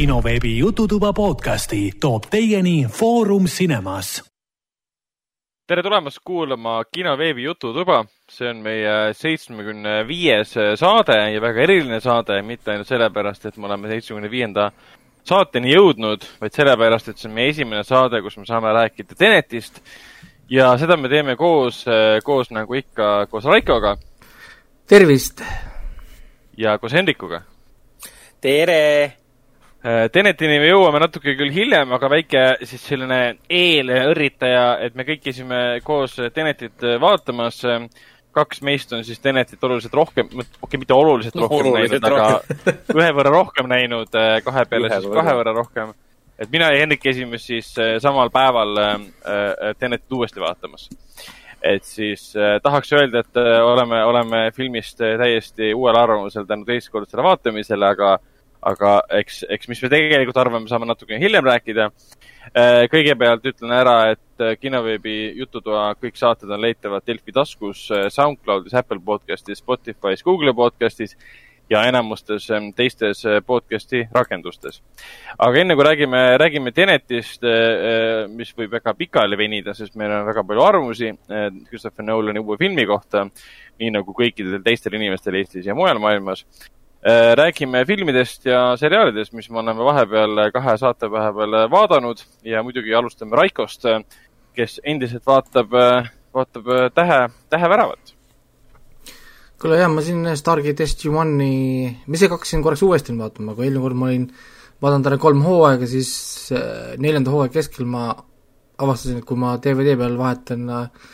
[0.00, 4.24] kinoveebi Jututuba podcasti toob teieni Foorum Cinemas.
[5.66, 8.04] tere tulemast kuulama kinoveebi Jututuba.
[8.30, 13.66] see on meie seitsmekümne viies saade ja väga eriline saade, mitte ainult sellepärast, et me
[13.66, 14.70] oleme seitsmekümne viienda
[15.24, 19.84] saateni jõudnud, vaid sellepärast, et see on meie esimene saade, kus me saame rääkida Tenetist.
[20.48, 21.84] ja seda me teeme koos,
[22.24, 23.98] koos nagu ikka, koos Raikoga.
[24.88, 25.44] tervist!
[26.56, 27.42] ja koos Hendrikuga.
[28.40, 29.19] tere!
[29.80, 35.60] Tenetini me jõuame natuke küll hiljem, aga väike siis selline eelõrritaja, et me kõik käisime
[35.84, 37.62] koos Tenetit vaatamas.
[38.30, 43.00] kaks meist on siis Tenetit oluliselt rohkem, okei okay,, mitte oluliselt rohkem oluliselt näinud, aga
[43.00, 45.24] ühe võrra rohkem näinud, kahe peale ühe siis võrra.
[45.24, 45.94] kahe võrra rohkem.
[46.38, 47.72] et mina ja Hendrik käisime siis
[48.04, 48.76] samal päeval
[49.78, 50.90] Tenetit uuesti vaatamas
[51.62, 56.64] et siis äh, tahaks öelda, et äh, oleme, oleme filmist äh, täiesti uuel arvamusel tänu
[56.68, 58.16] teistkordsele vaatamisele, aga,
[58.66, 62.86] aga eks, eks mis me tegelikult arvame, saame natukene hiljem rääkida äh,.
[62.92, 68.74] kõigepealt ütlen ära, et äh, kinoveebi Jututoa kõik saated on leitavad Delfi taskus, äh, SoundCloudis,
[68.76, 71.16] Apple podcastis, Spotify's, Google podcastis
[71.70, 74.80] ja enamustes ähm, teistes podcast'i rakendustes.
[75.38, 77.46] aga enne kui räägime, räägime Tenetist,
[78.34, 81.12] mis võib väga pikali venida, sest meil on väga palju arvamusi
[81.68, 83.22] Christopher Nolani uue filmi kohta,
[83.78, 86.42] nii nagu kõikidel teistel inimestel Eestis ja mujal maailmas.
[87.02, 92.20] Räägime filmidest ja seriaalidest, mis me oleme vahepeal kahe saate vahepeal vaadanud.
[92.44, 93.88] Ja muidugi alustame Raikost,
[94.52, 95.72] kes endiselt vaatab,
[96.34, 98.12] vaatab Tähe, Tähe väravat.
[99.60, 103.98] Kuule jah, ma siin Stargate SG-1-i, ma ise hakkasin korraks uuesti vaatama, kui eelmine kord
[104.00, 104.22] ma olin
[104.80, 106.12] vaadanud talle kolm hooaega, siis
[106.56, 108.06] äh, neljanda hooaja keskel ma
[108.80, 111.10] avastasin, et kui ma DVD peal vahetan äh,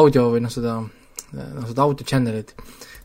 [0.00, 0.78] audio või noh, seda,
[1.34, 2.54] äh, noh, seda audio channel'it,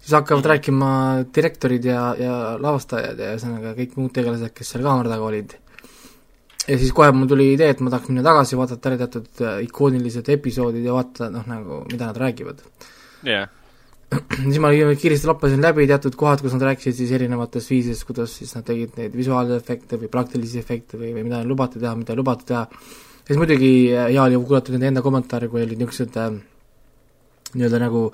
[0.09, 0.49] siis hakkavad mm.
[0.49, 0.91] rääkima
[1.35, 5.53] direktorid ja, ja lavastajad ja ühesõnaga kõik muud tegelased, kes seal kaamera taga olid.
[6.65, 10.33] ja siis kohe mul tuli idee, et ma tahaks minna tagasi, vaadata ära teatud ikoonilised
[10.33, 12.65] episoodid ja vaadata, noh, nagu mida nad räägivad.
[13.27, 13.47] yeah
[14.49, 18.55] siis ma kiiresti lappasin läbi teatud kohad, kus nad rääkisid siis erinevatest viisidest, kuidas siis
[18.57, 22.17] nad tegid neid visuaalefekte või praktilisi efekte või, või mida on lubatud teha, mida ei
[22.17, 22.63] lubatud teha.
[22.65, 26.39] ja siis muidugi hea oli kuulata nende enda kommentaare, kui olid niisugused äh,
[27.53, 28.07] nii-öelda nagu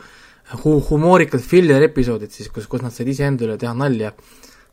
[0.53, 4.13] hu-, humoorikad filler-episoodid siis, kus, kus nad said iseenda üle teha nalja.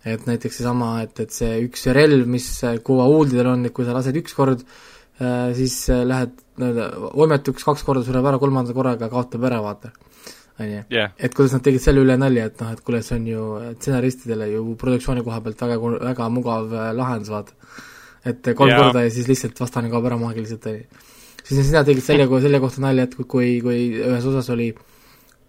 [0.05, 2.47] et näiteks seesama, et, et see üks relv, mis
[2.83, 7.65] Kuva huuldidel on, et kui sa lased üks kord äh,, siis äh, lähed nii-öelda võimetuks,
[7.65, 9.93] kaks korda sureb ära, kolmanda korraga kaotab ära, vaata
[10.59, 10.83] on ju.
[11.19, 13.47] et kuidas nad tegid selle üle nalja, et noh, et kuule, see on ju
[13.79, 15.79] stsenaristidele ju produktsiooni koha pealt väga,
[16.11, 17.57] väga mugav äh, lahendus, vaata.
[18.29, 18.83] et kolm yeah.
[18.83, 21.05] korda ja siis lihtsalt vastane kaob ära maagiliselt, on ju.
[21.43, 24.73] siis sina tegid selle, selle kohta nalja, et kui, kui ühes osas oli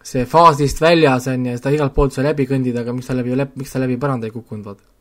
[0.04, 3.38] see faasist väljas, on ja seda igalt poolt sai läbi kõndida, aga miks ta läbi,
[3.60, 4.92] miks ta läbi põranda ei kukkunud, vaata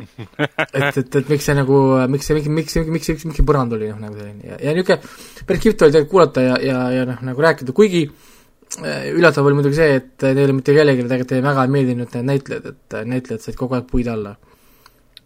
[0.40, 1.78] et, et, et miks see nagu,
[2.10, 4.74] miks see, miks, miks, miks, miks, miks, see põrand oli noh, nagu selline ja, ja
[4.76, 9.48] niisugune päris kihvt oli tegelikult kuulata ja, ja, ja noh, nagu rääkida, kuigi äh, üllatav
[9.48, 13.44] oli muidugi see, et neile mitte kellelegi tegelikult väga ei meeldinud need näitlejad, et näitlejad
[13.44, 14.36] said kogu aeg puid alla.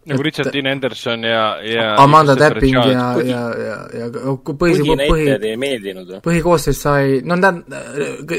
[0.05, 5.29] Nagu et, Richard Dean Anderson ja, ja Amanda Tapping ja, ja, ja, ja põhi, põhi,
[5.35, 6.21] ei meeldinud või?
[6.25, 7.63] põhikoosseis sai, no nad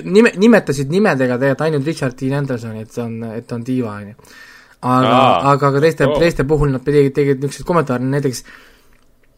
[0.05, 3.99] nime, nimetasid nimedega tegelikult ainult Richard Dean Andersoni, et see on, et ta on diiva,
[3.99, 4.31] on ju.
[4.93, 5.19] aga,
[5.57, 8.57] aga ka teiste oh., teiste puhul nad tegid, tegid niisuguseid kommentaare, näiteks äh,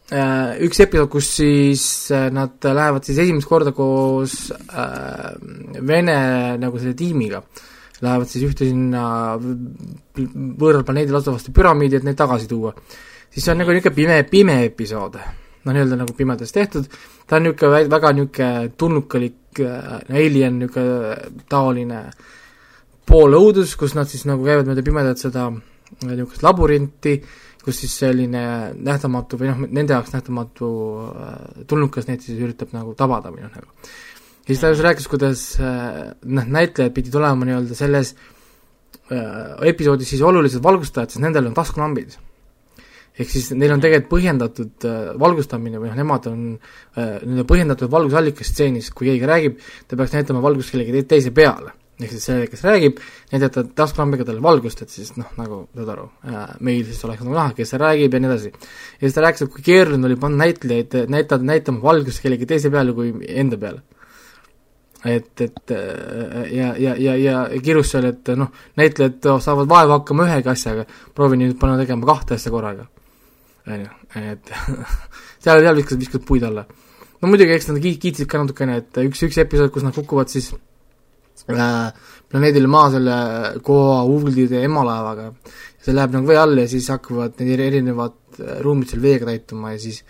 [0.09, 5.35] Äh, üks episood, kus siis äh, nad lähevad siis esimest korda koos äh,
[5.85, 6.15] Vene
[6.57, 7.43] nagu selle tiimiga,
[8.05, 9.03] lähevad siis ühte sinna
[9.39, 12.73] võõral planeedil asuvasse püramiidi, et neid tagasi tuua.
[13.29, 16.87] siis see on nagu niisugune pime, pime episood, noh, nii-öelda nagu pimedas tehtud,
[17.27, 22.05] ta on niisugune väga niisugune tulnukalik äh, alien, niisugune taoline
[23.09, 28.41] poolõudus, kus nad siis nagu käivad mööda pimedat seda niisugust laborinti äh,, kus siis selline
[28.79, 30.69] nähtamatu või noh, nende jaoks nähtamatu
[31.11, 31.33] äh,
[31.67, 33.91] tulnukas neid siis üritab nagu tabada või noh, nagu.
[34.49, 38.15] Ja siis ta just rääkis, kuidas äh, noh, näitlejad pidid olema nii-öelda selles
[39.13, 42.17] äh, episoodis siis olulised valgustajad, sest nendel on taskulambid.
[43.19, 46.39] ehk siis neil on tegelikult põhjendatud äh, valgustamine või noh, nemad on
[46.95, 52.13] nii-öelda põhjendatud valgusallikas stseenis, kui keegi räägib, ta peaks näitama valgust kellegi teise peale ehk
[52.15, 53.01] siis see, kes räägib,
[53.33, 56.05] näidata taskulambiga talle valgust, et siis noh, nagu saad aru,
[56.63, 58.53] meil siis oleks nagu näha, kes räägib ja nii edasi.
[58.55, 62.71] ja siis ta rääkis, et kui keeruline oli panna näitlejaid näitada, näitama valgust kellegi teise
[62.71, 63.83] peale kui enda peale.
[65.05, 65.71] Et, et
[66.51, 70.85] ja, ja, ja, ja kirjus seal, et noh, näitlejad saavad vaeva hakkama ühegi asjaga,
[71.15, 72.87] proovi nüüd panna tegema kahte asja korraga.
[73.67, 74.51] on ju, et
[75.43, 76.65] seal, seal viskas, viskas puid alla.
[77.21, 80.51] no muidugi, eks nad kiitsid ka natukene, et üks, üks episood, kus nad kukuvad siis
[81.47, 81.91] äh,
[82.29, 83.17] planeedile Maa selle
[83.65, 85.33] Goa'uldide emalaevaga.
[85.79, 89.71] see läheb nagu vee alla ja siis hakkavad need erinevad äh, ruumid seal veega täituma
[89.77, 90.03] ja siis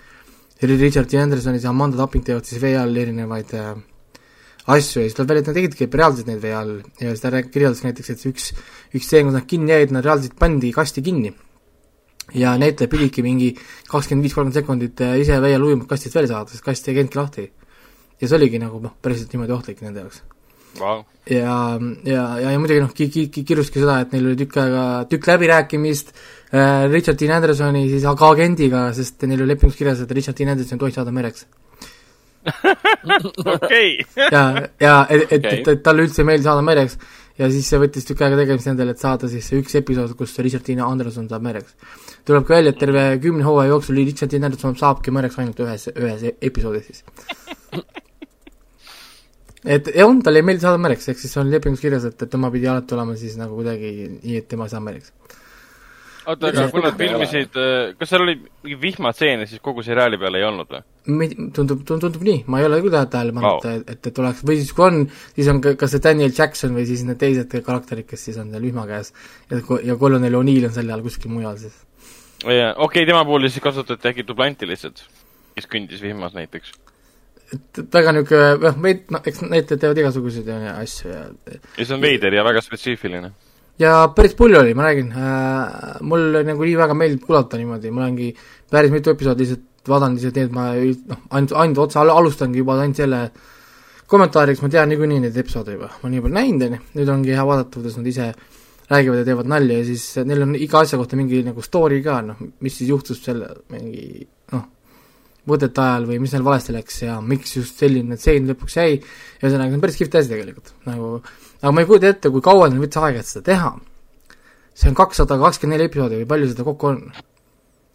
[0.61, 1.21] Richard D.
[1.21, 3.75] Anderson ja Amanda Tapping teevad siis vee all erinevaid äh,
[4.69, 7.31] asju ja siis tuleb välja, et nad tegidki reaalselt neid vee all ja siis ta
[7.41, 8.49] kirjeldas näiteks, et see üks,
[8.93, 11.33] üks stseen, kus nad kinni jäid, nad reaalselt pandi kasti kinni.
[12.33, 13.53] ja näitleja pididki mingi
[13.89, 16.97] kakskümmend viis, kolmkümmend sekundit äh, ise vee all ujuma kastist välja saada, sest kast ei
[16.99, 17.51] käinudki lahti.
[18.21, 20.21] ja see oligi nagu noh, päriselt niimoodi ohtlik nende jaoks
[20.77, 21.01] wow..
[21.25, 24.59] ja, ja, ja, ja muidugi noh, ki-, ki-, ki-, kirjuski seda, et neil oli tükk
[24.61, 30.05] aega, tükk läbirääkimist äh, Richard Dean Andersoni siis aga agendiga, sest neil oli lepingus kirjas,
[30.05, 31.47] et Richard Dean Anderson ei tohi saada mereks
[33.55, 34.05] okei.
[34.31, 34.43] ja,
[34.79, 36.97] ja et, et okay., et, et talle üldse ei meeldi saada mereks
[37.39, 40.35] ja siis see võttis tükk aega tegemist endale, et saada siis see üks episood, kus
[40.43, 41.75] Richard Dean Anderson saab mereks.
[42.27, 45.87] tuleb ka välja, et terve kümne hooaja jooksul Richard Dean Anderson saabki mereks ainult ühes,
[45.95, 47.03] ühes episoodis siis
[49.75, 52.31] et ja on, talle ei meeldi saada mereks, ehk siis on lepingus kirjas, et, et
[52.31, 55.15] tema pidi alati olema siis nagu kuidagi nii, et tema ei saa mereks.
[56.29, 60.41] Oota, aga kui nad filmisid, äh, kas seal oli mingi vihmatseene siis kogu seriaali peale
[60.41, 60.81] ei olnud või?
[61.55, 64.59] tundub, tundub, tundub nii, ma ei ole küll tähele pannud wow., et, et, oleks, või
[64.61, 64.99] siis kui on,
[65.37, 68.67] siis on kas see Daniel Jackson või siis need teised karakterid, kes siis on seal
[68.69, 69.13] vihma käes.
[69.49, 71.79] ja, ja Colonel O'Neill on sel ajal kuskil mujal siis.
[72.43, 75.03] okei okay,, tema puhul siis kasutati äkki dublanti lihtsalt,
[75.57, 76.77] kes kõndis vihmas näiteks
[77.53, 81.95] et, et väga niisugune, noh, meid, noh, eks näitlejad teevad igasuguseid asju ja ja see
[81.95, 83.31] on veider ja väga spetsiifiline.
[83.79, 88.05] Ja päris palju oli, ma räägin äh,, mul nagu nii väga meeldib kuulata niimoodi, ma
[88.05, 88.33] olengi
[88.71, 90.67] päris mitu episoodi lihtsalt vaadanud lihtsalt nii, et ma
[91.13, 93.21] noh, ainult, ainult otse alustangi juba ainult selle
[94.09, 97.35] kommentaariks, ma tean niikuinii neid episoode juba, ma nii palju näinud, on ju, nüüd ongi
[97.37, 98.31] hea vaadata, kuidas nad ise
[98.89, 102.19] räägivad ja teevad nalja ja siis neil on iga asja kohta mingi nagu story ka,
[102.25, 104.25] noh, mis siis juhtus selle mingi
[104.55, 104.65] noh,
[105.49, 108.97] võtete ajal või mis neil valesti läks ja miks just selline tseen lõpuks jäi,
[109.43, 111.19] ühesõnaga, see on päris kihvt asi tegelikult, nagu
[111.61, 113.73] aga ma ei kujuta ette, kui kaua neil võttis aega, et seda teha.
[114.73, 117.03] see on kakssada kakskümmend neli episoodi või palju seda kokku on?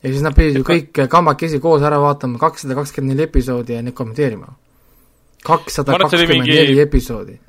[0.02, 3.82] ja siis nad pidid ju kõik kambakesi koos ära vaatama, kakssada kakskümmend neli episoodi ja
[3.82, 4.54] neid kommenteerima.
[5.44, 7.40] kakssada kakskümmend neli episoodi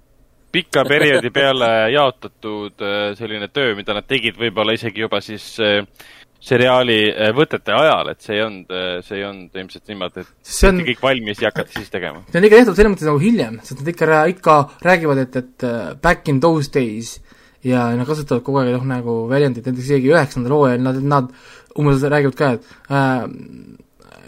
[0.55, 5.81] pika perioodi peale jaotatud äh, selline töö, mida nad tegid võib-olla isegi juba siis äh,
[6.45, 10.55] seriaali äh, võtete ajal, et see ei olnud, äh, see ei olnud ilmselt niimoodi, et
[10.55, 12.21] see on kõik valmis ja hakati siis tegema.
[12.29, 15.65] see on ikka tehtud selles mõttes nagu hiljem, sest nad ikka, ikka räägivad, et, et
[15.67, 17.15] äh, back in those days
[17.65, 21.33] ja nad kasutavad kogu aeg noh, nagu väljendit, näiteks isegi üheksandal hooajal nad, nad
[21.75, 23.25] umbes räägivad ka, et uh,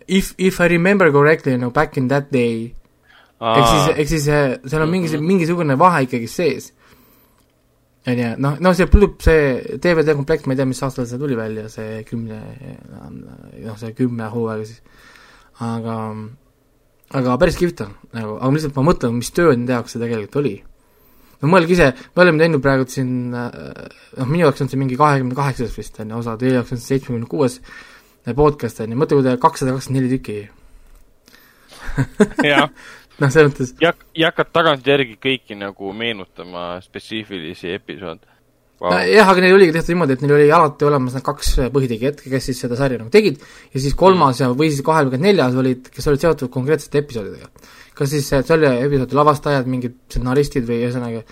[0.08, 2.72] if, if I remember correctly, no back in that day,
[3.38, 6.72] ehk siis, ehk siis seal on mingi, mingisugune vahe ikkagi sees
[8.08, 11.20] on ju, noh, no see plupp, see DVD komplekt, ma ei tea, mis aastal see
[11.20, 12.40] tuli välja, see kümne,
[13.02, 14.80] noh, see kümme hooaega siis,
[15.66, 15.98] aga
[17.18, 20.40] aga päris kihvt on, nagu, aga lihtsalt ma mõtlen, mis töö nende jaoks see tegelikult
[20.42, 20.56] oli.
[21.42, 25.36] no mõelge ise, me oleme teinud praegu siin, noh, minu jaoks on see mingi kahekümne
[25.38, 27.60] kaheksas vist, on ju, osa, teie jaoks on see seitsmekümne kuues
[28.38, 30.40] podcast, on ju, mõtle, kui te kakssada kakskümmend neli tükki
[32.48, 32.70] jah
[33.22, 38.38] noh, selles mõttes ja, ja hakkad tagantjärgi kõiki nagu meenutama spetsiifilisi episoode
[38.82, 38.92] wow..
[38.92, 42.24] No, jah, aga neil oligi tehtud niimoodi, et neil oli alati olemas need kaks põhitegijat,
[42.28, 43.42] kes siis seda sarja nagu tegid,
[43.74, 47.52] ja siis kolmas ja, või siis kahekümne neljas olid, kes olid seotud konkreetsete episoodidega.
[47.98, 51.24] kas siis selle episoodi lavastajad, mingid stsenaristid või ühesõnaga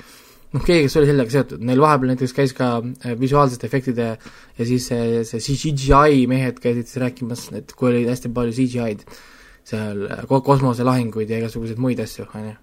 [0.55, 4.67] noh, keegi, kes oli sellega seotud, neil vahepeal näiteks käis ka äh, visuaalsete efektide ja
[4.67, 9.21] siis see, see CGI mehed käisid siis rääkimas, et kui oli hästi palju CGI-d
[9.65, 12.53] seal kosmoselahinguid ja igasuguseid muid asju, on ju.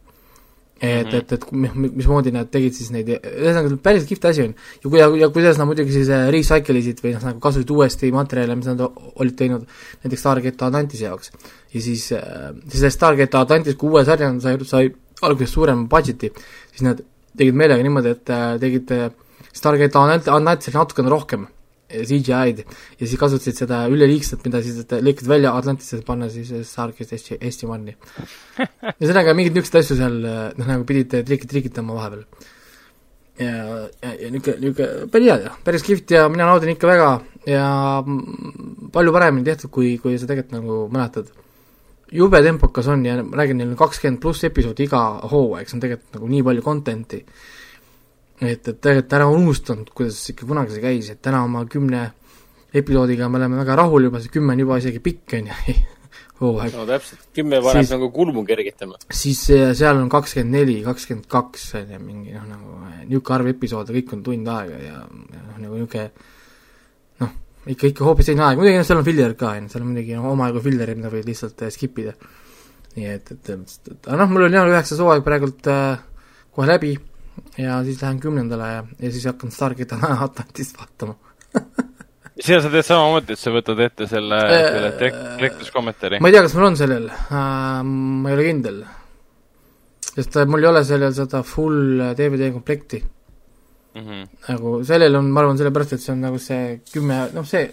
[0.82, 1.16] et, mhm.
[1.16, 4.54] et, et mismoodi nad tegid siis neid, ühesõnaga päris kihvt asi on.
[4.82, 7.70] ja kui, ja, ja kuidas nad muidugi siis äh, recycle isid või noh, nagu kasutasid
[7.74, 9.66] uuesti materjale, mis nad olid teinud
[10.02, 11.32] näiteks Stargate Atlantise jaoks.
[11.74, 14.92] ja siis, äh, siis sellest Stargate Atlantis, kui uue sarjana sai, sai
[15.22, 16.32] alguses suurema budget'i,
[16.74, 17.02] siis nad
[17.38, 18.94] tegid meelega niimoodi, et äh, tegid
[19.52, 21.46] Stargate Atlantisele natukene rohkem
[21.92, 27.38] CGI-d ja siis kasutasid seda üleliigset, mida siis lõikasid välja Atlantisse, panna siis Starkist Eesti,
[27.40, 27.94] Eesti manni.
[28.98, 32.24] ühesõnaga, mingeid niisuguseid asju seal noh, nagu pidid trikid trikitama vahepeal.
[33.40, 33.52] ja,
[34.02, 37.12] ja, ja niisugune, niisugune päris hea päris kihvt ja mina naudin ikka väga
[37.48, 37.64] ja
[38.92, 41.32] palju paremini tehtud, kui, kui sa tegelikult nagu mäletad.
[42.12, 45.84] jube tempokas on ja ma räägin, neil on kakskümmend pluss episoodi iga hooaeg, see on
[45.84, 47.22] tegelikult nagu nii palju content'i
[48.42, 52.10] et, et tegelikult ära unustanud, kuidas ikka kunagi see käis, et täna oma kümne
[52.72, 55.74] episoodiga me oleme väga rahul juba, see kümme on juba isegi pikk, on ju
[56.42, 56.74] hooaeg.
[56.74, 58.98] no täpselt, kümme paneb nagu kulmu kergitama.
[59.12, 63.94] siis seal on kakskümmend neli, kakskümmend kaks, on ju, mingi noh, nagu niisugune arv episoode,
[63.98, 66.08] kõik on tund aega ja, ja noh, nagu niisugune
[67.22, 67.36] noh,
[67.76, 69.92] ikka, ikka hoopis teine aeg, muidugi noh, seal on filler ka, on ju, seal on
[69.92, 72.16] muidugi noh, omajagu fillerid, mida võid lihtsalt äh, skip ida.
[72.96, 76.00] nii et, et, et, aga noh, mul oli jah üheksas hooaeg praegult äh,
[76.52, 76.96] kohe läbi
[77.58, 81.16] ja siis lähen kümnendale ja, ja siis hakkan Stargate Atlantist vaatama
[82.40, 84.90] sina sa teed samamoodi, et sa võtad ette selle, selle
[85.40, 86.20] tekstuskommentaari?
[86.22, 88.78] ma ei tea, kas mul on sellel uh,, ma ei ole kindel.
[90.12, 94.06] sest mul ei ole sellel seda full DVD komplekti mm.
[94.06, 94.24] -hmm.
[94.48, 97.68] nagu sellel on, ma arvan, sellepärast, et see on nagu see kümme, noh see,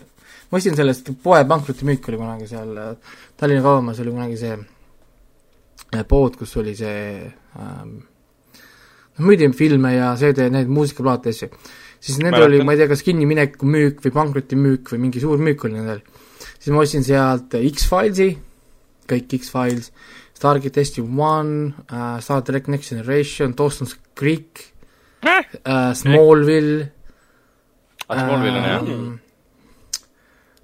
[0.51, 2.75] ma ostsin sellest poe pankrotimüük oli kunagi seal
[3.39, 7.01] Tallinna Kaubamas oli kunagi see pood, kus oli see
[7.57, 7.95] ähm,
[9.23, 11.49] müüdi filme ja CD, neid muusikaplaate, asju.
[11.99, 15.65] siis nendel oli, ma ei tea, kas kinnimineku müük või pankrotimüük või mingi suur müük
[15.67, 16.03] oli nendel.
[16.57, 18.31] siis ma ostsin sealt X-Filesi,
[19.09, 19.91] kõik X-Files,
[20.39, 21.09] Stargate SG-1
[21.91, 24.69] uh,, Star Trek Next Generation, Dawson's Creek
[25.23, 26.87] uh,, Smallville
[28.07, 29.09] ah, Smallville on jah um,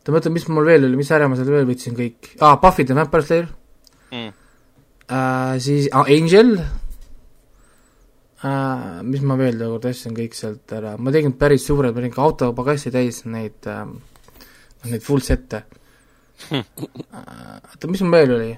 [0.06, 2.54] oota, ma mõtlen, mis mul veel oli, mis sarja ma seal veel võtsin kõik, aa
[2.54, 3.48] ah,, Buffy the Vampire Slayer
[4.14, 4.32] mm.
[5.10, 6.56] uh,, siis ah, Angel
[8.44, 12.15] uh,, mis ma veel tookord ostsin kõik sealt ära, ma tegin päris suured, ma tegin
[12.15, 13.88] ka autopagassi täis neid uh,,
[14.89, 15.63] neid full set'e
[16.51, 16.63] uh,.
[17.15, 18.54] oota, mis mul veel oli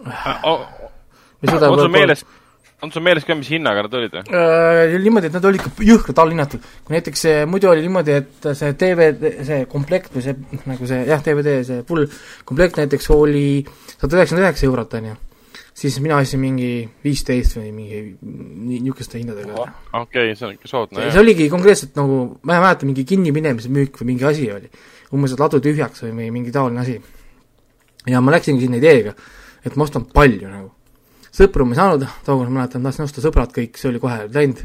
[0.00, 0.68] uh,?
[1.42, 2.24] on sul meeles,
[2.82, 4.98] on sul meeles ka, mis hinnaga nad olid või äh,?
[5.04, 6.68] Niimoodi, et nad olid ikka jõhkralt allhinnatud.
[6.84, 11.02] kui näiteks see, muidu oli niimoodi, et see DVD, see komplekt või see, nagu see
[11.08, 12.08] jah, DVD, see full
[12.48, 13.48] komplekt näiteks oli
[13.96, 15.18] sada üheksakümmend üheksa eurot, on ju.
[15.80, 16.70] Siis mina ostsin mingi
[17.04, 19.54] viisteist või mingi niisuguste hindadega.
[19.56, 21.14] okei okay,, see on ikka soodne, jah.
[21.14, 24.68] see oligi konkreetselt nagu, ma ei mäleta, mingi kinniminemise müük või mingi asi oli.
[25.16, 26.98] umbes, et ladu tühjaks või, või mingi taoline asi.
[28.06, 29.16] ja ma läksingi sinna ideega,
[29.64, 30.70] et ma ostan palju nagu
[31.30, 34.64] sõpru ma ei saanud, tookord ma mäletan, tahtsin osta sõbrad kõik, see oli kohe läinud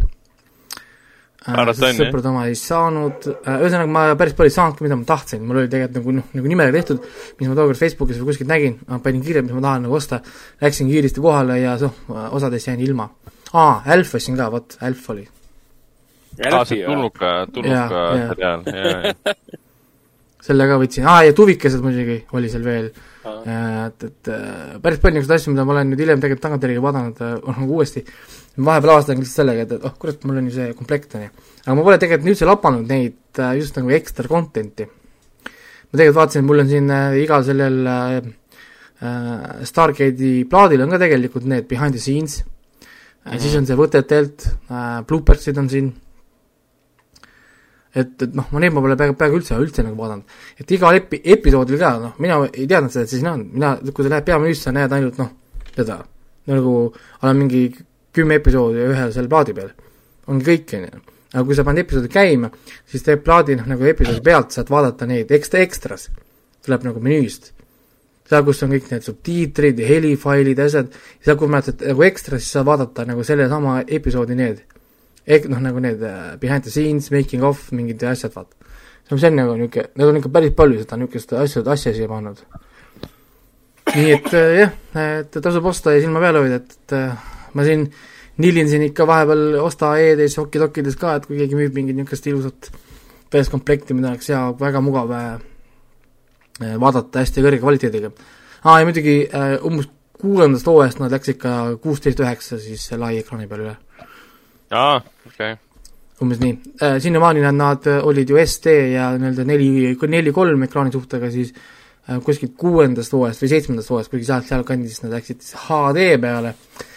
[1.46, 1.72] äh,.
[1.98, 3.28] sõprad oma ei saanud.
[3.36, 6.32] Äh,, ühesõnaga ma päris palju ei saanudki, mida ma tahtsin, mul oli tegelikult nagu noh,
[6.40, 7.06] nagu nimega tehtud,
[7.40, 10.22] mis ma tookord Facebookis või kuskilt nägin, ma panin kirja, mis ma tahan nagu osta,
[10.64, 12.02] läksin kiiresti kohale ja noh,
[12.38, 13.10] osadest jäin ilma.
[13.54, 15.28] aa, Elf ostsin ka, vot, Elf oli.
[16.52, 18.82] aa, see tulnuka, tulnuka seriaal, jaa,
[19.24, 19.36] jaa.
[20.46, 22.90] Selle ka võtsin, aa ja Tuvikesed muidugi oli seal veel.
[23.26, 27.22] Et, et äh, päris palju niisuguseid asju, mida ma olen nüüd hiljem tegelikult tagantjärgi vaadanud
[27.26, 28.04] äh, nagu uuesti,
[28.58, 31.34] vahepeal avastasin lihtsalt sellega, et, et oh kurat, mul on ju see komplekt, on ju.
[31.66, 34.88] aga ma pole tegelikult üldse lapanud neid äh, just nagu ekstra content'i.
[34.88, 38.18] ma tegelikult vaatasin, mul on siin igal sellel äh,
[39.68, 42.40] Stargate'i plaadil on ka tegelikult need behind the scenes
[43.26, 45.92] mm, siis on see võtetelt äh,, bloopersid on siin
[47.96, 50.38] et, et noh, ma neid ma pole peaaegu, peaaegu üldse, üldse nagu vaadanud.
[50.60, 53.76] et igal epi-, episoodil ka, noh, mina ei teadnud seda, et see siin on, mina,
[53.90, 55.32] kui sa lähed peamenüüsse, näed ainult noh,
[55.72, 56.00] seda,
[56.52, 56.76] nagu
[57.22, 57.68] olen mingi
[58.16, 59.74] kümme episoodi ühel seal plaadi peal.
[60.28, 61.02] ongi kõik, on ju.
[61.34, 62.52] aga kui sa paned episoodi käima,
[62.90, 66.10] siis teeb plaadi noh, nagu episoodi pealt saad vaadata neid ekstra, ekstras.
[66.66, 67.52] tuleb nagu menüüst.
[68.30, 72.40] seal, kus on kõik need subtiitrid ja helifailid ja asjad, seal, kui mäletad nagu ekstra,
[72.40, 74.64] siis saad vaadata nagu sellesama episoodi need
[75.26, 78.54] ehk noh, nagu need äh, behind the scenes, making of, mingid asjad, vaata.
[79.10, 82.42] see on nagu niisugune, need on ikka päris palju seda niisugust asja, asja siia pannud.
[83.96, 84.76] nii et äh, jah,
[85.22, 87.88] et tasub osta ja silma peal hoida, et, et äh, ma siin
[88.44, 92.72] nilin siin ikka vahepeal osta e-des, okidokkides ka, et kui keegi müüb mingit niisugust ilusat
[93.34, 95.12] täiskomplekti, mida oleks hea, väga mugav
[96.80, 98.12] vaadata hästi kõrge kvaliteediga.
[98.64, 99.16] aa, ja muidugi
[99.68, 99.90] umbes
[100.22, 103.76] kuuendast hooajast nad läks ikka kuusteist üheksa siis lai ekraani peale üle
[104.72, 104.98] aa,
[105.28, 105.58] okei okay.
[106.24, 106.98] umbes nii äh,.
[107.04, 112.22] sinnamaani nad, nad olid ju SD ja nii-öelda neli, neli kolm ekraani suhtega, siis äh,
[112.24, 116.56] kuskilt kuuendast hooajast või seitsmendast hooajast, kuigi sealt, sealkandis nad läksid siis HD peale,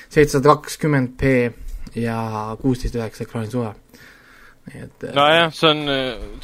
[0.09, 1.35] seitsesada kakskümmend P
[1.99, 2.21] ja
[2.61, 3.75] kuusteist üheksa ekraani suve.
[4.75, 5.85] et äh, nojah, see on,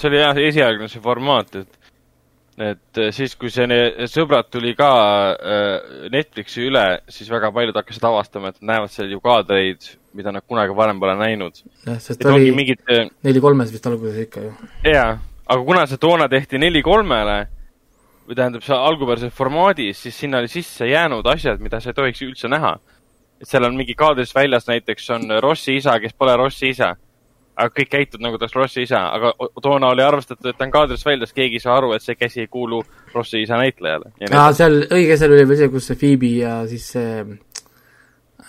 [0.00, 1.80] see oli jah, esialgne see formaat, et
[2.54, 3.66] et siis, kui see
[4.06, 4.90] Sõbrad tuli ka
[5.34, 10.42] äh, Netflixi üle, siis väga paljud hakkasid avastama, et näevad seal ju kaadreid mida nad
[10.46, 11.60] kunagi varem pole näinud.
[11.86, 12.82] jah, sest ta oli mingid...
[12.90, 14.52] Äh, neli kolmes vist alguses ikka ju.
[14.86, 17.38] jaa, aga kuna see toona tehti neli kolmele,
[18.28, 22.22] või tähendab, see algupärases formaadis, siis sinna oli sisse jäänud asjad, mida sa ei tohiks
[22.24, 22.76] üldse näha.
[23.40, 26.94] Et seal on mingi kaadris väljas näiteks on Rossi isa, kes pole Rossi isa.
[27.54, 29.30] aga kõik käitud nagu ta oleks Rossi isa, aga
[29.62, 32.40] toona oli arvestatud, et ta on kaadris väljas, keegi ei saa aru, et see käsi
[32.42, 32.82] ei kuulu
[33.14, 34.10] Rossi isa näitlejale.
[34.30, 37.12] aa, seal, õige, seal oli veel see, kus see Phoebe ja siis see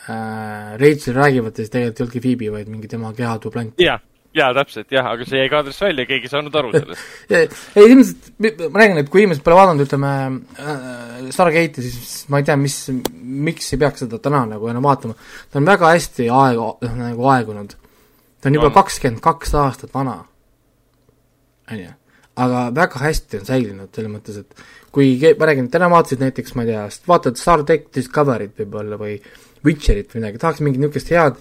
[0.09, 3.77] äh, Rachel räägivad ja siis tegelikult ei olnudki Phoebe, vaid mingi tema kehadublant.
[3.79, 4.01] jah,
[4.35, 7.49] jaa, täpselt, jah, aga see jäi kaadrist välja, keegi ei saanud aru sellest ei,
[7.85, 8.29] ilmselt,
[8.69, 10.13] ma räägin, et kui inimesed pole vaadanud, ütleme
[10.59, 10.87] äh,,
[11.35, 12.77] Stargate'i, siis ma ei tea, mis,
[13.15, 15.17] miks ei peaks seda täna nagu enam vaatama.
[15.49, 17.75] ta on väga hästi aeg, noh, nagu aegunud.
[18.41, 20.19] ta on juba kakskümmend kaks aastat vana.
[21.71, 21.93] on ju
[22.35, 24.65] aga väga hästi on säilinud, selles mõttes, et
[24.95, 29.15] kui ma räägin, täna vaatasid näiteks, ma ei tea, vaatad Star Trek Discovery't võib-olla või
[29.65, 31.39] Witcherit või midagi, tahaks mingit niisugust head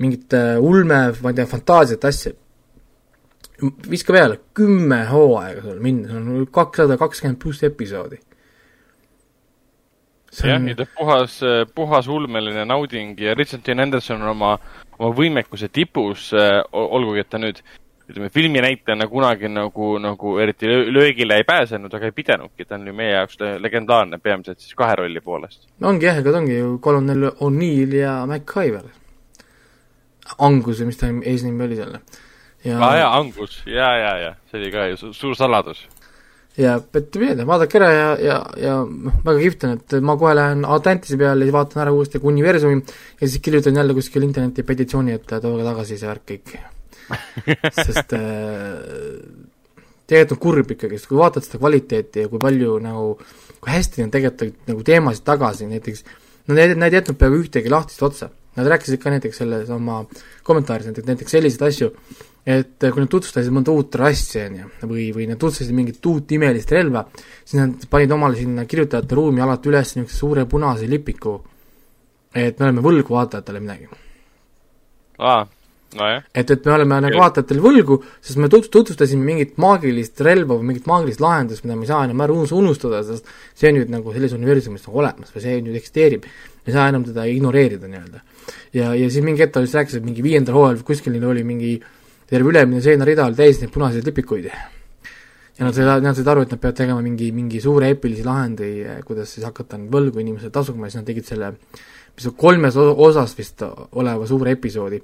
[0.00, 2.32] mingit äh, ulme, ma ei tea, fantaasiat, asja,
[3.90, 8.18] viska peale, kümme hooaega sul minna, see on kakssada kakskümmend pluss episoodi.
[10.32, 11.38] jah on..., nii ta puhas,
[11.74, 14.56] puhas ulmeline nauding ja Richard Dean Anderson on oma,
[14.98, 16.30] oma võimekuse tipus,
[16.72, 17.60] olgugi et ta nüüd
[18.12, 22.96] ütleme, filminäitlejana kunagi nagu, nagu eriti löögile ei pääsenud, aga ei pidanudki, ta on ju
[22.96, 25.68] meie jaoks legendaarne, peamiselt siis kahe rolli poolest.
[25.78, 28.90] no ongi jah, ega ta ongi ju kolonel O'Neill ja MacGyver.
[30.38, 31.98] Angus või mis ta eesnimi oli seal.
[32.64, 35.84] ja ah, jaa, Angus, jaa, jaa, jaa, see oli ka ju su suur saladus.
[36.56, 40.34] ja peate meelde, vaadake ära ja, ja, ja noh, väga kihvt on, et ma kohe
[40.36, 45.16] lähen Atlantise peale ja vaatan ära uuesti universumi ja siis kirjutan jälle kuskil interneti petitsiooni,
[45.16, 46.54] et tooge tagasi see värk kõik
[47.86, 48.22] sest äh,
[50.06, 53.16] tegelikult on kurb ikkagi, sest kui vaatad seda kvaliteeti ja kui palju nagu,
[53.62, 56.04] kui hästi nad tegelikult nagu teemasid tagasi, näiteks
[56.48, 58.30] no need, nad ei jätnud peaaegu ühtegi lahtist otsa.
[58.56, 60.02] Nad rääkisid ka näiteks selles oma
[60.44, 61.88] kommentaaris näiteks, näiteks selliseid asju,
[62.44, 66.34] et kui nad tutvustasid mõnda uut rassi, on ju, või, või nad tutvustasid mingit uut
[66.36, 67.06] imelist relva,
[67.44, 71.38] siis nad panid omale sinna kirjutajate ruumi alati üles niisuguse suure punase lipiku,
[72.34, 73.90] et me oleme võlgu vaatajatele midagi.
[75.18, 75.42] aa
[75.98, 76.08] no,.
[76.34, 80.72] et, et me oleme nagu vaatajatele võlgu, sest me tut-, tutvustasime mingit maagilist relva või
[80.72, 84.14] mingit maagilist lahendust, mida me ei saa enam ära unustada, sest see on nüüd nagu
[84.14, 86.28] selles universumis nagu olemas või see nüüd eksisteerib.
[86.62, 88.22] me ei saa enam teda ignoreerida nii-öelda.
[88.78, 91.44] ja, ja siis mingi hetk ta just rääkis, et mingi viiendal hooajal kuskil neil oli
[91.44, 91.72] mingi
[92.30, 94.48] terve ülemine seenarida oli täis neid punaseid lipikuid.
[95.58, 98.70] ja nad said, nad said aru, et nad peavad tegema mingi, mingi suure epilise lahendi,
[99.04, 101.52] kuidas siis hakata nüüd võlgu inimesele tasuma ja siis nad tegid selle
[102.12, 105.00] mis on kolmes osas vist oleva suure episoodi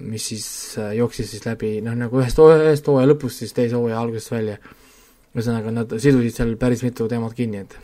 [0.00, 0.46] mis siis
[0.78, 4.58] äh, jooksis siis läbi noh, nagu ühest, ühest hooaja lõpust siis teise hooaja algusest välja.
[5.34, 7.76] ühesõnaga, nad sidusid seal päris mitu teemat kinni, et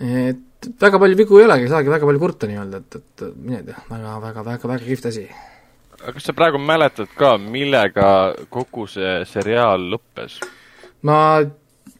[0.00, 3.62] et väga palju vigu ei olegi, ei saagi väga palju kurta nii-öelda, et, et mine
[3.66, 5.26] tea, väga, väga, väga, väga kihvt asi.
[6.00, 8.08] aga kas sa praegu mäletad ka, millega
[8.52, 10.38] kogu see seriaal lõppes?
[11.08, 11.16] ma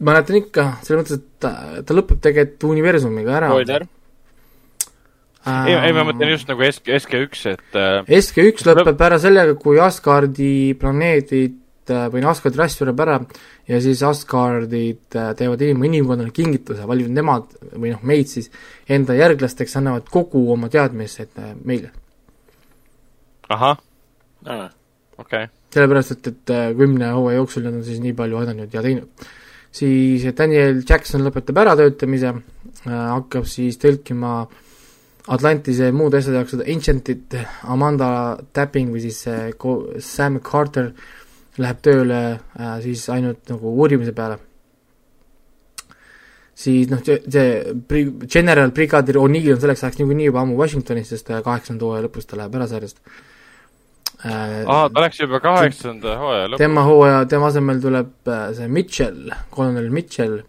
[0.01, 3.51] mäletan ikka, selles mõttes, et ta, ta lõpeb tegelikult universumiga ära.
[3.53, 3.89] spoiler
[5.49, 9.81] ei, ei ma mõtlen just nagu SK, SK1, et äh, SK1 lõpeb ära sellega, kui
[9.81, 13.17] Asgardi planeedid äh, või noh, Asgardi rass sureb ära
[13.71, 18.51] ja siis Asgardid äh, teevad inim-, inimkonnale kingituse, valivad nemad või noh, meid siis
[18.91, 21.95] enda järglasteks, annavad kogu oma teadmised meile.
[23.49, 23.81] ahah,
[24.45, 24.65] okei
[25.25, 25.53] okay.
[25.73, 29.29] sellepärast, et, et kümne hooaja jooksul nad on siis nii palju aidanud ja teinud.
[29.73, 34.67] siis Daniel Jackson lõpetab äratöötamise äh,, hakkab siis tõlkima äh,
[35.29, 37.35] Atlantise muud asjad jaoks seda Ancientit,
[37.69, 39.25] Amanda Tapping või siis
[40.07, 40.95] Sam Carter
[41.61, 44.39] läheb tööle äh, siis ainult nagu uurimise peale.
[46.61, 51.31] siis noh, see, see General Brigadier O'Neill on selleks ajaks niikuinii juba ammu Washingtonis, sest
[51.31, 53.01] kaheksanda hooaja lõpus ta läheb ära sarjast
[54.25, 54.65] äh,.
[54.67, 56.63] aa, ta läks juba kaheksanda hooaja lõpus?
[56.63, 60.41] tema hooaja, tema asemel tuleb äh, see Mitchell, kolonel Mitchell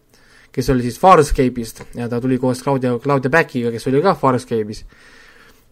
[0.51, 4.83] kes oli siis Farscape'ist ja ta tuli koos Claudia, Claudia Backiga, kes oli ka Farscape'is,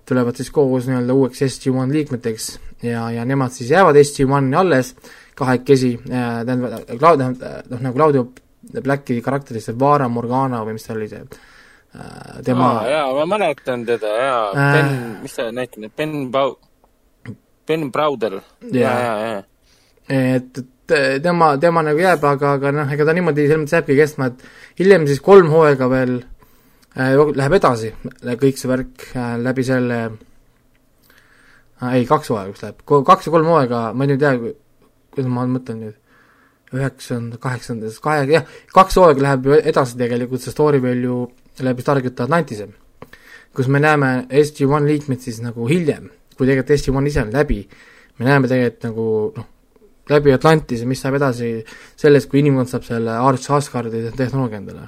[0.07, 2.49] tulevad siis koos nii-öelda uueks SG-1 liikmeteks
[2.83, 4.95] ja, ja nemad siis jäävad SG-1-i alles
[5.39, 7.33] kahekesi, tähendab, Claudia,
[7.69, 8.29] noh nagu Claudio
[8.83, 13.27] Blacki karakterist see Vara Morgana või mis ta oli see äh, tema aa, jaa, ma
[13.35, 14.89] mäletan teda, jaa äh,, Ben,
[15.23, 16.57] mis ta näitab, Ben Bau-,
[17.67, 18.41] Ben Browder.
[18.67, 19.45] Et,
[20.09, 20.65] et et
[21.23, 24.81] tema, tema nagu jääb, aga, aga noh, ega ta niimoodi selles mõttes jääbki kestma, et
[24.81, 26.17] hiljem siis kolm hooaega veel
[26.97, 27.93] äh, läheb edasi,
[28.25, 29.99] kõik see värk äh, läbi selle
[31.81, 34.35] äh, ei, kaks hooaega vist läheb, kaks või kolm hooaega, ma ei nüüd tea,
[35.15, 35.97] kuidas ma mõtlen nüüd,
[36.75, 41.19] üheksanda, kaheksanda, kahe, jah, kaks hooaega läheb ju edasi tegelikult, see story veel ju
[41.65, 42.69] läbi Stargate Atlantise,
[43.55, 47.63] kus me näeme SG-1 liikmeid siis nagu hiljem, kui tegelikult SG-1 ise on läbi,
[48.19, 49.47] me näeme tegelikult nagu noh,
[50.09, 51.51] läbi Atlantise, mis saab edasi
[51.99, 54.87] sellest, kui inimkond saab selle Arch Asgardi tehnoloogia endale.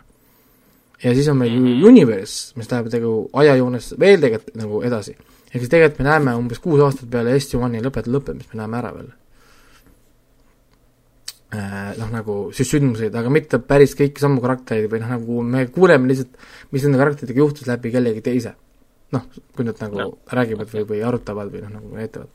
[1.03, 1.87] ja siis on meil mm -hmm.
[1.87, 5.15] Universe, mis läheb nagu ajajoones veel tegelikult nagu edasi.
[5.53, 8.93] ehk siis tegelikult me näeme umbes kuus aastat peale SG-1-i lõpet-, lõppemist, me näeme ära
[8.93, 9.09] veel
[11.55, 15.65] äh, noh, nagu siis sündmuseid, aga mitte päris kõiki samu karaktereid või noh, nagu me
[15.67, 16.37] kuuleme lihtsalt,
[16.71, 18.53] mis nende karakteritega juhtus läbi kellegi teise.
[19.11, 19.21] noh,
[19.55, 20.17] kui nad nagu no.
[20.31, 22.29] räägivad või, või arutavad või noh, nagu näitavad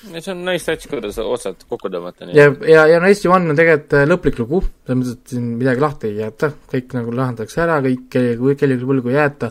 [0.00, 2.30] see on nice touch, kuidas otsad kokku tõmmata.
[2.36, 5.50] ja, ja, ja no Eesti One on tegelikult äh, lõplik lugu, selles mõttes, et siin
[5.60, 9.50] midagi lahti ei jäeta, kõik nagu lahendatakse ära, kõik, kellelegi, kellelegi võlgu ei jäeta,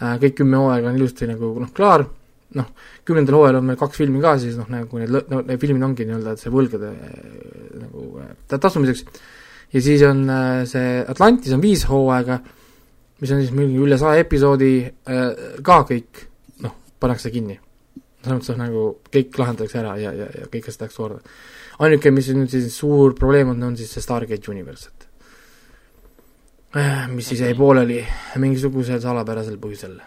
[0.00, 2.06] äh, kõik kümme hooaega on ilusti nagu noh, klaar,
[2.56, 2.70] noh,
[3.08, 6.08] kümnendal hooajal on meil kaks filmi ka, siis noh, nagu need, no need filmid ongi
[6.08, 7.20] nii-öelda see võlgade äh,
[7.82, 8.08] nagu
[8.56, 9.22] tasumiseks,
[9.76, 10.24] ja siis on
[10.68, 12.40] see Atlantis on viis hooaega,
[13.22, 14.74] mis on siis mingi üle saja episoodi,
[15.62, 16.26] ka kõik
[17.02, 17.58] pannakse kinni.
[18.22, 21.20] Selles mõttes, et nagu kõik lahendatakse ära ja, ja, ja kõik asjad läheks korda.
[21.82, 25.06] ainuke, mis nüüd siis suur probleem on, on siis see Stargate Universe, et
[26.78, 28.00] äh, mis siis jäi pooleli
[28.42, 29.98] mingisugusel salapärasel põhjusel.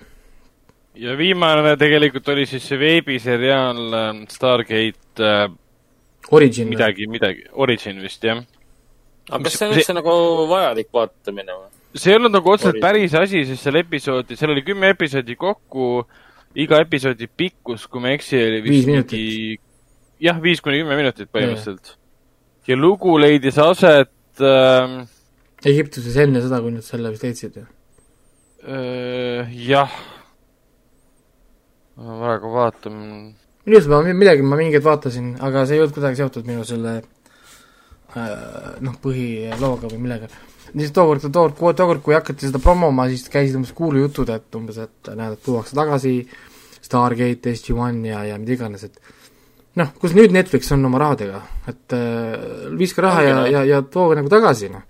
[0.96, 5.48] ja viimane tegelikult oli siis see veebiseriaal äh, Stargate äh,
[6.32, 6.70] Origin.
[6.70, 8.44] midagi, midagi, Origin vist, jah.
[9.30, 10.12] aga kas see on üldse nagu
[10.50, 11.72] vajalik vaatamine või?
[11.96, 16.06] see ei olnud nagu otseselt päris asi, sest seal episoodi, seal oli kümme episoodi kokku,
[16.56, 19.24] iga episoodi pikkus, kui ma ei eksi, oli vist mingi
[20.24, 21.96] jah, viis kuni kümme minutit põhimõtteliselt.
[22.68, 24.98] ja lugu leidis aset äh,
[25.66, 27.66] Egiptuses enne seda, kui nad selle vist leidsid ju?
[28.66, 29.92] Äh, jah.
[32.00, 33.04] ma praegu vaatan.
[33.66, 36.98] minu arust ma midagi, ma mingeid vaatasin, aga see ei olnud kuidagi seotud minu selle
[38.16, 40.32] äh, noh, põhilooga või millega
[40.76, 45.12] lihtsalt tookord, tookord, tookord, kui hakati seda promoma, siis käisid umbes kuulujutud, et umbes, et
[45.16, 46.18] näed, et tuuakse tagasi
[46.86, 49.00] Stargate, SG-1 ja, ja mida iganes, et
[49.80, 54.20] noh, kus nüüd Netflix on oma rahadega, et äh, viska raha ja, ja, ja tooge
[54.20, 54.84] nagu tagasi, noh.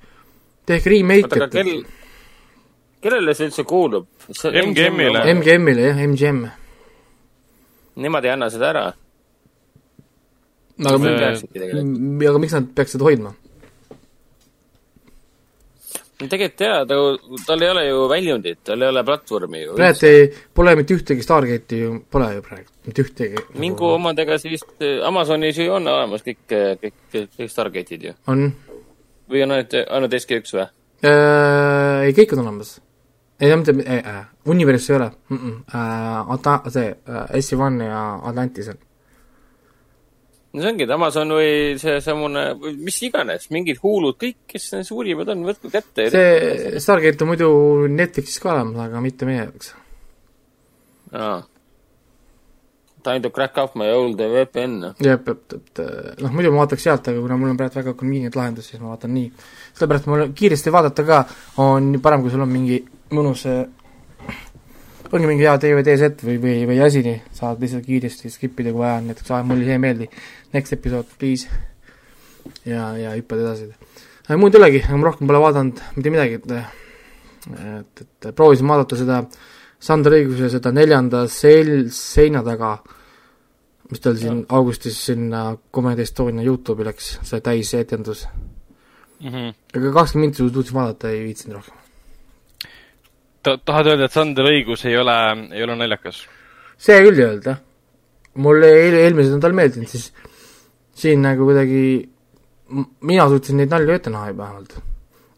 [0.68, 1.72] tehke remake, et kel,
[3.06, 4.10] kellele see üldse kuulub?
[4.26, 5.24] MGM-ile.
[5.38, 6.46] MGM-ile, jah, MGM.
[8.02, 8.86] Nemad ei anna seda ära?
[10.76, 11.32] aga,
[12.28, 13.06] aga miks nad peaks seda
[16.16, 16.30] hoidma?
[16.30, 16.96] tegelikult jaa, ta,
[17.46, 19.76] tal ei ole ju väljundit, tal ei ole platvormi ju.
[19.80, 23.44] praegu ei, pole mitte ühtegi Stargate'i ju, pole ju praegu, mitte ühtegi.
[23.60, 24.64] mingu omadega siis,
[25.04, 26.46] Amazonis ju on olemas kõik,
[26.82, 26.98] kõik,
[27.38, 28.16] kõik Stargate'id ju.
[28.28, 28.48] on.
[29.30, 30.74] või on ainult, ainult SG1 või äh,?
[32.08, 32.80] ei, kõik on olemas.
[33.40, 35.38] ei, mitte äh,, Universe ei ole mm.
[35.38, 35.62] -mm.
[36.38, 38.80] Ata-, see äh, SC1 ja Atlantis on
[40.56, 41.50] no see ongi, et Amazon või
[41.82, 42.46] see samune,
[42.80, 46.08] mis iganes, mingid huulud, kõik, kes suurimad on, võtku kätte.
[46.14, 47.50] see Stargate on muidu
[47.92, 49.76] Netflixis ka olemas, aga mitte meie jaoks.
[51.12, 51.44] aa.
[53.06, 54.80] Time to crack up my old VPN.
[55.06, 55.82] jah, et, et
[56.24, 58.96] noh, muidu ma vaataks sealt, aga kuna mul on praegu väga convenient lahendus, siis ma
[58.96, 59.32] vaatan nii.
[59.76, 61.24] sellepärast mul kiiresti vaadata ka
[61.62, 62.82] on parem, kui sul on mingi
[63.14, 63.46] mõnus
[65.16, 68.82] ongi mingi hea DVD-set või, või, või asi, nii, saad lihtsalt kiiresti skip ida, kui
[68.82, 70.08] vaja on, näiteks aa, mulle see ei meeldi,
[70.56, 71.50] next episood, please.
[72.66, 73.70] ja, ja hüppad edasi.
[74.40, 76.52] muud ei olegi, ma rohkem pole vaadanud mitte midagi, et
[77.46, 79.22] et, et proovisin vaadata seda
[79.86, 82.72] Sander Õiguse seda neljanda sel-, seina taga,
[83.92, 84.48] mis tal siin ja.
[84.58, 88.26] augustis sinna Comedy Estonia Youtube'i läks, see täisetendus
[89.22, 89.30] mm.
[89.30, 89.56] -hmm.
[89.78, 91.84] aga kakskümmend minutit suutsin vaadata, ei viitsinud rohkem
[93.46, 95.18] ta-, tahad öelda, et Sander Õigus ei ole,
[95.54, 96.24] ei ole naljakas?
[96.78, 97.62] see küll ei olnud, jah.
[98.42, 100.10] mulle eel-, eelmised on tal meeldinud, siis
[100.96, 101.86] siin nagu kuidagi
[103.06, 104.76] mina suutsin neid nalju ette näha vähemalt.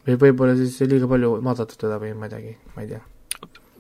[0.07, 3.01] või võib-olla siis liiga palju vaadatud teda või ma ei teagi, ma ei tea.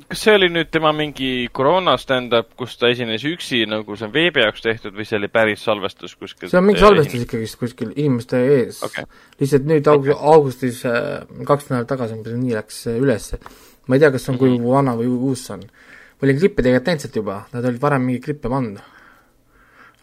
[0.07, 4.13] kas see oli nüüd tema mingi koroona stand-up, kus ta esines üksi, nagu see on
[4.13, 6.51] veebi jaoks tehtud või see oli päris salvestus kuskil?
[6.51, 9.07] see on mingi salvestus ikkagist kuskil inimeste ees okay..
[9.39, 13.39] lihtsalt nüüd aug-, augustis äh, kaks nädalat tagasi umbes nii läks ülesse
[13.87, 14.71] ma ei tea, kas see on, kui mm -hmm.
[14.75, 15.63] vana või uus see on.
[16.17, 18.79] ma olin klippe tegelikult näinud sealt juba, nad olid varem mingeid klippe pannud.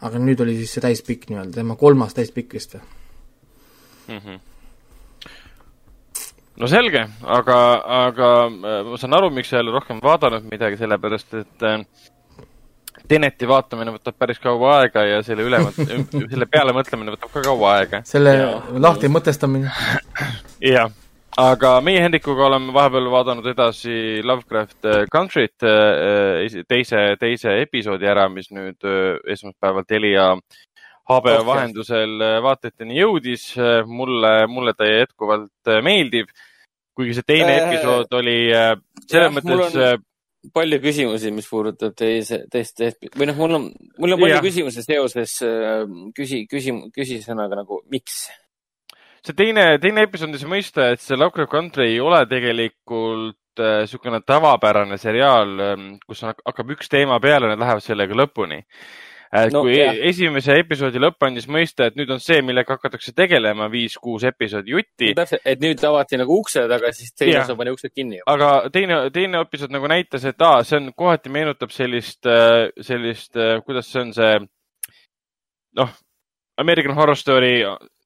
[0.05, 2.83] Aga nüüd oli siis see täispikk nii-öelda, tema kolmas täispikk vist või
[4.07, 4.17] mm?
[4.17, 4.41] -hmm.
[6.63, 7.05] no selge,
[7.37, 7.61] aga,
[8.01, 11.79] aga äh, ma saan aru, miks sa ei ole rohkem vaadanud midagi, sellepärast et äh,
[13.05, 15.59] Teneti vaatamine võtab päris kaua aega ja selle üle,
[16.31, 17.99] selle peale mõtlemine võtab ka kaua aega.
[18.07, 18.31] selle
[18.81, 19.69] lahti mõtestamine.
[20.73, 20.89] jah
[21.41, 28.27] aga meie Hendrikuga oleme vahepeal vaadanud edasi Lovecraft äh, Country't äh, teise, teise episoodi ära,
[28.31, 30.31] mis nüüd äh, esmaspäeval Telia
[31.05, 31.45] HBO okay.
[31.45, 33.51] vahendusel vaatajateni jõudis.
[33.85, 36.31] mulle, mulle ta jätkuvalt meeldib,
[36.97, 38.37] kuigi see teine äh, episood oli
[39.05, 40.01] selles mõttes
[40.53, 44.41] palju küsimusi, mis puudutab teise, teist, teist või noh, mul on, mul on palju ja.
[44.45, 45.39] küsimusi seoses
[46.15, 48.27] küsi, küsim-, küsisõnaga nagu miks
[49.25, 54.19] see teine, teine episood on see mõista, et see Lovecraft Country ei ole tegelikult niisugune
[54.19, 58.61] äh, tavapärane seriaal, ähm, kus on, hakkab üks teema peale, nad lähevad sellega lõpuni.
[59.35, 59.97] et no, kui jah.
[60.07, 65.13] esimese episoodi lõpp andis mõista, et nüüd on see, millega hakatakse tegelema viis-kuus episoodi jutti.
[65.17, 68.21] täpselt, et nüüd avati nagu ukse taga, siis teine osa pani uksed kinni.
[68.31, 73.33] aga teine, teine episood nagu näitas, et aa, see on, kohati meenutab sellist, äh, sellist,
[73.35, 74.39] äh, kuidas see on see,
[75.81, 75.97] noh,
[76.57, 77.57] American Horror Story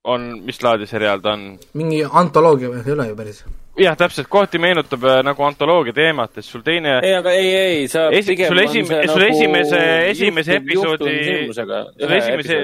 [0.08, 1.46] on, mis laadi seriaal ta on?
[1.78, 3.42] mingi antoloogia või, ei ole ju päris?
[3.80, 7.00] jah, täpselt, kohati meenutab äh, nagu antoloogia teemat, et sul teine.
[7.04, 9.82] ei, aga ei, ei, sa esi, pigem sul esim-, sul nagu esimese,
[10.14, 11.16] esimese episoodi,
[11.56, 12.60] sul esimese,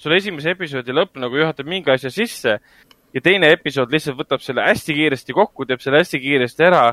[0.00, 2.56] sul esimese episoodi lõpp nagu juhatab mingi asja sisse
[3.10, 6.84] ja teine episood lihtsalt võtab selle hästi kiiresti kokku, teeb selle hästi kiiresti ära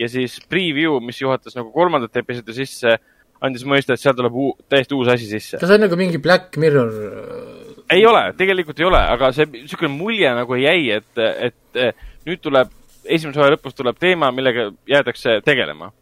[0.00, 2.96] ja siis preview, mis juhatas nagu kolmandat episoodi sisse,
[3.44, 5.60] andis mõista, et seal tuleb uu, täiesti uus asi sisse.
[5.60, 7.73] kas see on nagu mingi Black Mirror?
[7.94, 11.80] Ei ole, tegelikult ei ole, aga see, niisugune mulje nagu jäi, et, et
[12.28, 12.72] nüüd tuleb,
[13.04, 15.92] esimese hooaja lõpus tuleb teema, millega jäädakse tegelema.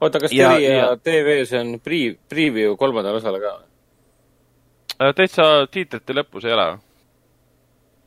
[0.00, 3.56] oota, kas Telia TV-s on pre-, preview kolmandale osale ka?
[5.00, 6.70] Äh, täitsa tiitrite lõpus ei ole.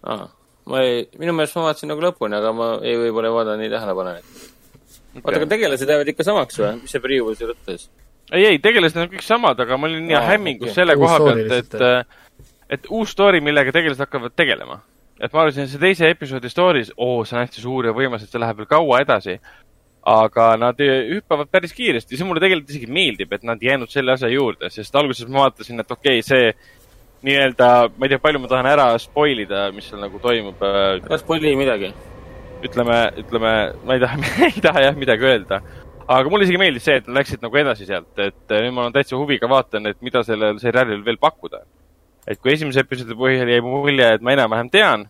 [0.04, 0.26] aa,
[0.70, 3.72] ma ei, minu meelest ma vaatasin nagu lõpuni, aga ma ei, võib-olla ei vaadanud nii
[3.72, 4.50] tähelepanelikult
[5.14, 5.22] okay..
[5.24, 7.88] oota, aga tegelased jäävad ikka samaks või, mis see preview seal ütles?
[8.32, 10.78] ei, ei, tegelased on kõik samad, aga ma olin nii hämmingus okay.
[10.82, 11.76] selle koha pealt, et,
[12.74, 14.82] et uus story, millega tegelased hakkavad tegelema.
[15.22, 18.34] et ma arvasin, see teise episoodi story's, oo, see on hästi suur ja võimas, et
[18.34, 19.40] see läheb veel kaua edasi.
[20.04, 24.28] aga nad hüppavad päris kiiresti, see mulle tegelikult isegi meeldib, et nad jäänud selle asja
[24.28, 26.50] juurde, sest alguses ma vaatasin, et okei okay,, see
[27.24, 30.60] nii-öelda, ma ei tea, palju ma tahan ära spoil ida, mis seal nagu toimub.
[30.60, 31.94] Äh, ära spoil'i midagi.
[32.64, 35.62] ütleme, ütleme, ma ei taha ei taha jah midagi öelda.
[36.04, 38.84] aga mulle isegi meeldis see, et nad läksid nagu edasi sealt, et äh, nüüd ma
[38.84, 41.64] olen täitsa huviga vaatan, et mida sellel seriaalil veel pakkuda.
[42.28, 45.06] Et kui esimese episoodi põhjal jäi mulje, et ma enam-vähem tean,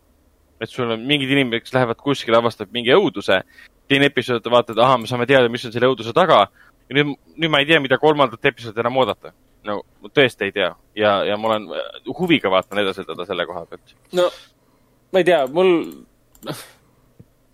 [0.62, 3.42] et sul on mingid inimesed, kes lähevad kuskile, avastavad mingi õuduse,
[3.92, 6.46] teine episood vaatad, ahah, me saame teada, mis on selle õuduse taga,
[6.90, 9.34] ja nüüd, nüüd ma ei tea, mida kolmandat episoodi enam oodata.
[9.64, 9.80] No
[10.12, 10.74] tõesti ei tea.
[11.00, 11.70] Ja, ja ma olen
[12.18, 13.94] huviga vaatan edasi teda selle koha pealt.
[14.12, 14.26] no
[15.14, 15.70] ma ei tea, mul,
[16.44, 16.64] noh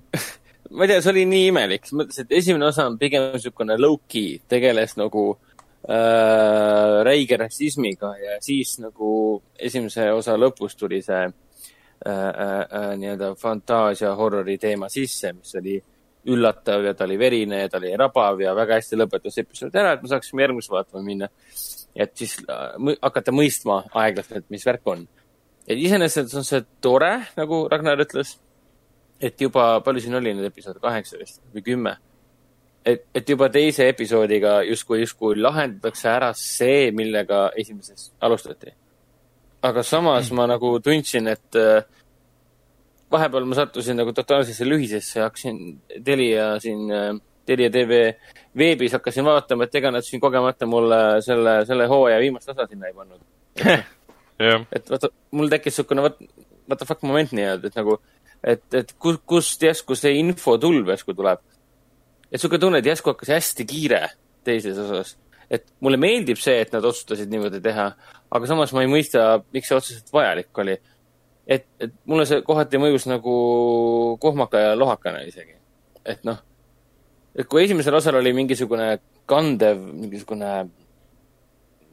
[0.74, 3.78] ma ei tea, see oli nii imelik, selles mõttes, et esimene osa on pigem niisugune
[3.78, 5.49] low-key, tegeles nagu äh,
[5.90, 11.32] räige rassismiga ja siis nagu esimese osa lõpus tuli see äh,
[12.10, 15.80] äh, äh, nii-öelda fantaasia horrori teema sisse, mis oli
[16.30, 19.96] üllatav ja ta oli verine ja ta oli rabav ja väga hästi lõpetas episoodi ära,
[19.96, 21.32] et me saaksime järgmist vaatama minna
[21.96, 25.08] et siis äh, hakata mõistma aeglaselt, mis värk on.
[25.68, 28.38] et iseenesest on see tore, nagu Ragnar ütles,
[29.22, 31.98] et juba, palju siin oli neid episoode, kaheksa vist või kümme?
[32.86, 38.74] Et, et juba teise episoodiga justkui, justkui lahendatakse ära see, millega esimeses alustati.
[39.62, 40.36] aga samas mm.
[40.36, 41.84] ma nagu tundsin, et äh,
[43.12, 47.14] vahepeal ma sattusin nagu totaalsesse lühisesse hakkasin Telia siin äh,
[47.46, 48.14] Telia tv
[48.58, 52.88] veebis hakkasin vaatama, et ega nad siin kogemata mulle selle, selle hooaja viimast osa sinna
[52.88, 53.20] ei pannud
[54.40, 54.64] yeah..
[54.72, 56.22] et vaata, mul tekkis niisugune what,
[56.70, 57.98] what the fuck moment nii-öelda, et nagu,
[58.44, 61.42] et, et kus, kust järsku see info tulv järsku tuleb.
[62.30, 64.04] Et niisugune tunne, et järsku hakkas hästi kiire
[64.46, 65.18] teises osas.
[65.50, 67.88] et mulle meeldib see, et nad otsustasid niimoodi teha,
[68.32, 70.78] aga samas ma ei mõista, miks see otseselt vajalik oli.
[71.48, 73.34] et, et mulle see kohati mõjus nagu
[74.22, 75.58] kohmaka ja lohakana isegi.
[76.06, 76.38] et noh
[77.36, 78.90] et kui esimesel osal oli mingisugune
[79.30, 80.54] kandev, mingisugune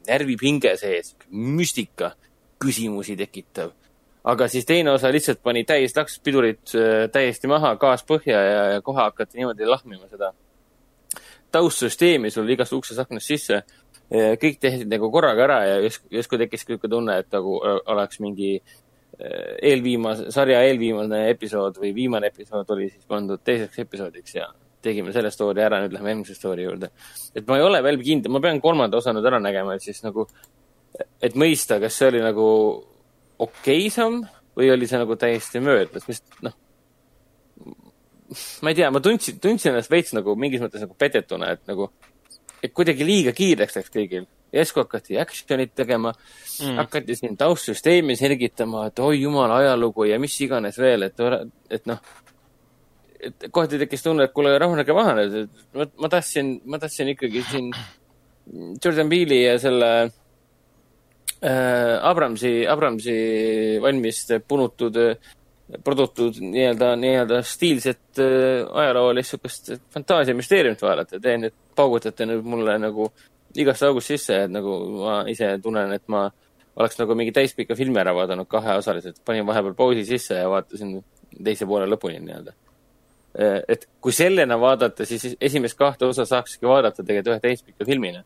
[0.07, 2.13] närvipinge sees, müstika,
[2.61, 3.73] küsimusi tekitav,
[4.27, 8.65] aga siis teine osa lihtsalt pani täis laks pidurit äh, täiesti maha, gaas põhja ja,
[8.75, 10.33] ja kohe hakati niimoodi lahmima seda
[11.51, 13.61] taustsüsteemi sul igast uksest aknast sisse.
[14.07, 18.53] kõik tehti nagu korraga ära ja justkui tekkis niisugune tunne, et nagu äh, oleks mingi
[18.55, 24.47] äh, eelviimase, sarja eelviimane episood või viimane episood oli siis pandud teiseks episoodiks ja
[24.81, 26.91] tegime selle story ära, nüüd lähme eelmise story juurde.
[27.35, 29.99] et ma ei ole veel kindel, ma pean kolmanda osa nüüd ära nägema, et siis
[30.05, 30.27] nagu,
[31.19, 32.47] et mõista, kas see oli nagu
[33.39, 34.23] okei samm
[34.57, 36.55] või oli see nagu täiesti möödas, mis noh,
[38.61, 41.91] ma ei tea, ma tundsin, tundsin ennast veits nagu mingis mõttes nagu petetuna, et nagu,
[42.63, 44.27] et kuidagi liiga kiireks läks kõigil.
[44.55, 50.37] järsku hakati action'it tegema mm., hakati siin taustsüsteemi selgitama, et oi jumal, ajalugu ja mis
[50.41, 51.19] iganes veel, et,
[51.69, 51.99] et noh
[53.27, 57.11] et kohati tekkis tunne, et kuule, rahunege maha nüüd, et ma, ma tahtsin, ma tahtsin
[57.13, 57.71] ikkagi siin
[58.83, 60.11] Jordan Peele'i ja selle äh,
[61.41, 63.13] Abramsi, Abramsi
[63.81, 64.97] valmis punutud,
[65.83, 71.19] produtud nii-öelda, nii-öelda stiilset äh, ajaloolist sihukest fantaasiamüsteeriumit vaadata.
[71.21, 73.11] Te nüüd paugutate nüüd mulle nagu
[73.57, 76.27] igast august sisse, et nagu ma ise tunnen, et ma
[76.77, 79.21] oleks nagu mingi täispika filmi ära vaadanud kaheosaliselt.
[79.25, 80.97] panin vahepeal pausi sisse ja vaatasin
[81.43, 82.53] teise poole lõpuni nii-öelda
[83.37, 88.23] Äh, et kui sellena vaadata, siis esimest kahte osa saakski vaadata tegelikult ühe täispika filmina.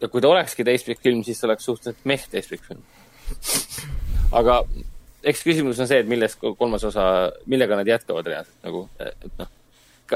[0.00, 2.84] Ja kui ta olekski täispikk film, siis see oleks suhteliselt meh täispikk film.
[4.38, 4.60] aga
[5.26, 7.04] eks küsimus on see, et millest kolmas osa,
[7.50, 9.50] millega nad jätkavad reaalselt nagu, et noh,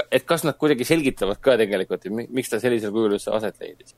[0.09, 3.95] et kas nad kuidagi selgitavad ka tegelikult, et miks ta sellisel kujul üldse aset leidis.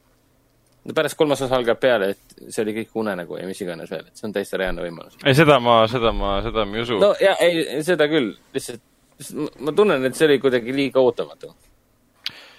[0.85, 4.09] no pärast kolmas osa algab peale, et see oli kõik unenägu ja mis iganes veel,
[4.09, 5.21] et see on täiesti reaalne võimalus.
[5.23, 6.99] ei, seda ma, seda ma, seda ma ei usu.
[7.01, 8.83] no ja ei, seda küll, lihtsalt
[9.63, 11.53] ma tunnen, et see oli kuidagi liiga ootamatu.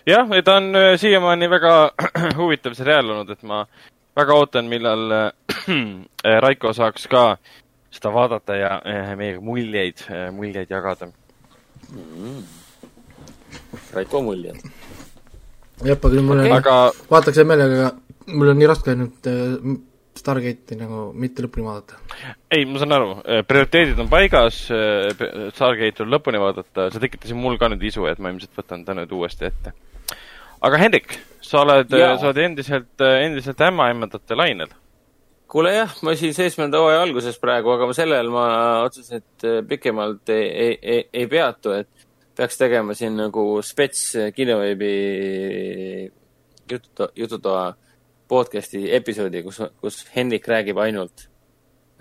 [0.07, 1.75] Jah, ta on äh, siiamaani väga
[2.39, 3.65] huvitav seriaal olnud, et ma
[4.17, 7.25] väga ootan, millal äh, Raiko saaks ka
[7.93, 11.11] seda vaadata ja äh, meiega muljeid, muljeid jagada
[11.91, 12.39] mm..
[13.95, 14.63] Raiko muljed.
[15.85, 16.79] jah, aga mul on aga
[17.11, 17.93] vaataks hea meelega,
[18.33, 19.77] mul on nii raske nüüd äh,
[20.17, 21.99] Stargate'i nagu mitte lõpuni vaadata.
[22.55, 23.11] ei, ma saan aru,
[23.49, 24.63] prioriteedid on paigas,
[25.53, 28.97] Stargate tuleb lõpuni vaadata, see tekitasin mul ka nüüd isu, et ma ilmselt võtan ta
[28.97, 29.75] nüüd uuesti ette.
[30.67, 34.73] Aga Hendrik, sa oled, sa oled endiselt, endiselt ämmaemandate lainel.
[35.49, 38.47] kuule jah, ma siin seitsmenda hooaja alguses praegu, aga sellel ma
[38.83, 44.93] otseselt äh, pikemalt ei, ei, ei, ei peatu, et peaks tegema siin nagu spets kinoveebi
[46.71, 47.63] jututoa, jututoa
[48.29, 51.29] podcast'i episoodi, kus, kus Henrik räägib ainult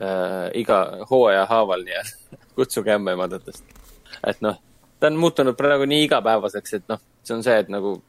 [0.02, 3.64] äh, iga hooaja haaval nii-öelda kutsuge ämmaemandatest.
[4.26, 4.58] et noh,
[5.00, 8.00] ta on muutunud praegu nii igapäevaseks, et noh, see on see, et nagu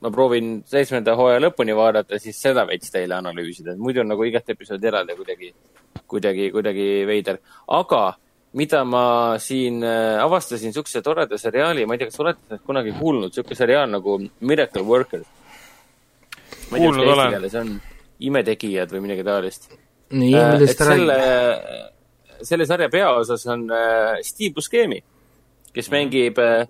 [0.00, 4.24] ma proovin seitsmenda hooaja lõpuni vaadata, siis seda veits teile analüüsida, et muidu on nagu
[4.24, 5.52] igat episoodi eraldi kuidagi,
[6.08, 7.40] kuidagi, kuidagi veider.
[7.68, 8.04] aga
[8.52, 9.04] mida ma
[9.38, 13.90] siin äh, avastasin siukse toreda seriaali, ma ei tea, kas olete kunagi kuulnud, siuke seriaal
[13.90, 15.22] nagu Miracle Worker.
[16.70, 17.50] Kuulnud olen.
[17.50, 17.76] see on
[18.20, 19.70] imetegijad või midagi taolist.
[20.10, 21.88] nii, et millest ta selle räägib?,
[22.42, 25.00] selle sarja peaosas on äh, Steve Buscemi,
[25.74, 26.66] kes mängib äh,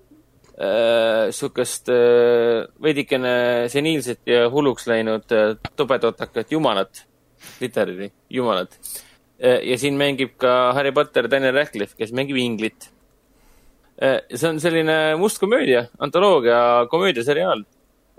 [0.61, 7.05] äh, sihukest äh, veidikene seniilset ja hulluks läinud äh, tobedatakat jumalat,
[7.61, 8.77] literally jumalat
[9.41, 9.61] äh,.
[9.65, 12.91] ja siin mängib ka Harry Potter Daniel Radcliffe, kes mängib inglit
[14.03, 14.21] äh,.
[14.35, 17.65] see on selline must komöödia, antoloogia komöödiaseriaal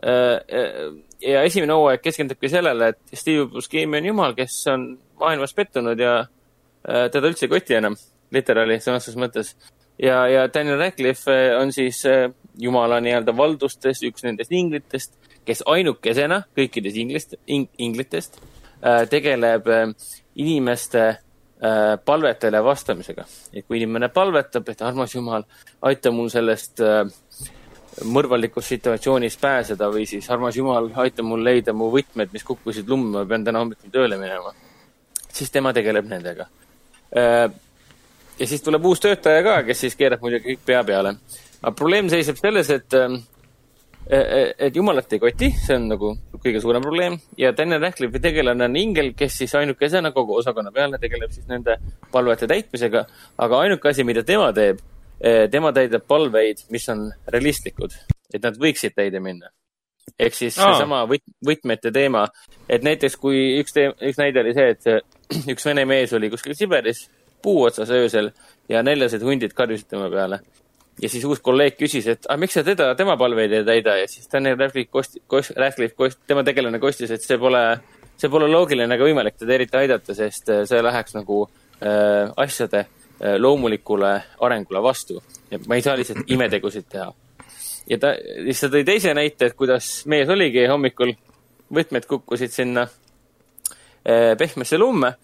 [0.04, 0.92] äh,.
[1.22, 4.90] ja esimene hooaeg keskendubki sellele, et Steve Buscemi on jumal, kes on
[5.22, 7.98] maailmas pettunud ja äh, teda üldse ei koti enam,
[8.34, 9.54] literaali sõnastuses mõttes.
[10.00, 15.64] ja, ja Daniel Radcliffe äh, on siis äh, jumala nii-öelda valdustes üks nendest inglitest, kes
[15.66, 18.40] ainukesena kõikidest inglist, inglitest
[18.84, 19.68] äh, tegeleb
[20.36, 21.12] inimeste
[22.06, 23.22] palvetele vastamisega.
[23.54, 25.44] et kui inimene palvetab, et armas jumal,
[25.86, 26.82] aita mul sellest
[28.02, 33.12] mõrvalikust situatsioonist pääseda või siis armas jumal, aita mul leida mu võtmed, mis kukkusid lumme,
[33.12, 34.56] ma pean täna hommikul tööle minema.
[35.30, 36.48] siis tema tegeleb nendega.
[38.42, 41.16] Ja siis tuleb uus töötaja ka, kes siis keerab muidugi kõik pea peale.
[41.62, 42.96] aga probleem seisneb selles, et,
[44.10, 48.80] et jumalat ei koti, see on nagu kõige suurem probleem ja Daniel Radcliffe'i tegelane on
[48.82, 51.78] ingel, kes siis ainukesena kogu osakonna peale tegeleb siis nende
[52.12, 53.06] palvete täitmisega,
[53.46, 54.82] aga ainuke asi, mida tema teeb,
[55.54, 57.94] tema täidab palveid, mis on realistlikud,
[58.34, 59.54] et nad võiksid täide minna.
[60.18, 60.72] ehk siis Aa.
[60.72, 62.26] seesama võt-, võtmete teema,
[62.68, 67.06] et näiteks kui üks üks näide oli see, et üks vene mees oli kuskil Siberis
[67.44, 68.32] puu otsas öösel
[68.70, 70.40] ja näljased hundid karjusid tema peale.
[71.02, 74.08] ja siis uus kolleeg küsis, et aga miks sa teda, tema palveid ei täida ja
[74.08, 77.62] siis Daniel Radcliffe kosti-, kost-, Radcliffe kost-, tema tegelane kostis, et see pole,
[78.20, 82.86] see pole loogiline ega võimalik teda eriti aidata, sest äh, see läheks nagu äh, asjade
[82.86, 85.24] äh, loomulikule arengule vastu.
[85.52, 87.12] ja ma ei saa lihtsalt imetegusid teha.
[87.90, 88.14] ja ta,
[88.46, 91.16] siis ta tõi teise näite, et kuidas mees oligi hommikul,
[91.74, 92.88] võtmed kukkusid sinna
[94.06, 95.16] äh, pehmesse lumme.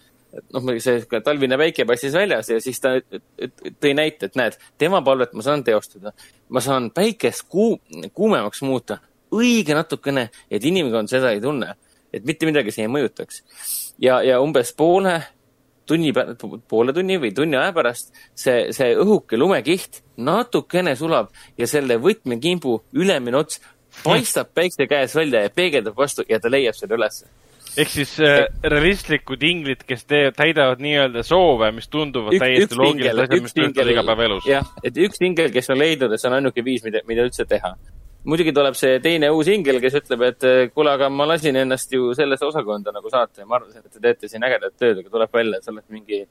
[0.54, 2.96] noh, see talvine päike paistis väljas ja siis ta
[3.82, 6.14] tõi näite, et näed, tema palvet ma saan teostada.
[6.50, 7.80] ma saan päikest kuu-,
[8.14, 9.00] kuumemaks muuta
[9.34, 11.74] õige natukene, et inimkond seda ei tunne,
[12.14, 13.42] et mitte midagi see ei mõjutaks.
[14.00, 15.22] ja, ja umbes poole
[15.88, 16.12] tunni,
[16.68, 22.82] poole tunni või tunni aja pärast see, see õhuke lumekiht natukene sulab ja selle võtmekimbu
[23.00, 23.62] ülemine ots
[24.04, 27.28] paistab päikse käes välja ja peegeldab vastu ja ta leiab selle ülesse.
[27.78, 33.46] Ehk siis äh, realistlikud inglid, kes te-, täidavad nii-öelda soove, mis tunduvad täiesti loogilised asjad,
[33.46, 34.50] mis töötavad igapäevaelus.
[34.50, 37.46] jah, et üks ingel, kes on leidnud, et see on ainuke viis, mida, mida üldse
[37.50, 37.74] teha.
[38.28, 41.94] muidugi tuleb see teine uus ingel, kes ütleb, et eh, kuule, aga ma lasin ennast
[41.94, 45.14] ju sellesse osakonda nagu saata ja ma arvasin, et te teete siin ägedat tööd, aga
[45.14, 46.24] tuleb välja, et sa oled mingi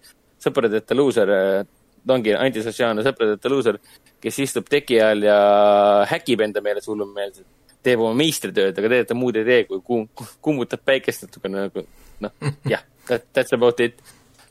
[0.42, 1.34] sõpradeta luuser.
[2.06, 3.78] ta ongi antisotsiaalne sõpradeta luuser,
[4.22, 5.38] kes istub teki all ja
[6.10, 7.46] häkib enda meelest hullumeelselt.
[7.86, 11.86] Teeb oma meistritööd, aga tegelikult ta muud ei tee, kui kuum-, kummutab päikest natukene nagu
[12.24, 14.00] noh, jah, that's about it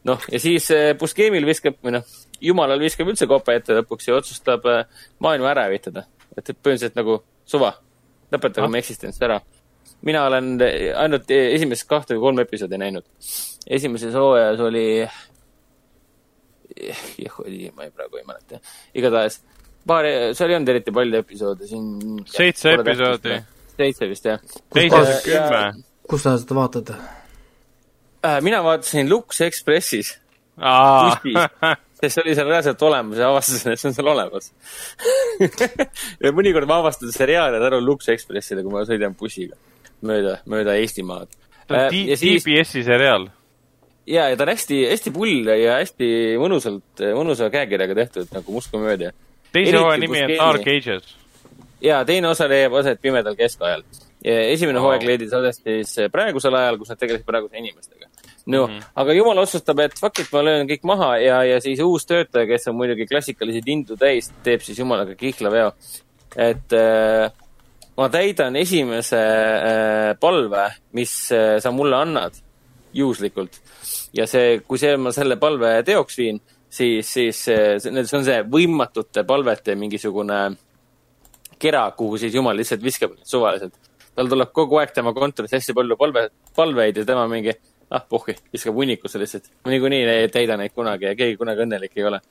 [0.07, 0.69] noh, ja siis
[0.99, 2.05] Buscemil viskab või noh,
[2.43, 4.85] jumalal viskab üldse kopa ette lõpuks ja otsustab äh,
[5.23, 6.05] maailma ära hävitada.
[6.35, 7.71] et põhimõtteliselt nagu suva,
[8.33, 9.39] lõpetage oma eksistents ära.
[10.01, 10.57] mina olen
[10.95, 13.05] ainult äh, esimest kahte või kolme episoodi näinud.
[13.67, 14.85] esimeses hooajas oli,
[17.17, 18.59] jah, oli, ma ei, praegu ei mäleta,
[18.93, 19.41] igatahes
[19.87, 20.07] paar,
[20.37, 22.19] seal ei olnud eriti palju episoode siin.
[22.31, 23.39] Seitse episoodi..
[23.75, 24.43] seitse vist jah.
[24.73, 25.63] teises kümme.
[26.09, 26.93] kus sa seda vaatad?
[28.25, 30.15] Äh, mina vaatasin Lux Expressis
[30.57, 31.17] aa,
[31.99, 34.51] sest see oli seal reaalselt olemas ja avastasin, et see on seal olemas
[36.23, 39.57] ja mõnikord ma avastan seriaale tänu Lux Expressile, kui ma sõidan bussiga
[40.05, 41.31] mööda, mööda Eestimaad.
[41.91, 43.27] siis, TBS-i seriaal.
[44.07, 46.09] ja, ja ta on hästi, hästi pull ja hästi
[46.41, 49.11] mõnusalt, mõnusa käekirjaga tehtud nagu must komöödia.
[49.55, 50.33] Teise hooaja nimi on.
[50.39, 51.13] Dark Ages.
[51.83, 53.85] ja teine osa leiab aset pimedal keskajal.
[54.25, 54.87] esimene Wow.
[54.87, 58.09] hooaeg leidis aset siis praegusel ajal, kus nad tegelesid praeguse inimestega.
[58.45, 58.73] no mm.
[58.73, 58.91] -hmm.
[58.95, 62.47] aga jumal otsustab, et fuck it, ma löön kõik maha ja, ja siis uus töötaja,
[62.47, 65.73] kes on muidugi klassikalisi tindu täis, teeb siis jumalaga kihlaveo.
[66.35, 67.31] et äh,
[67.97, 72.35] ma täidan esimese äh, palve, mis äh, sa mulle annad,
[72.93, 73.61] juhuslikult.
[74.13, 76.41] ja see, kui see, ma selle palve teoks viin,
[76.75, 80.39] siis, siis äh, see, on see võimatute palvete mingisugune
[81.59, 83.75] kera, kuhu siis jumal lihtsalt viskab suvaliselt.
[84.15, 87.51] tal tuleb kogu aeg tema kontoris hästi palju palve, palveid ja tema mingi,
[87.91, 89.49] ah puhki, viskab hunnikusse lihtsalt.
[89.67, 92.21] niikuinii ei täida neid kunagi ja keegi kunagi õnnelik ei ole.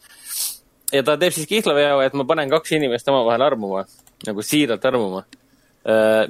[0.92, 3.86] ja ta teeb siis kihlaveo, et ma panen kaks inimest omavahel armuma,
[4.26, 5.24] nagu siiralt armuma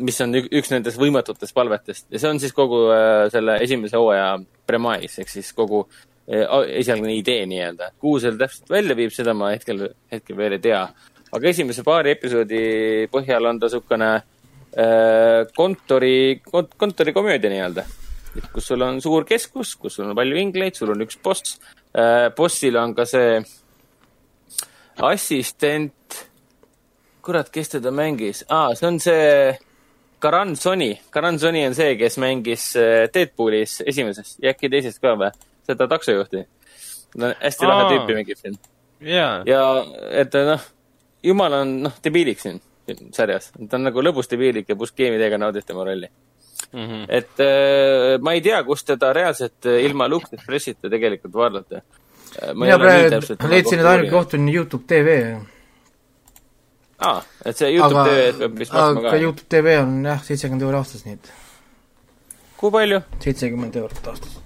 [0.03, 4.01] mis on ük- üks nendest võimatutest palvetest ja see on siis kogu äh, selle esimese
[4.01, 7.91] hooaja premise ehk siis kogu äh, esialgne idee nii-öelda.
[8.01, 10.87] kuhu see täpselt välja viib, seda ma hetkel, hetkel veel ei tea.
[11.35, 16.41] aga esimese paari episoodi põhjal on ta niisugune äh, kontori,
[16.77, 17.85] kontorikomöödia nii-öelda.
[18.53, 21.59] kus sul on suur keskus, kus sul on palju ingleid, sul on üks boss
[21.93, 22.31] äh,.
[22.37, 23.43] bossil on ka see
[25.03, 26.25] assistent
[27.23, 28.73] kurat, kes teda mängis ah,?
[28.75, 29.57] see on see
[30.25, 31.01] Karan Soni.
[31.11, 35.29] Karan Soni on see, kes mängis äh, Deadpoolis esimeses ja äkki teises ka või?
[35.67, 36.45] Seda taksojuhti.
[37.21, 38.59] no hästi lahe tüüpi mängib siin.
[39.01, 39.63] jaa, ja
[40.23, 40.69] et noh,
[41.25, 42.61] jumal on noh, debiilik siin,
[43.13, 43.51] sarjas.
[43.57, 46.11] ta on nagu lõbus debiilik ja Buscemi täiega naudib tema rolli.
[46.75, 47.05] Mhm.
[47.09, 51.83] et äh, ma ei tea, kust teda reaalselt äh, ilma Luke Expressita tegelikult vaadata.
[52.55, 55.19] mina praegu leidsin, et ainuke koht on Youtube tv.
[56.99, 59.23] aa, et see Youtube aga, TV peab vist maksma aga ka.
[59.23, 61.33] Youtube tv on jah, seitsekümmend euri aastas, nii et
[62.59, 63.03] kui palju?
[63.27, 64.44] seitsekümmend eurot aastas.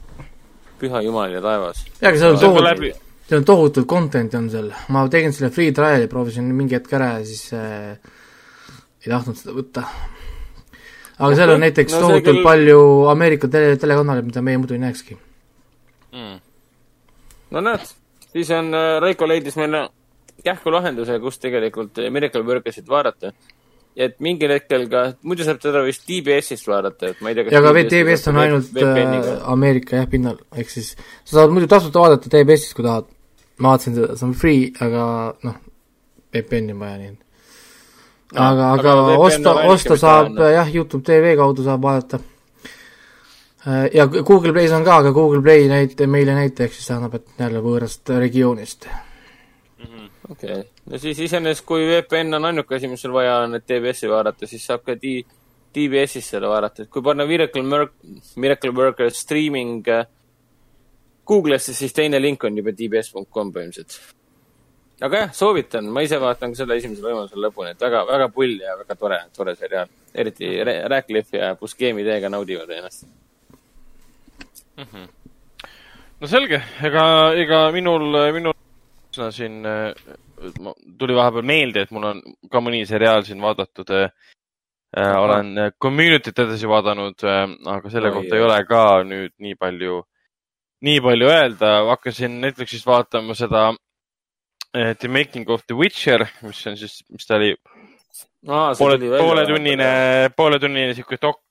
[0.80, 1.84] Püha jumal ja taevas.
[2.00, 2.92] jaa, aga see on läbi,
[3.28, 7.10] seal on tohutult content'i on seal, ma tegin selle free trial'i, proovisin mingi hetk ära
[7.18, 7.98] ja siis äh,
[9.04, 9.84] ei tahtnud seda võtta.
[11.18, 12.80] aga seal on näiteks No see tohutult küll- palju
[13.12, 15.18] Ameerika tele, telekanaleid, mida meie muidu ei näekski.
[16.12, 16.40] Mm.
[17.50, 17.86] no näed,
[18.32, 19.88] siis on äh, Raiko leidis meile
[20.44, 23.32] kähku lahenduse, kus tegelikult Miracle Burgersit vaadata.
[23.99, 27.62] Et mingil hetkel ka, muidu saab teda vist TBS-ist vaadata, et ma ei tea, ja
[27.62, 32.30] aga TBS on ainult äh, Ameerika jah, pinnal, ehk siis sa saad muidu tasuta vaadata
[32.30, 33.09] TBS-ist, kui tahad.
[33.59, 35.07] ma vaatasin seda, see on free, aga
[35.46, 35.57] noh,
[36.34, 37.16] VPN-i on vaja, nii
[38.28, 40.40] No, aga, aga aga osta osta saab on.
[40.53, 42.18] jah, Youtube tv kaudu saab vaadata.
[43.92, 47.16] ja Google Play's on ka, aga Google Play näit-, meile näite, ehk siis see annab,
[47.16, 48.88] et jälle võõrast regioonist.
[50.28, 53.66] okei okay., no siis iseenesest, kui VPN on ainuke asi, mis sul vaja on, et
[53.68, 55.24] TBS-i vaadata, siis saab ka D-,
[55.74, 57.91] TBS-ist seda vaadata, et kui panna Miracle Mer-,
[58.41, 60.07] Miracle Burger streaming äh,
[61.28, 64.14] Google'isse, siis teine link on juba tbs.com põhimõtteliselt.
[65.05, 68.57] aga jah, soovitan, ma ise vaatan ka selle esimesel võimalusel lõpuni, et väga, väga pull
[68.64, 69.93] ja väga tore, tore seriaal.
[70.14, 73.05] eriti Ra- Radcliffe ja Buscemi täiega naudivad ennast.
[76.20, 77.05] no selge, ega,
[77.45, 78.57] ega minul, minul
[79.34, 79.93] siin äh,
[80.64, 82.20] ma- tuli vahepeal meelde, et mul on
[82.51, 84.11] ka mõni seriaal siin vaadatud äh,.
[84.97, 88.39] Äh, olen äh, Community't edasi vaadanud äh,, aga selle Oi, kohta oi.
[88.39, 89.99] ei ole ka nüüd nii palju,
[90.89, 91.72] nii palju öelda.
[91.91, 93.66] hakkasin Netflixis vaatama seda
[94.72, 97.53] äh, The Making of the Witcher, mis on siis, mis ta oli,
[98.78, 99.91] poole, pooletunnine,
[100.36, 101.43] pooletunnine sihuke dok,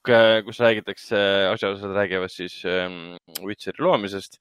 [0.44, 1.22] kus räägitakse,
[1.52, 3.14] asjaosalised räägivad siis ähm,
[3.46, 4.40] Witcheri loomisest.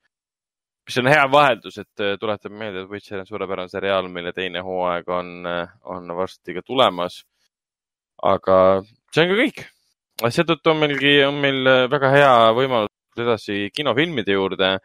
[0.87, 4.63] Mis on hea vaheldus, et äh, tuletab meelde, et Witcher on suurepärane seriaal, mille teine
[4.63, 5.49] hooaeg on,
[5.93, 7.23] on varsti ka tulemas.
[8.23, 8.55] aga
[9.13, 9.65] see on ka kõik.
[10.33, 14.77] seetõttu on meilgi, on meil äh, väga hea võimalus edasi kinofilmide juurde.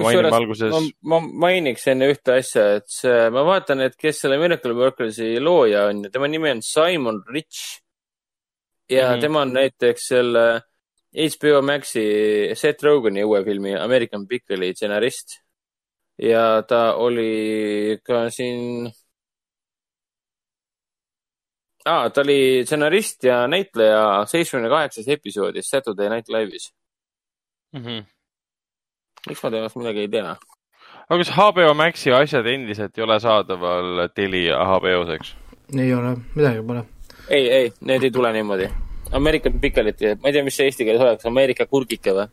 [0.00, 4.38] mainime alguses ma, ma mainiks enne ühte asja, et see, ma vaatan, et kes selle
[4.40, 7.82] Miracle Workersi looja on ja tema nimi on Simon Rich.
[8.88, 9.14] ja mm.
[9.14, 9.20] -hmm.
[9.20, 10.46] tema on näiteks selle
[11.14, 12.04] HBO Maxi
[12.54, 15.40] Seth Rogani uue filmi American Pickle'i stsenarist.
[16.18, 18.90] ja ta oli ka siin
[21.84, 22.10] ah,.
[22.10, 26.72] ta oli stsenarist ja näitleja seitsmekümne kaheksas episoodis Saturday Night Live'is.
[27.72, 27.84] mm.
[27.84, 28.04] -hmm.
[29.28, 30.36] miks ma temast midagi ei tea?
[31.08, 35.36] aga kas HBO Maxi asjad endiselt ei ole saadaval Telia HBO-s, eks?
[35.78, 36.84] ei ole, midagi pole.
[37.30, 38.68] ei, ei, need ei tule niimoodi.
[39.12, 42.28] American Pickle'it, ma ei tea, mis see eesti keeles oleks, Ameerika kurgike või?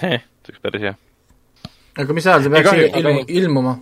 [0.00, 0.18] see
[0.48, 0.94] oleks päris hea.
[2.02, 3.76] aga mis ajal see peaks ilmu, aga- ilmuma?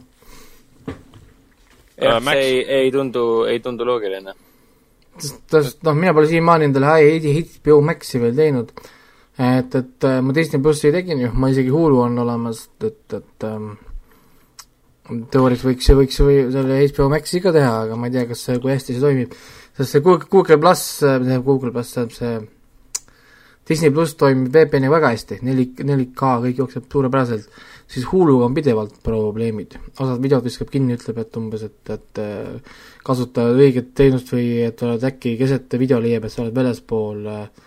[1.99, 4.35] jah Max- see ei, ei tundu, ei tundu loogiline.
[5.19, 6.95] sest, noh, mina pole siiamaani endale
[7.27, 8.73] HBO Maxi veel teinud.
[9.39, 13.47] et, et äh, ma Disney plussi tegin ju, ma isegi Hulu on olemas, et, et
[13.47, 13.77] ähm,
[15.33, 18.59] teoorias võiks, võiks või selle HBO Maxi ka teha, aga ma ei tea, kas see,
[18.63, 19.37] kui hästi see toimib.
[19.79, 22.39] Sest see Google, Google pluss, see Google pluss, see
[23.69, 27.59] Disney pluss toimib VPN-iga väga hästi, neli, 4K, kõik jookseb suurepäraselt,
[27.89, 29.77] siis Huluga on pidevalt probleemid.
[29.99, 34.83] osad videod viskab kinni, ütleb, et umbes, et, et äh, kasuta õiget teenust või et
[34.87, 37.67] oled äkki keset video leiab, et sa oled väljaspool äh,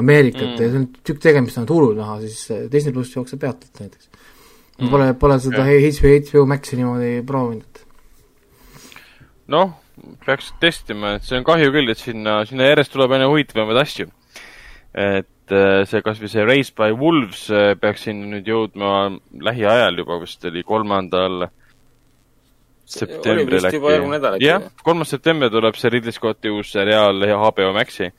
[0.00, 0.60] Ameerikat mm.
[0.60, 4.10] ja see on tükk tegemist on Hulu näha, siis äh, Disney pluss jookseb peatult näiteks
[4.12, 4.90] mm..
[4.92, 7.80] Pole, pole seda HBO, HBO Maxi niimoodi proovinud.
[9.56, 9.72] noh,
[10.24, 14.10] peaks testima, et see on kahju küll, et sinna, sinna järjest tuleb aina huvitavamaid asju
[14.90, 19.06] et äh, see kasvõi see Race by Wolves äh, peaks sinna nüüd jõudma
[19.46, 21.46] lähiajal juba, vist oli kolmandal
[22.90, 24.42] septembril äkki.
[24.42, 28.10] jah, kolmas september tuleb see Ridley Scotti uus seriaal HBO Maxi.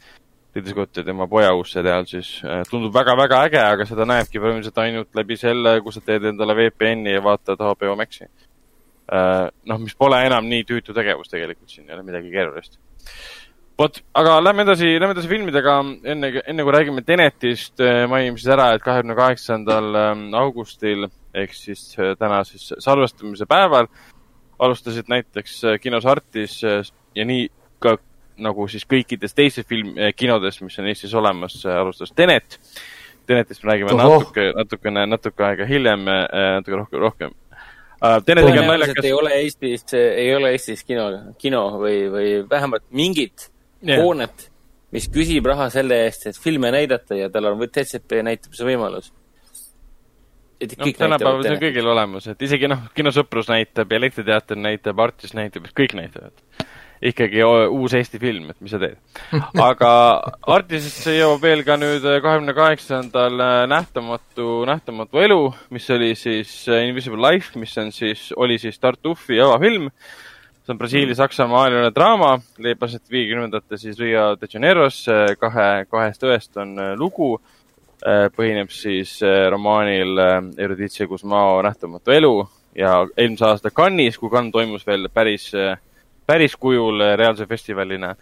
[0.56, 4.40] Ridley Scott ja tema poja uus seriaal siis äh, tundub väga-väga äge, aga seda näebki
[4.40, 8.28] põhimõtteliselt ainult läbi selle, kui sa teed endale VPN-i ja vaatad HBO Maxi.
[9.12, 12.78] Noh, mis pole enam nii tüütu tegevus tegelikult, siin ei ole midagi keerulist
[13.82, 15.78] vot, aga lähme edasi, lähme edasi filmidega,
[16.14, 21.56] enne, enne kui räägime Tenetist, äh, mainime siis ära, et kahekümne kaheksandal ähm, augustil ehk
[21.56, 23.90] siis äh, täna siis salvestamise päeval
[24.62, 27.48] alustasid näiteks äh, kinos Artis ja nii
[27.82, 27.98] ka
[28.42, 32.58] nagu siis kõikides teistes film, kinodes, mis on Eestis olemas, alustas Tenet.
[33.30, 34.18] Tenetist me räägime Oho.
[34.18, 37.36] natuke, natukene, natuke aega hiljem, natuke rohkem, rohkem
[38.26, 39.06] Tenetiga on naljakas.
[39.06, 43.52] ei ole Eestis, ei ole Eestis kino, kino või, või vähemalt mingit
[43.86, 44.02] yeah.
[44.02, 44.48] hoonet,
[44.96, 49.12] mis küsib raha selle eest, et filme näidata ja tal on DCP näitamise võimalus.
[50.62, 55.38] noh, tänapäeval see on kõigil olemas, et isegi noh, Kinosõprus näitab ja Elektriteater näitab, Artis
[55.38, 56.42] näitab, kõik näitavad.
[57.02, 58.98] Ikkagi uus Eesti film, et mis sa teed.
[59.70, 59.92] aga
[60.54, 65.40] Artisesse jõuab veel ka nüüd kahekümne kaheksandal äh, Nähtamatu, Nähtamatu elu,
[65.74, 69.90] mis oli siis äh, Invisible Life, mis on siis, oli siis Tartufi avafilm
[70.62, 75.04] see on Brasiilia-Saksamaa ajalooline draama, leiab aset viiekümnendate siis Rio de Janeiros,
[75.40, 77.34] kahe, kahest õest on äh, lugu.
[78.02, 80.18] Äh, põhineb siis äh, romaanil
[80.58, 82.34] Erudiitse Guzmao Nähtamatu elu
[82.76, 85.52] ja eelmise aasta Cannes'is, kui Cannes toimus veel päris,
[86.32, 88.16] päris kujul reaalse festivalina,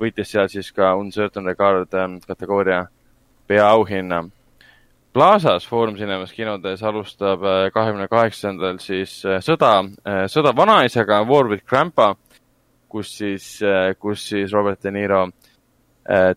[0.00, 1.92] võitis seal siis ka Uncertain Regard
[2.24, 2.86] kategooria
[3.46, 4.24] peaauhinna
[5.12, 9.72] Plaza's Foorum Cinemas kinodes alustab äh, kahekümne kaheksandal siis äh, sõda,
[10.06, 12.12] äh, sõda vanaisaga War with Grandpa,
[12.90, 13.46] kus siis,
[13.98, 15.28] kus siis Robert De Niro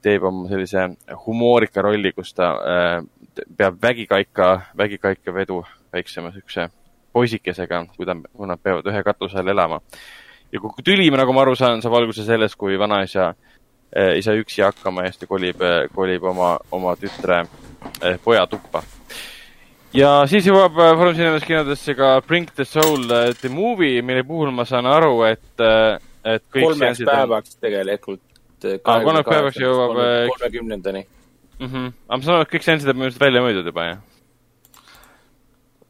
[0.06, 0.84] teeb oma sellise
[1.24, 2.52] humoorika rolli, kus ta
[3.58, 5.64] peab vägikaika, vägikaika vedu
[5.94, 6.68] väiksema siukse
[7.14, 9.80] poisikesega, kui ta, kui nad peavad ühe katuse all elama.
[10.54, 13.34] Ja kogu tüli, nagu ma aru saan, saab alguse sellest, kui vanaisa
[13.94, 15.62] ei saa üksi hakkama ja siis ta kolib,
[15.94, 17.44] kolib oma, oma tütre
[18.02, 18.82] ehk poja tuppa.
[19.94, 23.06] ja siis jõuab äh, Foorum Cinemas kinodesse ka Bring the Soul
[23.42, 25.66] the movie, mille puhul ma saan aru, et,
[26.26, 27.60] et kõik kolmeks päevaks on...
[27.68, 28.24] tegelikult.
[28.64, 29.98] Ah, kolmeks päevaks jõuab
[30.32, 31.68] kolmekümnendani mm.
[31.68, 31.94] -hmm.
[32.08, 34.02] aga ma saan aru, et kõik seansid on põhimõtteliselt välja müüdud juba, jah?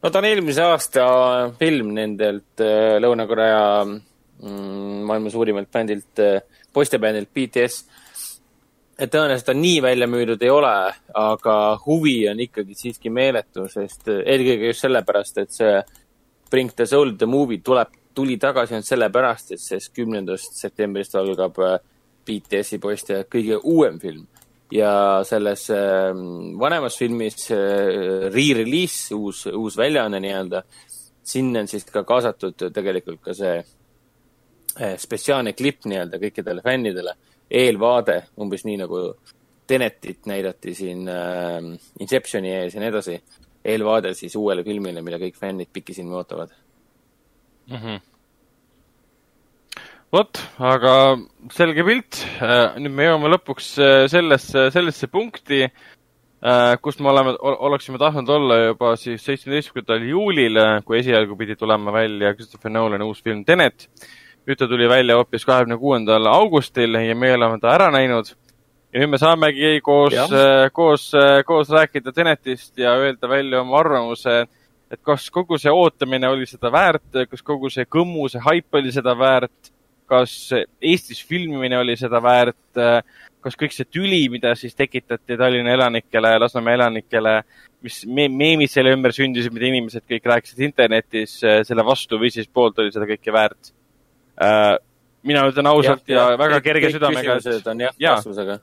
[0.02, 1.06] no ta on eelmise aasta
[1.60, 2.64] film nendelt
[3.04, 3.62] Lõuna-Korea
[4.44, 6.42] maailma suurimalt bändilt äh,,
[6.72, 7.84] poistebändilt BTS
[8.98, 10.74] et tõenäoliselt ta nii välja müüdud ei ole,
[11.18, 15.74] aga huvi on ikkagi siiski meeletu, sest äh, eelkõige just sellepärast, et see
[16.50, 21.58] Bring the Soul the movie tuleb, tuli tagasi ainult sellepärast, et sest kümnendast septembrist algab
[21.64, 21.76] äh,
[22.24, 24.26] BTS-i poiste kõige uuem film.
[24.72, 26.10] ja selles äh,
[26.58, 30.62] vanemas filmis re-release, uus, uus väljaanne nii-öelda,
[31.24, 33.58] sinna on siis ka kaasatud tegelikult ka see
[34.98, 37.14] spetsiaalne klipp nii-öelda kõikidele fännidele
[37.50, 39.06] eelvaade, umbes nii nagu
[39.64, 41.56] Tenetit näidati siin äh,
[42.00, 43.20] Inceptioni ees ja nii edasi.
[43.64, 46.50] eelvaade siis uuele filmile, mida kõik fännid pikisilmi ootavad
[47.70, 47.76] mm.
[47.76, 48.00] -hmm.
[50.12, 50.92] vot, aga
[51.52, 52.20] selge pilt.
[52.44, 53.70] Äh, nüüd me jõuame lõpuks
[54.12, 55.64] sellesse, sellesse punkti,
[56.84, 62.34] kus me oleme, oleksime tahtnud olla juba siis seitsmeteistkümnendal juulil, kui esialgu pidi tulema välja
[62.34, 63.88] Christopher Nolan'i uus film Tenet
[64.44, 68.34] nüüd ta tuli välja hoopis kahekümne kuuendal augustil ja me oleme ta ära näinud.
[68.92, 73.80] ja nüüd me saamegi koos, äh, koos, äh, koos rääkida Tenetist ja öelda välja oma
[73.80, 74.44] arvamuse,
[74.90, 78.92] et kas kogu see ootamine oli seda väärt, kas kogu see kõmmu, see haip oli
[78.92, 79.72] seda väärt,
[80.06, 82.78] kas Eestis filmimine oli seda väärt,
[83.42, 87.38] kas kõik see tüli, mida siis tekitati Tallinna elanikele, Lasnamäe elanikele,
[87.82, 92.46] mis me meemid selle ümber sündisid, mida inimesed kõik rääkisid internetis, selle vastu või siis
[92.52, 93.83] poolt oli seda kõike väärt Äh,
[95.24, 98.58] mina ütlen ausalt ja, ja, ja väga kerge südamega, et on jah, vastusega.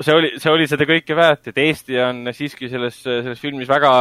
[0.00, 3.92] see oli, see oli seda kõike väärt, et Eesti on siiski selles, selles filmis väga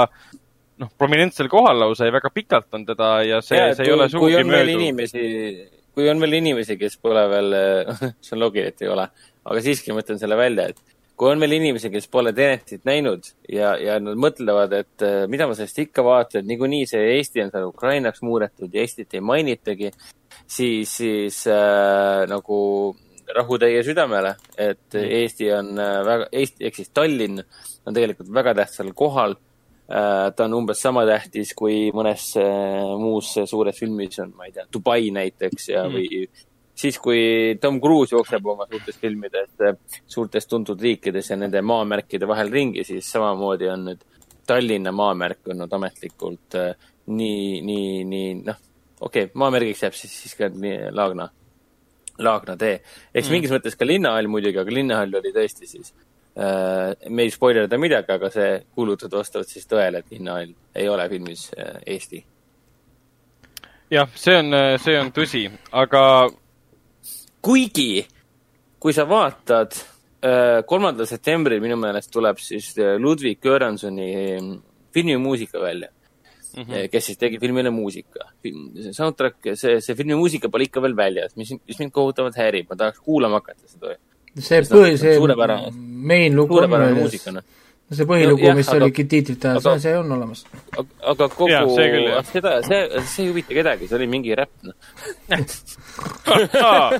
[0.81, 4.41] noh, prominentsel kohal lausa ja väga pikalt on teda ja see, see ei ole sugugi
[4.47, 4.73] mööduv.
[4.79, 5.25] inimesi,
[5.95, 7.55] kui on veel inimesi, kes pole veel
[8.25, 9.07] see on loogiline, et ei ole,
[9.45, 13.27] aga siiski ma ütlen selle välja, et kui on veel inimesi, kes pole Tenetit näinud
[13.51, 17.43] ja, ja nad mõtlevad, et äh, mida ma sellest ikka vaatan, et niikuinii see Eesti
[17.45, 19.91] on seal Ukrainaks muudetud ja Eestit ei mainitagi,
[20.43, 22.59] siis, siis äh, nagu
[23.35, 25.09] rahu teie südamele, et mm.
[25.21, 27.43] Eesti on äh, väga, Eesti ehk siis Tallinn
[27.85, 29.37] on tegelikult väga tähtsal kohal
[29.87, 30.33] äh,.
[30.35, 34.67] ta on umbes sama tähtis kui mõnes äh, muus suures filmis on, ma ei tea,
[34.73, 36.27] Dubai näiteks ja mm., või
[36.75, 39.53] siis, kui Tom Cruise jookseb oma suurtes filmides
[40.07, 44.03] suurtes tuntud riikides ja nende maamärkide vahel ringi, siis samamoodi on nüüd
[44.45, 46.75] Tallinna maamärk olnud ametlikult äh,
[47.07, 48.59] nii, nii, nii noh,
[48.99, 51.29] okei okay,, maamärgiks jääb siis, siis ka nii Laagna,
[52.19, 52.75] Laagna tee.
[53.13, 53.33] eks mm.
[53.33, 55.91] mingis mõttes ka linnahall muidugi, aga linnahall oli tõesti siis
[56.37, 61.09] äh,, me ei spoilerda midagi, aga see kuulutud vastavad siis tõele, et linnahall ei ole
[61.09, 61.49] filmis
[61.81, 62.23] Eesti.
[63.97, 66.05] jah, see on, see on tõsi, aga
[67.45, 68.05] kuigi,
[68.81, 69.75] kui sa vaatad,
[70.25, 74.55] äh, kolmandal septembril minu meelest tuleb siis äh, Ludwig Göransoni mm,
[74.95, 75.89] filmimuusika välja
[76.55, 76.63] mm.
[76.63, 76.87] -hmm.
[76.91, 78.19] kes siis tegi filmile muusika.
[78.91, 82.99] Soundtrack, see, see filmimuusika pole ikka veel väljas, mis, mis mind kohutavalt häirib, ma tahaks
[82.99, 83.95] kuulama hakata seda.
[84.39, 85.19] see põhi, see
[86.11, 87.25] main lugu on väljas.
[87.33, 87.41] no
[87.95, 90.45] see põhilugu no,, mis aga, oligi tiitrite ajal, see, see on olemas.
[91.13, 91.75] aga kogu,
[92.31, 94.75] seda, see, see ei huvita kedagi, see oli mingi räpp, noh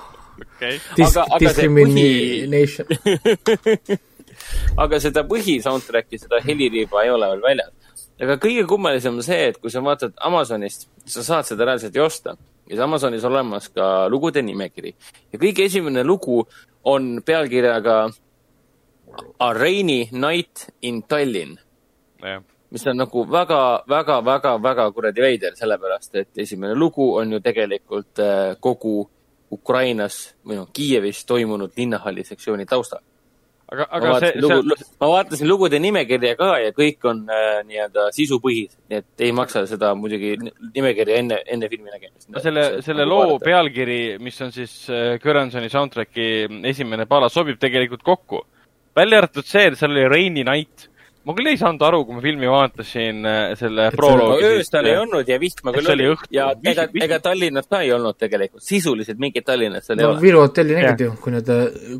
[0.41, 0.79] okay..
[0.97, 2.87] Dis-, discrimination
[4.83, 7.71] aga seda põhi soundtrack'i, seda heliriiba ei ole veel väljas.
[8.21, 12.03] aga kõige kummalisem on see, et kui sa vaatad Amazonist, sa saad seda reaalselt ju
[12.05, 12.35] osta.
[12.69, 14.95] ja Amazonis olemas ka lugude nimekiri.
[15.33, 16.43] ja kõige esimene lugu
[16.83, 18.09] on pealkirjaga
[19.39, 21.57] A Rainy Night in Tallinn
[22.23, 22.41] yeah
[22.75, 27.39] mis on nagu väga, väga, väga, väga kuradi veider, sellepärast et esimene lugu on ju
[27.39, 29.05] tegelikult äh, kogu
[29.51, 33.03] Ukrainas või noh, Kiievis toimunud linnahalli sektsiooni taustal.
[33.71, 34.87] aga, aga ma see, lugu, see...
[35.01, 39.65] ma vaatasin lugude nimekirja ka ja kõik on äh, nii-öelda sisupõhised, nii et ei maksa
[39.69, 42.29] seda muidugi nimekirja enne, enne filmi nägemist.
[42.29, 43.45] no selle, selle loo vaadata.
[43.45, 46.27] pealkiri, mis on siis äh, Göransoni soundtrack'i
[46.73, 48.43] esimene pala, sobib tegelikult kokku.
[48.95, 50.89] välja arvatud see, et seal oli Rainy Night
[51.25, 54.45] ma küll ei saanud aru, kui ma filmi vaatasin äh, selle proloogi.
[54.45, 56.09] ööstal ei olnud ja vihma küll oli.
[56.35, 60.21] ja ega, ega Tallinnas ka ei olnud tegelikult, sisuliselt mingit Tallinnast seal no, ei ole.
[60.21, 61.51] Viru hotelli nägid ju, kui nad,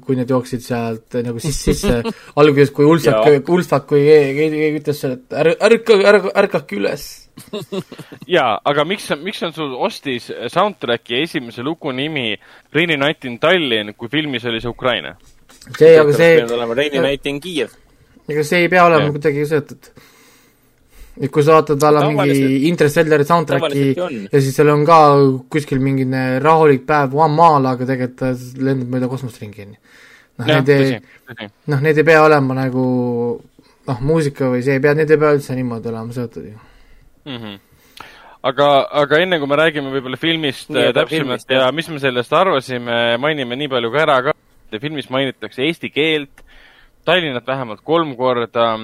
[0.06, 5.38] kui nad jooksid sealt nagu sisse, sisse alguses, kui Ulfak, Ulfak, kui keegi ütles et
[5.44, 7.08] ärka, ärka, ärka, ärkake üles
[8.36, 12.36] jaa, aga miks, miks on sul ostis soundtrack'i esimese lugu nimi
[12.76, 15.16] Rainy Night in Tallinn, kui filmis oli see Ukraina?
[15.74, 16.46] see, aga see.
[16.46, 17.74] olema Rainy Night in Kiiev
[18.30, 19.90] ega see ei pea olema kuidagi seotud.
[21.16, 25.00] et kui sa vaatad alla mingi Interstellari soundtrack'i ja siis seal on ka
[25.52, 29.80] kuskil mingine rahulik päev One Maal, aga tegelikult ta lendab mööda kosmust ringi, on ju.
[30.42, 30.98] noh, need ei,
[31.72, 32.88] noh, need ei pea olema nagu
[33.86, 37.38] noh, muusika või see ei pea, need ei pea üldse niimoodi olema seotud ju mm.
[37.38, 37.64] -hmm
[38.46, 38.70] aga,
[39.02, 43.58] aga enne kui me räägime võib-olla filmist nii, täpsemalt ja mis me sellest arvasime, mainime
[43.58, 44.36] nii palju ka ära ka,
[44.82, 46.45] filmis mainitakse eesti keelt,
[47.06, 48.80] Tallinnat vähemalt kolm korda.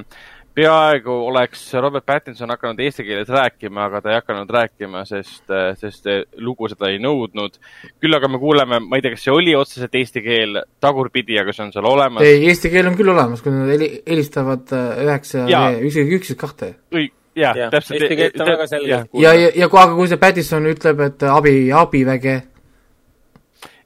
[0.52, 5.46] peaaegu oleks Robert Pattinson hakanud eesti keeles rääkima, aga ta ei hakanud rääkima, sest,
[5.80, 6.10] sest
[6.44, 7.56] lugu seda ei nõudnud.
[8.04, 11.56] küll aga me kuuleme, ma ei tea, kas see oli otseselt eesti keel tagurpidi, aga
[11.56, 12.28] see on seal olemas.
[12.28, 15.46] ei, eesti keel on küll olemas, kui nad helistavad äh, üheksa,
[15.88, 16.74] üks, üks, kahte.
[16.92, 18.02] jah ja,, täpselt.
[18.02, 19.28] eesti keelt on väga selgelt kuulda.
[19.30, 22.36] ja, ja, ja kui, aga kui see Pattison ütleb, et abi, abiväge.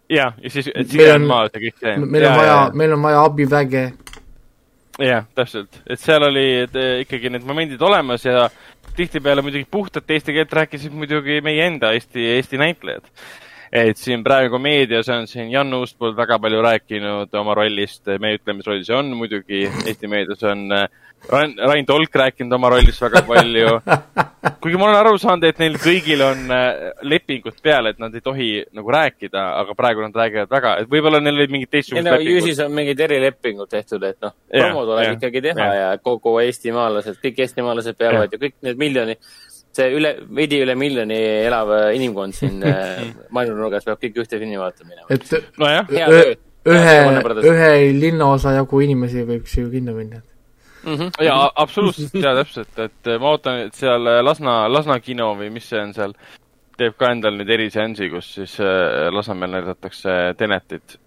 [0.09, 1.95] jah, ja siis, et sisemaa see kõik see.
[2.01, 3.85] meil on vaja, meil on vaja abiväge
[5.01, 8.47] jah, täpselt, et seal olid eh, ikkagi need momendid olemas ja
[8.95, 13.09] tihtipeale muidugi puhtalt eesti keelt rääkisid muidugi meie enda Eesti, Eesti näitlejad.
[13.75, 18.61] et siin praegu meedias on siin Jan Uuspõld väga palju rääkinud oma rollist, meie ütleme,
[18.61, 20.87] mis roll see on muidugi, Eesti meedias on äh,
[21.29, 23.79] Rain, Rain Tolk rääkinud oma rollist väga palju.
[24.61, 28.23] kuigi ma olen aru saanud, et neil kõigil on äh, lepingud peal, et nad ei
[28.25, 32.31] tohi nagu rääkida, aga praegu nad räägivad väga, et võib-olla neil olid mingid teistsugused lepingud.
[32.33, 36.03] ju siis on mingid erilepingud tehtud, et noh, promo tuleb ja, ikkagi teha ja, ja
[36.03, 38.35] kogu eestimaalased, kõik eestimaalased peavad ja.
[38.35, 39.17] ju kõik need miljoni,
[39.75, 43.01] see üle, veidi üle miljoni elav inimkond siin äh,
[43.35, 45.09] maailmanurgas peab kõik ühte filmi vaatama minema.
[45.09, 45.91] et nojah,
[46.65, 46.95] ühe,
[47.49, 50.21] ühe linnaosa jagu inimesi võiks ju kinno minna
[50.85, 50.95] mm.
[50.95, 51.23] -hmm.
[51.25, 55.81] jaa, absoluutselt, jaa, täpselt, et ma ootan, et seal Lasna, Lasna kino või mis see
[55.81, 56.13] on seal,
[56.77, 60.99] teeb ka endal nüüd eriseansi, kus siis äh, Lasnamäel näidatakse Tenetit.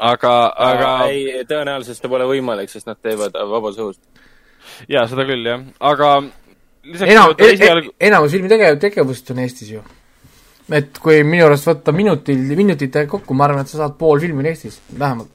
[0.00, 4.00] aga, aga ei, tõenäoliselt see pole võimalik, sest nad teevad vabas õhus.
[4.88, 6.10] jaa, seda küll, jah, aga
[6.86, 7.94] lisaks enam, e, e, esialgu...
[8.08, 9.82] enamus filmi tege-, tegevust on Eestis ju.
[10.76, 14.44] et kui minu arust võtta minutil, minutitega kokku, ma arvan, et sa saad pool filmi
[14.44, 15.32] on Eestis, vähemalt.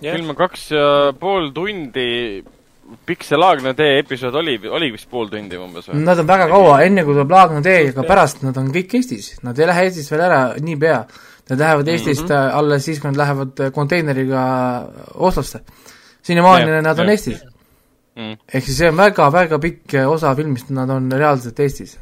[0.00, 0.86] film on kaks ja
[1.18, 2.08] pool tundi,
[3.06, 6.00] pikk see Laagna tee episood oli, oli vist pool tundi umbes või?
[6.06, 9.32] Nad on väga kaua, enne kui tuleb Laagna tee, aga pärast nad on kõik Eestis,
[9.46, 11.04] nad ei lähe Eestist veel ära niipea.
[11.50, 12.58] Nad lähevad Eestist mm -hmm.
[12.58, 14.42] alles siis, kui nad lähevad konteineriga
[15.14, 15.60] Oslosse.
[16.22, 17.12] sinnamaani nad on ja.
[17.12, 17.40] Eestis
[18.20, 18.36] mm..
[18.54, 21.96] ehk siis see on väga-väga pikk osa filmist, nad on reaalselt Eestis.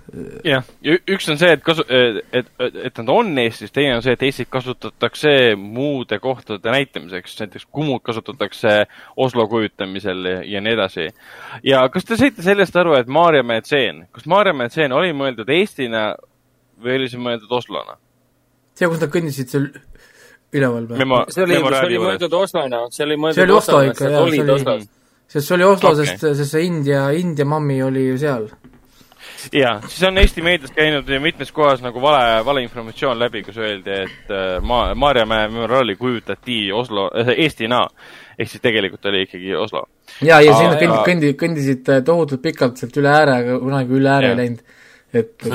[0.46, 2.50] jah, ja üks on see, et kasu-, et, et,
[2.88, 8.02] et nad on Eestis, teine on see, et Eestit kasutatakse muude kohtade näitamiseks, näiteks Kumut
[8.06, 8.74] kasutatakse
[9.16, 11.08] Oslo kujutamisel ja, nii edasi.
[11.66, 16.10] ja kas te saite sellest aru, et Maarjamäe tseen, kas Maarjamäe tseen oli mõeldud Eestina
[16.82, 17.98] või oli see mõeldud Oslona?
[18.78, 19.72] see, kus nad kõndisid seal
[20.54, 21.00] üleval või?
[21.32, 24.46] see oli, see oli mõeldud Oslona, see oli mõeldud see oli Oslo ikka, jah, see
[24.46, 24.88] oli
[25.28, 28.48] sest see oli Oslo okay., sest, sest see India, India mammi oli ju seal.
[29.52, 34.32] jaa, siis on Eesti meedias käinud mitmes kohas nagu vale, valeinformatsioon läbi, kus öeldi, et
[34.34, 37.86] äh, maa, Maarjamäe memoriaali kujutati Oslo äh,, Eestina.
[38.38, 39.84] ehk siis tegelikult oli ikkagi Oslo.
[40.20, 44.14] jaa, ja sinna kõndi, kõndi, kõndisid äh, tohutult pikalt sealt üle ääre, aga kunagi üle
[44.14, 44.64] ääre ei läinud.
[45.12, 45.50] et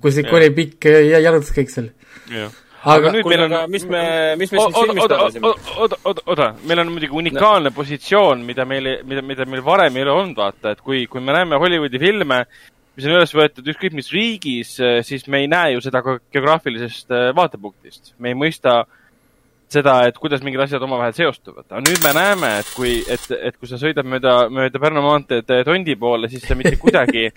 [0.00, 1.90] kus ikka oli pikk ja jalutas kõik seal.
[2.32, 2.52] jah
[2.84, 4.04] aga nüüd meil on, mis me,
[4.40, 5.54] mis me siin filmist arvasime?
[5.80, 7.76] oota, oota, oota, meil on muidugi unikaalne no.
[7.76, 11.36] positsioon, mida meil, mida, mida meil varem ei ole olnud, vaata, et kui, kui me
[11.36, 12.42] näeme Hollywoodi filme,
[12.94, 14.76] mis on üles võetud ükskõik mis riigis,
[15.06, 18.14] siis me ei näe ju seda ka geograafilisest äh, vaatepunktist.
[18.18, 18.82] me ei mõista
[19.74, 21.66] seda, et kuidas mingid asjad omavahel seostuvad.
[21.70, 25.50] aga nüüd me näeme, et kui, et, et kui sa sõidad mööda, mööda Pärnu maanteed
[25.50, 27.30] äh, Tondi poole, siis sa mitte kuidagi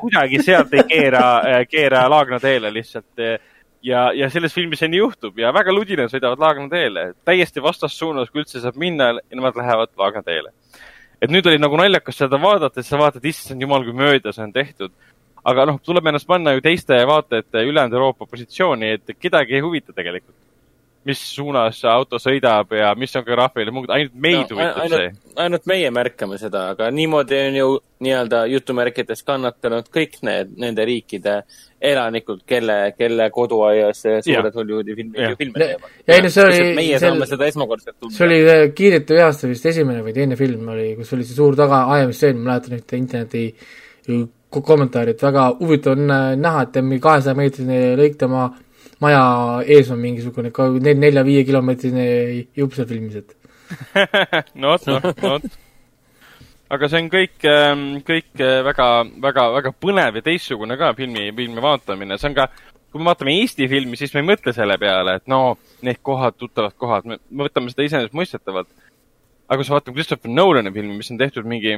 [0.00, 1.24] kuidagi sealt ei keera,
[1.70, 3.26] keera Laagna teele lihtsalt
[3.82, 8.30] ja, ja selles filmis see nii juhtub ja väga ludinad sõidavad Laagna teele, täiesti vastassuunas,
[8.30, 10.52] kui üldse saab minna ja nemad lähevad Laagna teele.
[11.22, 14.44] et nüüd oli nagu naljakas seda vaadata, et sa vaatad, issand jumal, kui mööda see
[14.44, 14.92] on tehtud.
[15.44, 19.92] aga noh, tuleb ennast panna ju teiste vaatajate ülejäänud Euroopa positsiooni, et kedagi ei huvita
[19.92, 20.51] tegelikult
[21.08, 25.34] mis suunas auto sõidab ja mis on graafiline muud, ainult meid no, huvitab ainult, see.
[25.44, 27.72] ainult meie märkame seda, aga niimoodi on ju
[28.06, 31.40] nii-öelda jutumärkides kannatanud kõik need, nende riikide
[31.82, 35.96] elanikud, kelle, kelle koduaias suured Hollywoodi filmi, filme teevad.
[36.06, 37.08] ja ei no see oli, meie sel...
[37.08, 38.16] saame seda esmakordselt tunda.
[38.16, 41.58] see oli äh, Kiirete vihast vist esimene või teine film oli, kus oli see suur
[41.58, 43.48] tagaajamistseen, ma mäletan ühte interneti
[44.52, 48.52] kommentaari, et väga huvitav on äh, näha, et mingi kahesaja meetrine lõik tema
[49.02, 49.22] maja
[49.66, 52.06] ees on mingisugune ka nelja-viie kilomeetrine
[52.58, 53.36] jupp seal filmis, et
[54.54, 55.46] no vot, noh, no vot.
[56.72, 58.86] Aga see on kõik, ähm, kõik äh, väga,
[59.20, 62.46] väga, väga põnev ja teistsugune ka filmi, filmi vaatamine, see on ka,
[62.92, 66.38] kui me vaatame Eesti filmi, siis me ei mõtle selle peale, et no need kohad,
[66.40, 68.70] tuttavad kohad, me, me võtame seda iseenesestmõistetavalt.
[69.48, 71.76] aga kui sa vaatad Christopher Nolani filmi, mis on tehtud mingi,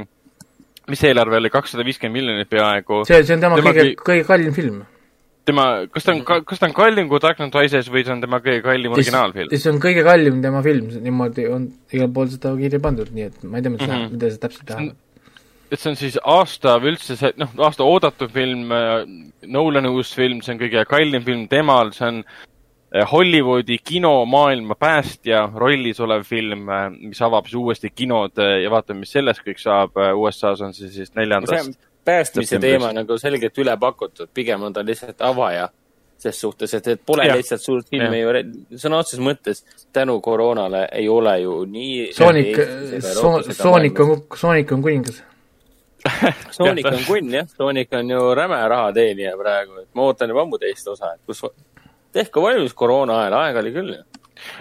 [0.92, 3.02] mis eelarve oli, kakssada viiskümmend miljonit peaaegu.
[3.10, 4.84] see, see on tema, tema kõige, kõige kallim film
[5.48, 8.22] tema, kas ta on, kas ta on kallim kui Dark Knight Rises või see on
[8.24, 9.52] tema kõige kallim originaalfilm?
[9.52, 13.44] see on kõige kallim tema film, niimoodi on igal pool seda kirja pandud, nii et
[13.44, 14.16] ma ei tea, mida mm, -hmm.
[14.16, 14.96] mida see täpselt tähendab.
[15.70, 19.04] et see on siis aasta või üldse see, noh, aasta oodatud film, äh,
[19.46, 25.50] Nolani uus film, see on kõige kallim film temal, see on äh, Hollywoodi kinomaailma päästja
[25.54, 29.98] rollis olev film, äh, mis avab siis uuesti kinod ja vaatame, mis sellest kõik saab.
[30.14, 35.22] USA-s on see siis neljandast päästmise teema nagu selgelt üle pakutud, pigem on ta lihtsalt
[35.24, 35.68] avaja
[36.24, 37.34] ses suhtes, et, et pole ja.
[37.36, 38.32] lihtsalt suurt filmi ju,
[38.80, 42.60] sõna otseses mõttes tänu koroonale ei ole ju nii Sonic,
[43.12, 45.22] Sonic on, Sonic on kuningas
[46.56, 50.60] Sonic on kunn jah, Sonic on ju räme rahateenija praegu, et ma ootan juba ammu
[50.60, 51.42] teist osa, et kus,
[52.12, 54.02] tehku valmis koroona ajal, aega oli küll ju.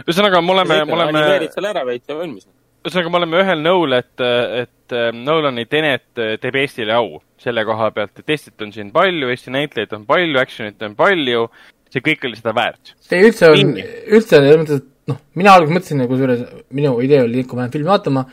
[0.06, 1.20] ühesõnaga, me oleme, me oleme.
[1.20, 2.48] animeerid selle ära veits ja valmis
[2.84, 4.24] ühesõnaga, me oleme ühel nõul, et,
[4.64, 8.92] et ähm, Nolani Tenet äh, teeb Eestile au selle koha pealt, et Eestit on siin
[8.96, 11.46] palju, Eesti näitlejaid on palju, action'it on palju,
[11.94, 12.96] see kõik oli seda väärt.
[13.10, 16.44] ei, üldse on, üldse selles mõttes, et noh, mina alguses mõtlesin, kusjuures
[16.76, 18.28] minu idee oli, kui ma lähen filmi vaatama,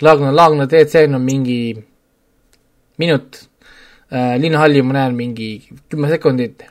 [0.00, 1.60] Laagna, Laagna teetseen on mingi
[3.00, 3.42] minut.
[4.10, 5.50] Äh,, linnahalli ma näen mingi
[5.92, 6.64] kümme sekundit,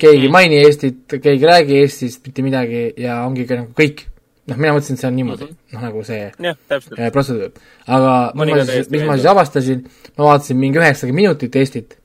[0.00, 0.32] keegi ei mm.
[0.32, 4.08] maini Eestit, keegi ei räägi Eestist mitte midagi ja ongi nagu kõik
[4.48, 5.74] noh, mina mõtlesin, et see on niimoodi mm, -hmm.
[5.76, 7.52] noh, nagu see yeah, protseduur.
[7.86, 9.82] aga mis ma siis, mis ma siis avastasin,
[10.16, 11.98] ma vaatasin mingi üheksakümmend minutit Eestit,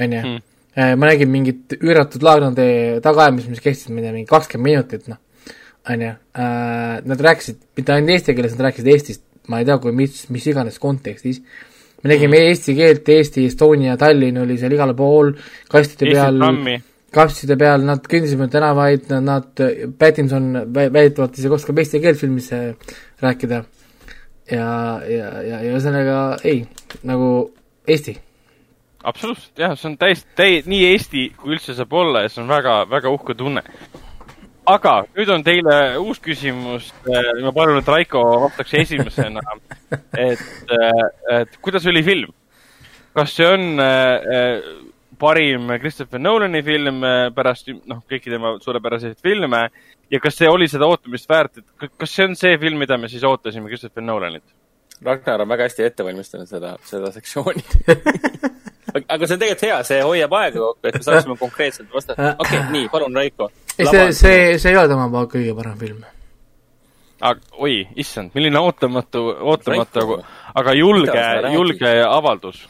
[0.00, 0.44] on ju, hmm.
[0.76, 2.66] äh, ma nägin mingit üüratud laagrande
[3.04, 5.18] tagaajamist, mis kestis, ma ei tea, mingi kakskümmend minutit, noh,
[5.90, 6.12] on ju,
[6.44, 10.22] äh, nad rääkisid mitte ainult eesti keeles, nad rääkisid Eestist, ma ei tea, kui mis,
[10.30, 11.42] mis iganes kontekstis,
[12.02, 12.52] me nägime mm.
[12.52, 15.34] eesti keelt, Eesti, Estonia, Tallinn oli seal igal pool,
[15.68, 19.62] kastide Eesti peal kapside peal, nad kõndisid mööda tänavaid, nad, nad,
[19.98, 22.50] Pattinson väidetavalt isegi oskab eesti keelt filmis
[23.22, 23.64] rääkida.
[24.50, 24.66] ja,
[25.06, 26.64] ja, ja, ja ühesõnaga ei,
[27.06, 27.50] nagu
[27.88, 28.16] Eesti.
[29.04, 32.50] absoluutselt jah, see on täiesti täi-, nii Eesti kui üldse saab olla ja see on
[32.50, 33.62] väga, väga uhke tunne.
[34.70, 36.92] aga nüüd on teile uus küsimus.
[37.42, 39.40] ma palun, et Raiko vastaks esimesena.
[40.28, 40.44] et,
[41.40, 42.34] et kuidas oli film?
[43.14, 44.60] kas see on äh,
[45.20, 49.66] parim Christopher Nolani film äh, pärast noh, kõiki tema suurepäraseid filme
[50.10, 53.10] ja kas see oli seda ootamist väärt, et kas see on see film, mida me
[53.12, 54.46] siis ootasime Christopher Nolanilt?
[55.04, 57.62] Ragnar on väga hästi ette valmistanud seda, seda sektsiooni.
[59.14, 62.34] aga see on tegelikult hea, see hoiab aega kokku, et me saaksime konkreetselt vastata.
[62.38, 63.50] okei okay,, nii, palun, Raiko.
[63.78, 66.02] ei, see, see, see ei ole tema kõige parem film.
[67.20, 70.20] aga oi, issand, milline ootamatu, ootamatu
[70.60, 72.66] aga julge julge avaldus.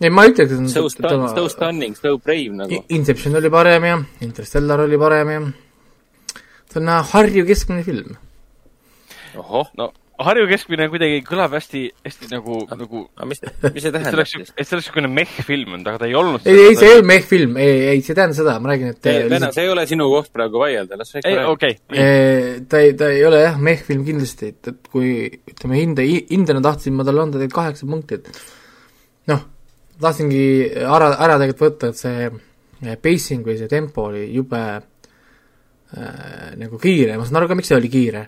[0.00, 2.82] ei, ma ei ütleks, et So on stunning, so stunning, so brave nagu.
[2.94, 5.40] Inception oli parem ja Interstellar oli parem ja
[6.68, 8.18] see on Harju keskmine film.
[9.38, 9.92] ohoh, no.
[10.18, 13.38] Harju keskmine kuidagi kõlab hästi, hästi nagu, nagu, aga mis,
[13.70, 14.48] mis see tähendab siis?
[14.50, 17.06] et see oleks niisugune meh-film olnud, aga ta ei olnud ei, ei, see ei olnud
[17.12, 19.84] mehh-film, ei, ei, see ei tähenda seda, ma räägin, et Vene, lihtsalt, see ei ole
[19.86, 23.60] sinu koht praegu vaielda, las Raiko ei, okei, Eh, ta ei, ta ei ole jah,
[23.68, 25.12] mehh-film kindlasti, et, et kui
[25.52, 28.42] ütleme hinde, hindena tahtsin ma talle anda tegelikult kaheksa punkti, et
[29.30, 29.46] noh,
[30.02, 30.42] tahtsingi
[30.82, 36.80] ära, ära tegelikult võtta, et see eh, pacing või see tempo oli jube äh, nagu
[36.82, 38.26] kiire, ma saan aru ka, miks see oli kiire,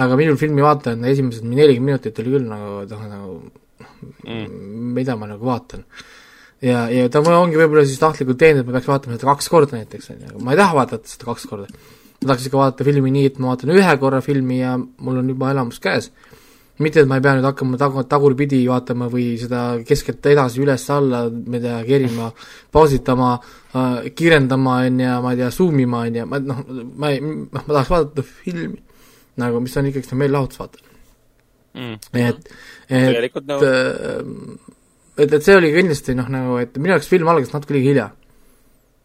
[0.00, 3.34] aga minul filmi vaatajana esimesed nelikümmend minutit oli küll nagu, noh nagu
[4.26, 4.62] mm.
[4.98, 5.84] mida ma nagu vaatan.
[6.64, 9.78] ja, ja ta ongi võib-olla siis tahtlikult teinud, et ma peaks vaatama seda kaks korda
[9.78, 11.70] näiteks, on ju, ma ei taha vaadata seda kaks korda
[12.24, 15.28] ma tahaks ikka vaadata filmi nii, et ma vaatan ühe korra filmi ja mul on
[15.28, 16.10] juba elamus käes.
[16.82, 21.26] mitte, et ma ei pea nüüd hakkama tag-, tagurpidi vaatama või seda keskelt edasi üles-alla,
[21.30, 22.30] ma ei tea, kerima,
[22.74, 26.64] pausitama äh,, kiirendama, on ju, ma ei tea, zoom ima, on ju, ma noh,
[26.98, 28.82] ma ei, noh, ma tahaks vaadata filmi
[29.42, 30.90] nagu, mis on ikkagi meelelahutus, vaata.
[31.74, 31.96] Mm.
[32.22, 32.52] et,
[32.86, 33.70] et tegelikult nagu
[35.18, 38.06] et, et see oli kindlasti noh, nagu, et minu jaoks film algas natuke liiga hilja.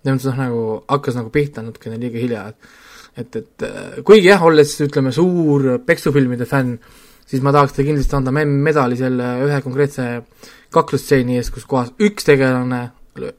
[0.04, 2.78] selles mõttes noh, nagu hakkas nagu pihta natukene liiga hilja, et
[3.20, 6.78] et, et äh, kuigi jah, olles ütleme suur peksufilmide fänn,
[7.30, 10.08] siis ma tahaks talle kindlasti anda me- medali selle ühe konkreetse
[10.74, 12.90] kaklusstseeni eest, kus kohas üks tegelane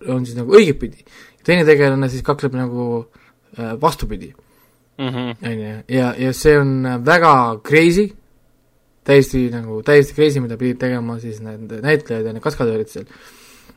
[0.09, 1.05] on siis nagu õigetpidi,
[1.47, 2.87] teine tegelane siis kakleb nagu
[3.59, 4.33] äh, vastupidi
[5.01, 5.31] Mhm.
[5.49, 7.31] on ju, ja, ja see on väga
[7.65, 8.11] crazy,
[9.09, 13.07] täiesti nagu, täiesti crazy, mida pidid tegema siis need näitlejad ja need kaskadöörid seal.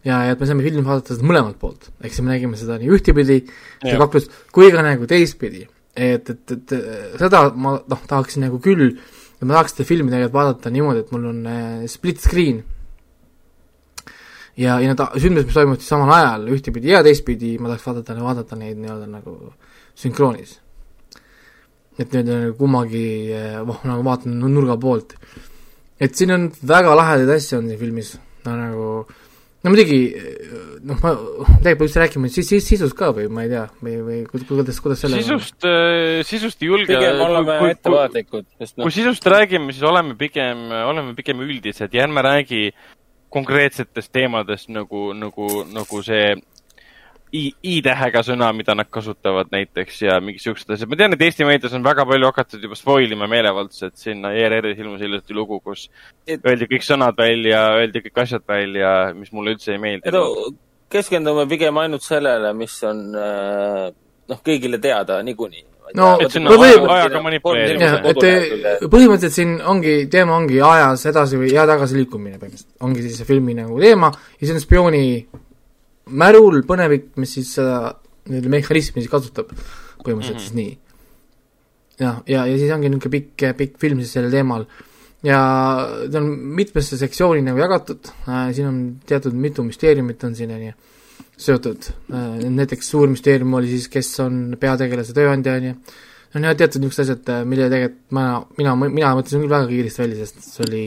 [0.03, 2.76] ja, ja et me saime filmi vaadata seda mõlemalt poolt, ehk siis me nägime seda
[2.82, 3.38] nii ühtepidi,
[3.86, 5.64] seda kaklust, kui ka nagu teistpidi.
[5.95, 6.74] et, et, et
[7.22, 8.97] seda ma noh, tahaksin nagu küll,
[9.38, 12.64] et ma tahaks seda filmi tegelikult vaadata niimoodi, et mul on äh, split screen.
[14.58, 18.18] Ja, ja need sündmused, mis toimuvad siis samal ajal ühtepidi ja teistpidi, ma tahaks vaadata,
[18.22, 19.38] vaadata neid nii-öelda nagu
[19.98, 20.60] sünkroonis.
[21.98, 23.08] Et nii-öelda nagu kummagi
[23.66, 25.18] voh, nagu vaatan nu- nurga poolt.
[26.04, 28.16] et siin on väga lahedaid asju on siin filmis,
[28.46, 28.88] no nagu
[29.64, 30.32] no muidugi eh,
[30.84, 31.14] noh, ma
[31.64, 35.03] tegelikult peaks rääkima siis, siis sisust ka või ma ei tea, või, või kuidas, kuidas,
[35.03, 35.68] selle sisust,
[36.30, 36.91] sisust ei julge.
[36.91, 42.07] pigem oleme ettevaatlikud, sest noh kui, sisust räägime, siis oleme pigem, oleme pigem üldised ja
[42.07, 42.66] ärme räägi
[43.34, 46.36] konkreetsetest teemadest nagu, nagu, nagu see
[47.34, 50.90] i-tähega sõna, mida nad kasutavad näiteks ja mingi siuksed asjad.
[50.90, 54.80] ma tean, et Eesti meedias on väga palju hakatud juba spoil ima meelevaldselt, sinna ERR-is
[54.84, 55.90] ilmus hiljuti lugu, kus
[56.28, 60.10] Et- öeldi kõik sõnad välja, öeldi kõik asjad välja, mis mulle üldse ei meeldi.
[60.10, 60.60] et
[60.94, 63.92] keskendume pigem ainult sellele, mis on äh,
[64.30, 65.66] noh, kõigile teada niikuinii.
[65.98, 66.28] No, eh,
[68.88, 73.28] põhimõtteliselt siin ongi, teema ongi ajas edasi või ja tagasi liikumine põhimõtteliselt, ongi siis see
[73.28, 75.04] filmi nagu teema ja see on spiooni
[76.10, 77.93] märul põnevik, mis siis seda
[78.30, 79.51] nii-öelda mehhanismi siis kasutab,
[80.04, 80.47] põhimõtteliselt mm -hmm.
[80.47, 80.78] siis nii.
[81.99, 84.66] jah, ja, ja siis ongi niisugune pikk, pikk film siis sellel teemal
[85.24, 85.39] ja
[86.12, 90.66] ta on mitmesse sektsiooni nagu jagatud äh,, siin on teatud mitu müsteeriumit on siin, on
[90.68, 90.74] ju,
[91.38, 95.76] seotud äh,, näiteks suur müsteerium oli siis, kes on peategelase tööandja, on ju,
[96.36, 98.26] on jah, teatud niisugused asjad, mille tegelikult ma,
[98.58, 100.84] mina, mina mõtlesin küll väga kiiresti välja, sest see oli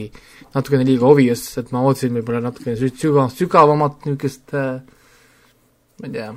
[0.56, 4.82] natukene liiga obvious, et ma ootasin võib-olla natukene sü- sügav, sügavamat niisugust äh,
[6.00, 6.30] ma ei tea,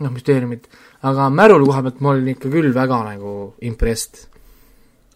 [0.00, 0.68] noh, müsteeriumit,
[1.08, 3.34] aga Märul koha pealt ma olin ikka küll väga nagu
[3.66, 4.26] impressed.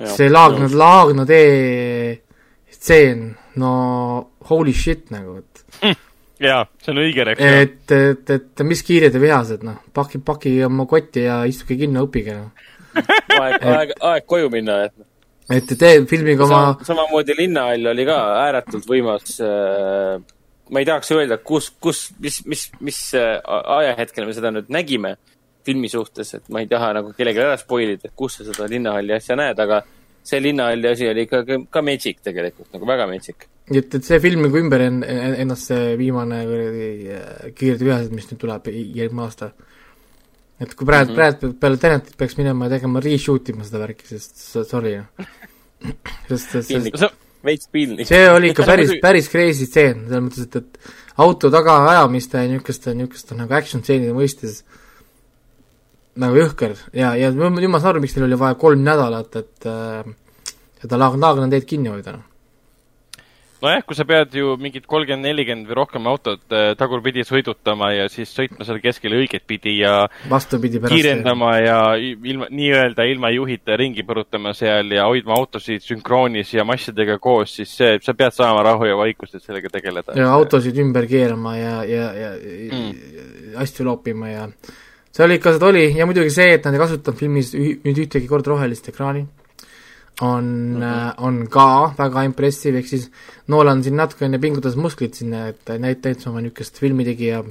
[0.04, 2.20] see Laagna, Laagna tee
[2.74, 3.28] stseen,
[3.62, 3.70] no
[4.50, 5.96] holy shit nagu, et
[6.42, 7.62] jaa, see on õige reaktsioon.
[7.62, 12.04] et, et, et mis kiired ja vihased, noh, paki, paki oma kotti ja istuge kinno,
[12.08, 12.70] õppige, noh.
[13.40, 15.08] aeg, aeg, aeg koju minna, et noh.
[15.54, 20.18] et tee filmiga oma Sama, samamoodi Linnahall oli ka ääretult võimas äh,
[20.72, 25.16] ma ei tahaks öelda, kus, kus, mis, mis, mis äh, ajahetkel me seda nüüd nägime
[25.64, 28.68] filmi suhtes, et ma ei taha nagu kellelegi ära spoil ida, et kus sa seda
[28.70, 29.80] linnahalli asja näed, aga
[30.24, 33.48] see linnahalli asi oli ikkagi ka magic tegelikult, nagu väga magic.
[33.70, 35.04] et, et see film nagu ümber en-,
[35.44, 39.52] ennast see viimane kuradi äh, Kiired ühesed, mis nüüd tuleb järgmine aasta.
[40.60, 41.40] et kui praegu mm, -hmm.
[41.40, 44.40] praegu peale Tenetit peaks minema ja tegema reshoot ima seda värki, sest
[44.70, 45.28] sorry noh.
[46.28, 48.08] sest, sest, sest veits piinlik.
[48.08, 52.96] see oli ikka päris, päris crazy stseen, selles mõttes, et, et auto tagaajamiste ja niisuguste,
[52.98, 54.62] niisuguste nagu action stseenide mõistes
[56.20, 59.68] nagu jõhker ja, ja nüüd ma saan aru, miks neil oli vaja kolm nädalat, et
[59.70, 60.06] äh,
[60.82, 62.33] seda Laagna teed kinni hoida, noh
[63.64, 68.06] nojah, kui sa pead ju mingit kolmkümmend, nelikümmend või rohkem autot äh, tagurpidi sõidutama ja
[68.12, 73.78] siis sõitma seal keskel õiget pidi ja vastupidi pärast kiirendama ja ilma, nii-öelda ilma juhita
[73.80, 78.64] ringi põrutama seal ja hoidma autosid sünkroonis ja massidega koos, siis see, sa pead saama
[78.66, 80.16] rahu ja vaikust, et sellega tegeleda.
[80.18, 83.54] ja autosid ümber keerama ja, ja, ja mm.
[83.62, 84.48] asju loopima ja
[85.14, 88.46] seal ikka seda oli ja muidugi see, et nad ei kasutanud filmis nüüd ühtegi kord
[88.50, 89.24] rohelist ekraani
[90.20, 90.44] on
[90.76, 91.14] mm, -hmm.
[91.16, 93.10] on ka väga impressive, ehk siis
[93.48, 97.42] Nolan siin natukene pingutas musklit sinna, et näit-, täitsa oma niisugust filmitegija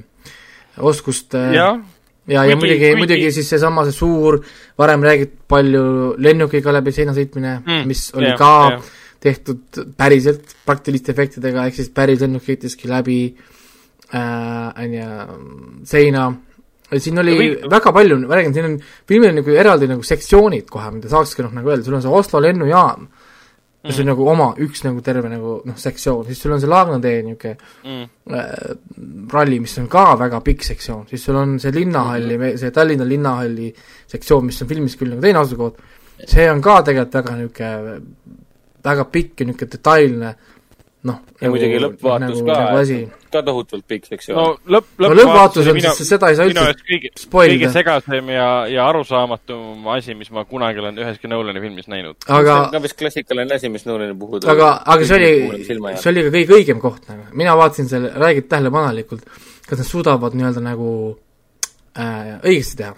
[0.78, 1.78] oskust äh, ja,
[2.26, 4.40] ja, ja muidugi, muidugi siis seesama, see suur,
[4.78, 8.80] varem räägitud palju lennukiga läbi seina sõitmine mm,, mis oli ja, ka ja.
[9.20, 13.20] tehtud päriselt praktiliste efektidega, ehk siis päris lennuk sõitiski läbi
[14.14, 15.10] äh, on ju,
[15.84, 16.32] seina
[16.92, 17.50] siin oli või...
[17.70, 18.74] väga palju, ma räägin, siin on,
[19.08, 22.18] filmil on nagu eraldi nagu sektsioonid kohe, mida saakski noh, nagu öelda, sul on see
[22.20, 26.54] Oslo lennujaam mm., see on nagu oma üks nagu terve nagu noh, sektsioon, siis sul
[26.56, 28.06] on see Laagna-tee niisugune mm.
[28.36, 28.54] äh,
[29.32, 32.62] ralli, mis on ka väga pikk sektsioon, siis sul on see linnahalli mm, -hmm.
[32.62, 33.74] see Tallinna linnahalli
[34.14, 35.80] sektsioon, mis on filmis küll nagu teine asukoht,
[36.24, 38.00] see on ka tegelikult väga niisugune
[38.84, 40.34] väga pikk ja niisugune detailne
[41.04, 41.20] noh.
[41.38, 44.38] ja nagu, muidugi lõppvaatus nagu, ka nagu ka tohutult pikk sektsioon.
[44.38, 49.88] no lõpp, lõppvaatus on, sest seda ei saa üldse kõige, kõige segasem ja, ja arusaamatum
[49.96, 52.16] asi, mis ma kunagi olen üheski Nolani filmis näinud.
[52.24, 56.12] aga see on ka vist klassikaline asi, mis Nolani puhul aga, aga see oli, see
[56.12, 59.26] oli ka kõige õigem koht nagu, mina vaatasin selle, räägid tähelepanelikult,
[59.68, 60.88] kas nad suudavad nii-öelda nagu
[61.98, 62.96] äh, õigesti teha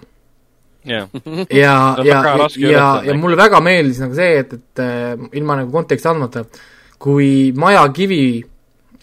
[0.87, 1.11] yeah.
[1.51, 1.75] ja,
[2.07, 6.13] ja, ja, ja, ja mulle väga meeldis nagu see, et, et äh, ilma nagu konteksti
[6.13, 6.65] andmata äh,
[7.01, 8.21] kui majakivi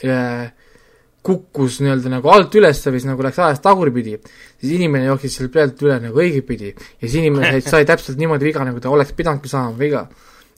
[0.05, 0.53] äh,
[1.25, 4.19] kukkus nii-öelda nagu alt üles või siis nagu läks ajas tagurpidi,
[4.61, 8.65] siis inimene jooksis selle pealt üle nagu õigetpidi ja siis inimene sai täpselt niimoodi viga,
[8.67, 10.05] nagu ta oleks pidanudki saama viga.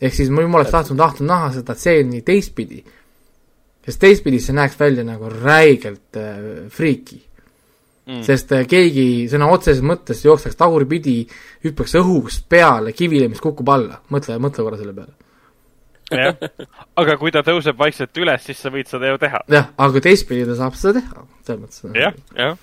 [0.01, 2.83] ehk siis ma oleks tahtnud, tahtnud näha seda tseeni teistpidi.
[3.87, 7.23] sest teistpidi see näeks välja nagu räigelt äh, friiki.
[8.07, 8.23] Mm..
[8.23, 11.21] sest äh, keegi sõna otseses mõttes jookseks tagurpidi,
[11.63, 15.26] hüppaks õhust peale kivile, mis kukub alla, mõtle, mõtle korra selle peale
[16.13, 16.37] jah,
[17.01, 19.43] aga kui ta tõuseb vaikselt üles, siis sa võid seda ju teha.
[19.53, 21.99] jah, aga teistpidi ta saab seda teha, selles mõttes.
[21.99, 22.59] jah, jah.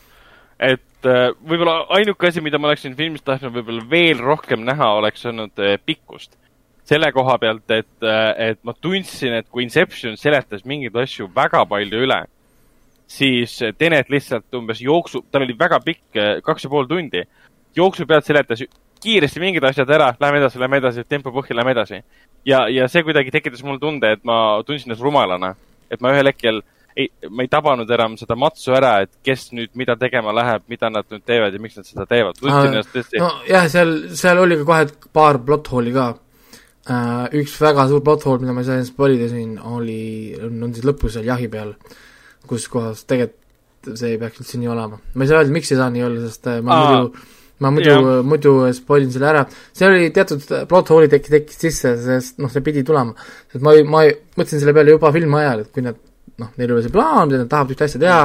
[0.60, 5.26] et äh, võib-olla ainuke asi, mida ma oleksin filmis tahtnud võib-olla veel rohkem näha, oleks
[5.30, 6.38] olnud äh, pikkust.
[6.88, 11.66] selle koha pealt, et, äh, et ma tundsin, et kui Inception seletas mingeid asju väga
[11.70, 12.22] palju üle,
[13.08, 17.26] siis Tenet lihtsalt umbes jooksu, tal oli väga pikk, kaks ja pool tundi,
[17.76, 18.64] jooksu pealt seletas
[19.04, 22.02] kiiresti mingid asjad ära, lähme edasi, lähme edasi, tempo põhja, lähme edasi
[22.46, 24.38] ja, ja see kuidagi tekitas mul tunde, et ma
[24.68, 25.56] tundsin ennast rumalana.
[25.92, 26.62] et ma ühel hetkel
[26.98, 30.90] ei, ma ei tabanud enam seda matsu ära, et kes nüüd mida tegema läheb, mida
[30.94, 32.38] nad nüüd teevad ja miks nad seda teevad.
[32.42, 33.22] tõesti.
[33.22, 37.28] nojah, seal, seal oli ka kohe paar plot hole'i ka uh,.
[37.42, 40.02] üks väga suur plot hole, mida ma ei saa ennast polida siin, oli,
[40.42, 41.76] on siis lõpus seal jahi peal,
[42.50, 43.40] kus kohas tegelikult
[44.00, 45.00] see ei peaks üldse nii olema.
[45.14, 46.84] ma ei saa öelda, miks ei saa nii olla, sest äh, ma Aa.
[46.92, 47.26] muidu
[47.62, 49.44] ma muidu, muidu spoilin selle ära,
[49.76, 53.14] see oli teatud plot hole'i tek-, tekkis sisse, sest noh, see pidi tulema.
[53.52, 56.00] sest ma, ma mõtlesin selle peale juba filmi ajal, et kui nad
[56.42, 58.20] noh, neil oli see plaan, nad tahavad ühte asja teha,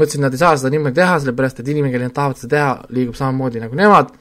[0.00, 2.70] mõtlesin, nad ei saa seda niimoodi teha, sellepärast et inimene, kellel nad tahavad seda teha,
[2.98, 4.12] liigub samamoodi nagu nemad,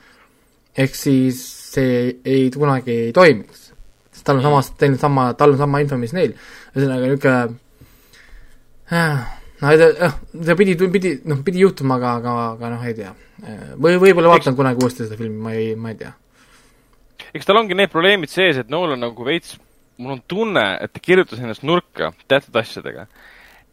[0.85, 1.41] ehk siis
[1.73, 3.71] see ei, kunagi ei toimiks.
[4.13, 6.35] sest tal on samas, teil on sama, tal on sama info, mis neil.
[6.75, 7.39] ühesõnaga, niisugune
[8.93, 9.23] äh,
[9.63, 13.13] noh, noh, see pidi, pidi, noh, pidi juhtuma, aga, aga, aga noh, ei tea
[13.79, 14.57] või võib-olla vaatan Eks...
[14.59, 16.13] kunagi uuesti seda filmi, ma ei, ma ei tea.
[17.33, 19.57] eks tal ongi need probleemid sees, et Nolan nagu veits,
[19.97, 23.07] mul on tunne, et ta kirjutas ennast nurka teatud asjadega.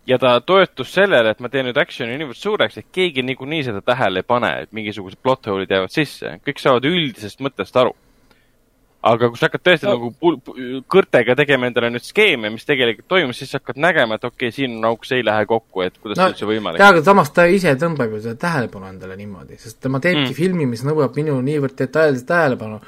[0.07, 3.83] ja ta toetus sellele, et ma teen nüüd action'i niivõrd suureks, et keegi niikuinii seda
[3.85, 6.39] tähele ei pane, et mingisugused plot hole'id jäävad sisse.
[6.47, 7.95] kõik saavad üldisest mõttest aru
[9.09, 9.95] aga kui sa hakkad tõesti no.
[9.97, 14.51] nagu kõrtega tegema endale nüüd skeeme, mis tegelikult toimus, siis sa hakkad nägema, et okei
[14.51, 16.83] okay,, siin on auk, see ei lähe kokku, et kuidas no, see üldse võimalik.
[16.83, 20.37] jaa, aga samas ta ise tõmbab ju seda tähelepanu endale niimoodi, sest tema teebki mm.
[20.37, 22.81] filmi, mis nõuab minu niivõrd detailset tähelepanu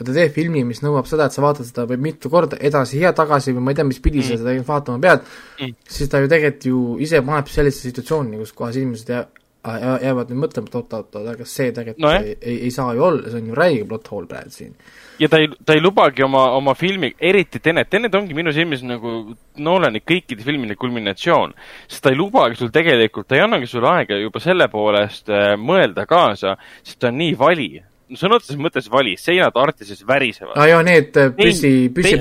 [0.00, 3.02] ja ta teeb filmi, mis nõuab seda, et sa vaatad seda või mitu korda edasi
[3.02, 4.30] ja tagasi või ma ei tea, mis pidi mm.
[4.30, 5.26] sa seda vaatama pead
[5.60, 9.12] mm., siis ta ju tegelikult ju ise paneb sellisesse situatsiooni, kus kohas inimesed
[9.60, 13.28] jäävad nüüd mõtlema, et oot-oot-oot, aga see tegelikult No ei, ei, ei saa ju olla,
[13.28, 14.72] see on ju räige plot hole praegu siin.
[15.20, 18.82] Ja ta ei, ta ei lubagi oma, oma filmi, eriti Tenet, Tenet ongi minu silmis
[18.86, 21.52] nagu Nolani kõikide filmide kulminatsioon.
[21.88, 25.54] sest ta ei lubagi sul tegelikult, ta ei annagi sulle aega juba selle poolest äh,
[25.60, 27.70] mõelda kaasa, sest ta on nii vali.
[28.16, 30.56] sõna otseses mõttes vali, seinad Artises värisevad.
[30.56, 32.18] aa jaa, need äh, püssi, püssi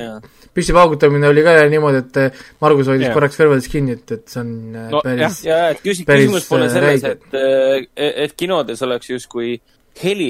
[0.54, 3.16] püssi paugutamine oli ka niimoodi, et äh, Margus hoidis Jah.
[3.16, 6.48] korraks kõrvades kinni, et, et see on äh, No päris ja, et küsi-, Päris, küsimus
[6.50, 9.79] pole äh, selles, et, et kinodes oleks justkui heli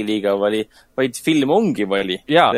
[0.05, 0.63] liiga vali,
[0.97, 2.19] vaid film ongi vali.
[2.27, 2.51] jaa,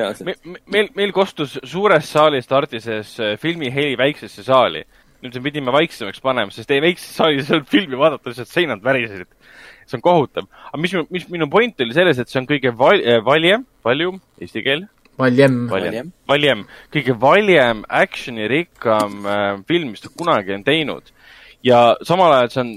[0.65, 4.83] meil, meil kostus suurest saalist Artises äh, filmi heli väiksesse saali.
[5.21, 8.83] nüüd me pidime vaiksemaks panema, sest ei väikses saalis ei olnud filmi vaadata, lihtsalt seinad
[8.83, 9.27] värisesid.
[9.85, 10.47] see on kohutav.
[10.71, 14.63] aga mis, mis minu point oli selles, et see on kõige val-, valjem, valjum, eesti
[14.65, 14.87] keel,
[15.19, 15.67] valjem.
[15.69, 16.13] Valjem.
[16.27, 21.11] valjem, kõige valjem action'irikkam äh, film, mis ta kunagi on teinud.
[21.63, 22.71] ja samal ajal see on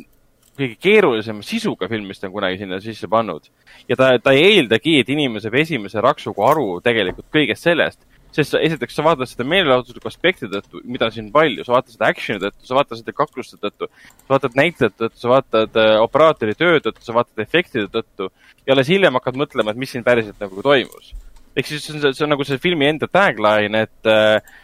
[0.59, 3.49] kõige keerulisema sisuga film, mis ta on kunagi sinna sisse pannud.
[3.89, 8.01] ja ta, ta ei eeldagi, et inimene saab esimese raksuga aru tegelikult kõigest sellest.
[8.35, 12.09] sest sa, esiteks sa vaatad seda meelelahutusliku aspekti tõttu, mida siin palju, sa vaatad seda
[12.11, 13.91] action'i tõttu, sa vaatad seda kakluste tõttu,
[14.25, 18.33] sa vaatad näitlejate tõttu, sa vaatad äh, operaatori töö tõttu, sa vaatad efektide tõttu
[18.67, 21.15] ja alles hiljem hakkad mõtlema, et mis siin päriselt nagu toimus
[21.55, 24.55] ehk siis see on, see on nagu see filmi enda tagline, et äh,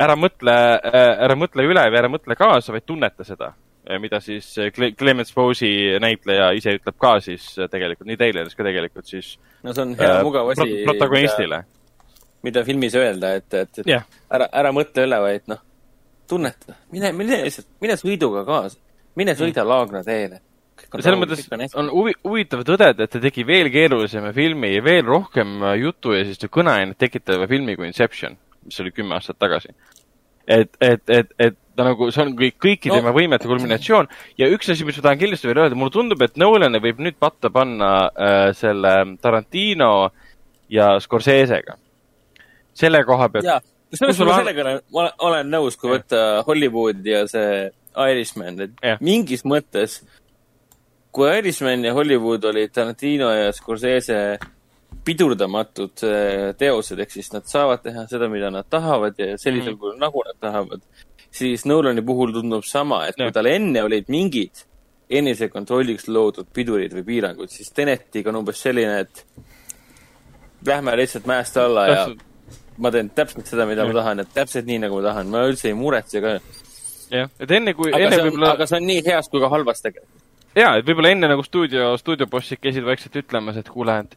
[0.00, 3.52] ära mõtle äh,, ära mõtle üle või ära mõtle kaasa, vaid tunneta seda.
[4.00, 8.64] Mida siis Cle- Clemens Pose'i näitleja ise ütleb ka siis äh, tegelikult, nii Tayloris ka
[8.66, 11.60] tegelikult siis no see on hea äh, mugav asi pro-, protagonistile.
[12.44, 15.60] mida filmis öelda, et, et, et jah, ära, ära mõtle üle, vaid noh,
[16.28, 18.80] tunneta, mine, mine lihtsalt, mine sõiduga kaasa,
[19.20, 20.40] mine sõida Laagna teele.
[20.94, 25.60] selles mõttes on huvi-, huvitav tõdeda, et ta tegi veel keerulisema filmi ja veel rohkem
[25.62, 29.76] äh, jutu ja siis kõneainet tekitava filmi kui Inception, mis oli kümme aastat tagasi.
[30.48, 33.12] et, et, et, et ta nagu, see on kõik, kõiki No.
[33.12, 34.06] võimete kulminatsioon
[34.38, 37.16] ja üks asi, mis ma tahan kindlasti veel öelda, mulle tundub, et Nolan'i võib nüüd
[37.18, 40.10] patta panna äh, selle Tarantino
[40.70, 41.74] ja Scorsese'ga.
[42.74, 43.44] selle koha pealt,
[43.92, 48.70] selles mõttes on- sellega olen, olen, olen nõus, kui võtta Hollywood ja see Irishman, et
[48.82, 48.98] Jah.
[49.00, 50.00] mingis mõttes,
[51.14, 54.38] kui Irishman ja Hollywood olid Tarantino ja Scorsese
[55.04, 59.78] pidurdamatud äh, teosed, ehk siis nad saavad teha seda, mida nad tahavad ja sellisel Mhm.
[59.80, 60.80] kujul, nagu nad tahavad,
[61.34, 63.34] siis Nolani puhul tundub sama, et kui Jah.
[63.34, 64.64] tal enne olid mingid
[65.14, 69.24] enesekontrolliks loodud pidurid või piirangud, siis Tenetiga on umbes selline, et
[70.66, 72.04] lähme lihtsalt mäest alla ja
[72.78, 74.00] ma teen täpselt seda, mida ma Jah.
[74.00, 76.36] tahan, et täpselt nii, nagu ma tahan, ma üldse ei muretse ka.
[77.10, 80.22] jah, et enne kui, enne võib-olla aga see on nii heas kui ka halvas tegelikult.
[80.54, 84.16] jaa, et võib-olla enne nagu stuudio, stuudiobossid käisid vaikselt ütlemas, et kuule, et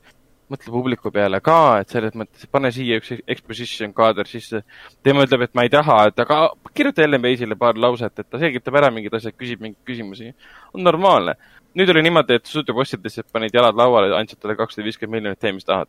[0.51, 4.63] mõtle publiku peale ka, et selles mõttes, pane siia üks exposition kaader sisse.
[5.03, 6.39] tema ütleb, et ma ei taha, et aga
[6.75, 10.33] kirjuta Ellen Pace'ile paar lauset, et ta selgitab ära mingid asjad, küsib mingeid küsimusi.
[10.73, 11.35] on normaalne.
[11.77, 15.51] nüüd oli niimoodi, et stuudiobossid lihtsalt panid jalad lauale, andsid talle kakssada viiskümmend miljonit, tee
[15.51, 15.87] mis tahad.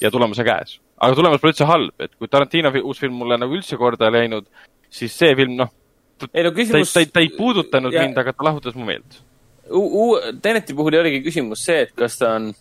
[0.00, 0.80] ja tulemus on käes.
[0.98, 4.18] aga tulemus pole üldse halb, et kui Tarantino uus film mulle nagu üldse korda ei
[4.18, 4.50] läinud,
[4.90, 5.70] siis see film, noh,
[6.32, 9.22] ei no küsimus ta ei, ta ei puudutanud Ja- mind, aga ta lahutas mu meelt.
[10.42, 12.52] Teneti puhul ei olegi küsimus see, et kas ta on,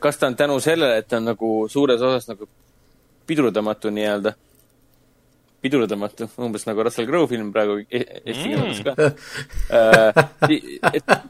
[0.00, 2.48] kas ta on tänu sellele, et ta on nagu suures osas nagu
[3.26, 4.34] pidurdamatu nii-öelda.
[5.62, 10.16] pidurdamatu, umbes nagu Russell Crowe film praegu e- eesti keeles ka uh,.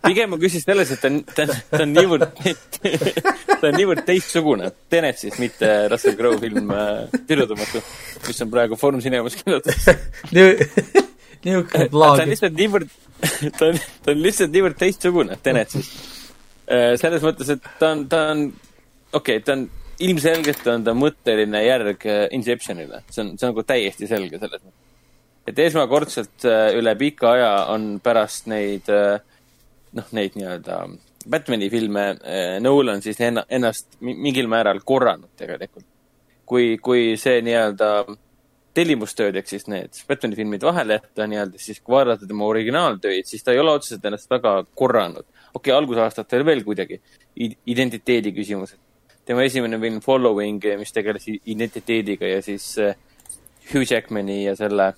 [0.06, 2.24] pigem ma küsin selles, et ta on, ta on, ta on niivõrd,
[3.60, 7.84] ta on niivõrd teistsugune Tenet siis, mitte Russell Crowe film uh, Pidurdamatu,
[8.24, 10.00] mis on praegu Foorum Cinemas kirjutatud.
[11.44, 12.24] niisugune ta on plaag.
[12.32, 12.96] lihtsalt niivõrd,
[13.58, 15.92] ta on, ta on lihtsalt niivõrd teistsugune, Tenet siis.
[16.68, 18.44] Selles mõttes, et ta on, ta on,
[19.12, 19.66] okei okay,, ta on,
[20.02, 24.62] ilmselgelt on ta mõtteline järg äh, Inceptionile, see on, see on nagu täiesti selge selles
[24.62, 24.80] mõttes.
[25.46, 28.88] et esmakordselt äh, üle pika aja on pärast neid,
[29.92, 30.84] noh, neid nii-öelda
[31.30, 35.86] Batman'i filme äh, Nolan siis enna- ennast mi- mingil määral korranud tegelikult.
[36.46, 38.04] kui, kui see nii-öelda
[38.76, 43.44] tellimustööd ehk siis need Batman'i filmid vahele jätta nii-öelda, siis kui vaadata tema originaaltöid, siis
[43.44, 45.24] ta ei ole otseselt ennast väga korranud.
[45.24, 47.00] okei okay,, algusaastatel veel kuidagi
[47.66, 48.78] identiteedi küsimused.
[49.24, 52.96] tema esimene film Following, mis tegeles identiteediga ja siis äh,
[53.72, 54.92] Hugh Jackmani ja selle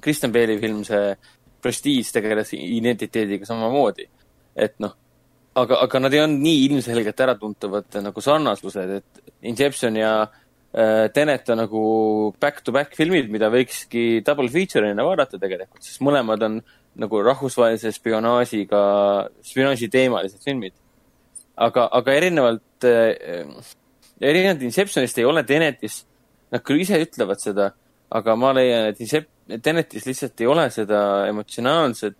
[0.00, 1.16] Kristen Bale'i film, see
[1.62, 4.08] Prestige tegeles identiteediga samamoodi.
[4.56, 4.94] et noh,
[5.54, 10.12] aga, aga nad ei olnud nii ilmselgelt äratuntavad nagu sarnasused, et Inception ja
[10.68, 11.82] Tenet on nagu
[12.40, 16.58] back-to-back filmid, mida võikski double feature'ina vaadata tegelikult, sest mõlemad on
[17.00, 18.82] nagu rahvusvahelise spionaažiga,
[19.48, 20.76] spionaaži teemalised filmid.
[21.56, 23.64] aga, aga erinevalt äh,,
[24.20, 26.02] erinevalt Inceptionist ei ole Tenetis,
[26.52, 27.72] nad küll ise ütlevad seda,
[28.10, 29.32] aga ma leian, et Incep-,
[29.64, 31.00] Tenetis lihtsalt ei ole seda
[31.32, 32.18] emotsionaalset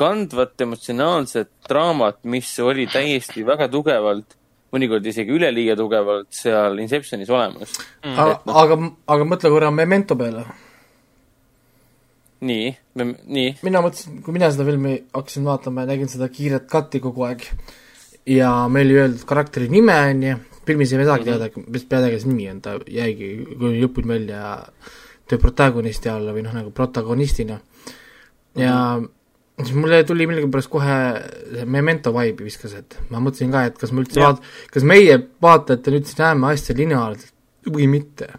[0.00, 4.36] kandvat emotsionaalset draamat, mis oli täiesti väga tugevalt,
[4.74, 7.76] mõnikord isegi üleliia tugevalt seal Inceptionis olemas.
[8.02, 8.78] aga, aga,
[9.14, 10.44] aga mõtle korra Memento peale.
[12.40, 17.02] nii, nii, mina mõtlesin, kui mina seda filmi hakkasin vaatama ja nägin seda kiiret katti
[17.04, 17.44] kogu aeg
[18.28, 20.38] ja meil ei öeldud karakteri nime, on ju,
[20.68, 24.42] filmis ei saagi teada, mis peategelase nimi on, ta jäigi kuni lõpuni välja
[25.28, 27.60] töö protagonisti alla või noh, nagu protagonistina.
[28.58, 28.74] ja
[29.66, 30.96] siis mulle tuli millegipärast kohe
[31.54, 34.42] see Memento vibe'i viskas, et ma mõtlesin ka, et kas me üldse vaat-,
[34.72, 38.30] kas meie vaatajatena üldse näeme asja lineaarselt või mitte.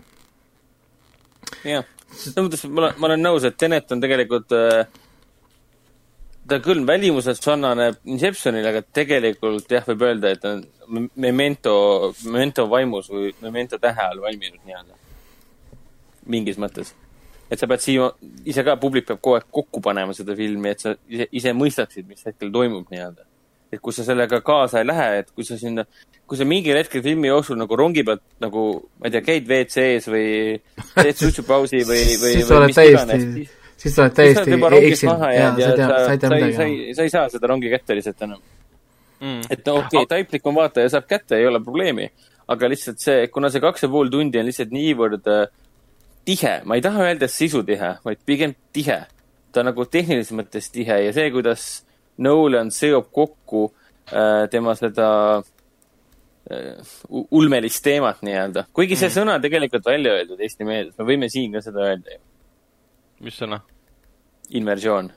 [1.67, 1.85] jah.
[2.11, 4.85] selles mõttes ma olen, ma olen nõus, et Tenet on tegelikult äh,
[6.47, 11.73] ta küll välimuselt sarnaneb Inceptionile, aga tegelikult jah, võib öelda, et ta on Me- Memento,
[12.25, 14.97] Memento vaimus või Memento tähe all valminud nii-öelda.
[16.31, 16.93] mingis mõttes.
[17.51, 18.07] Et sa pead siia,
[18.47, 22.07] ise ka, publik peab kogu aeg kokku panema seda filmi, et sa ise, ise mõistaksid,
[22.07, 23.27] mis hetkel toimub nii-öelda.
[23.71, 25.85] et kui sa sellega kaasa ei lähe, et kui sa sinna,
[26.27, 28.63] kui sa mingil hetkel filmi jooksul nagu rongi pealt nagu,
[28.99, 30.25] ma ei tea, käid WC-s või
[30.97, 33.53] teed suitsupausi või, või, või mis iganes, siis,
[33.85, 36.57] siis sa oled täiesti eksinud maha ja jäänud sa ei tea, sa ei tea midagi
[36.57, 38.43] sa ei, sa ei saa seda rongi kätte lihtsalt enam.
[39.21, 39.47] mm..
[39.47, 42.09] et no okei okay,, taiplikkum vaataja saab kätte, ei ole probleemi.
[42.51, 45.47] aga lihtsalt see, kuna see kaks ja pool tundi on lihtsalt niivõrd äh,
[46.25, 49.05] tihe, ma ei taha öelda sisutihe, vaid pigem tihe.
[49.51, 51.83] ta on nagu tehnilises mõttes tihe ja see, kuidas
[52.21, 53.65] Nolan seob kokku
[54.13, 55.07] äh, tema seda
[56.51, 56.93] äh,
[57.31, 58.65] ulmelist teemat nii-öelda.
[58.73, 62.21] kuigi see sõna tegelikult välja öeldud Eesti meedias, me võime siin ka seda öelda ju.
[63.27, 63.61] mis sõna
[64.49, 65.11] inversioon.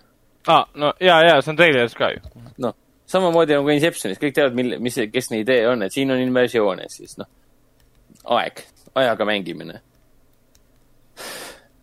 [0.47, 2.21] aa ah,, no ja, ja see on treileris ka ju.
[2.59, 2.77] noh,
[3.07, 6.85] samamoodi nagu Inceptionis, kõik teavad, mille, mis, kes see idee on, et siin on inversioon
[6.85, 7.29] ja siis noh,
[8.39, 8.65] aeg,
[8.95, 9.81] ajaga mängimine.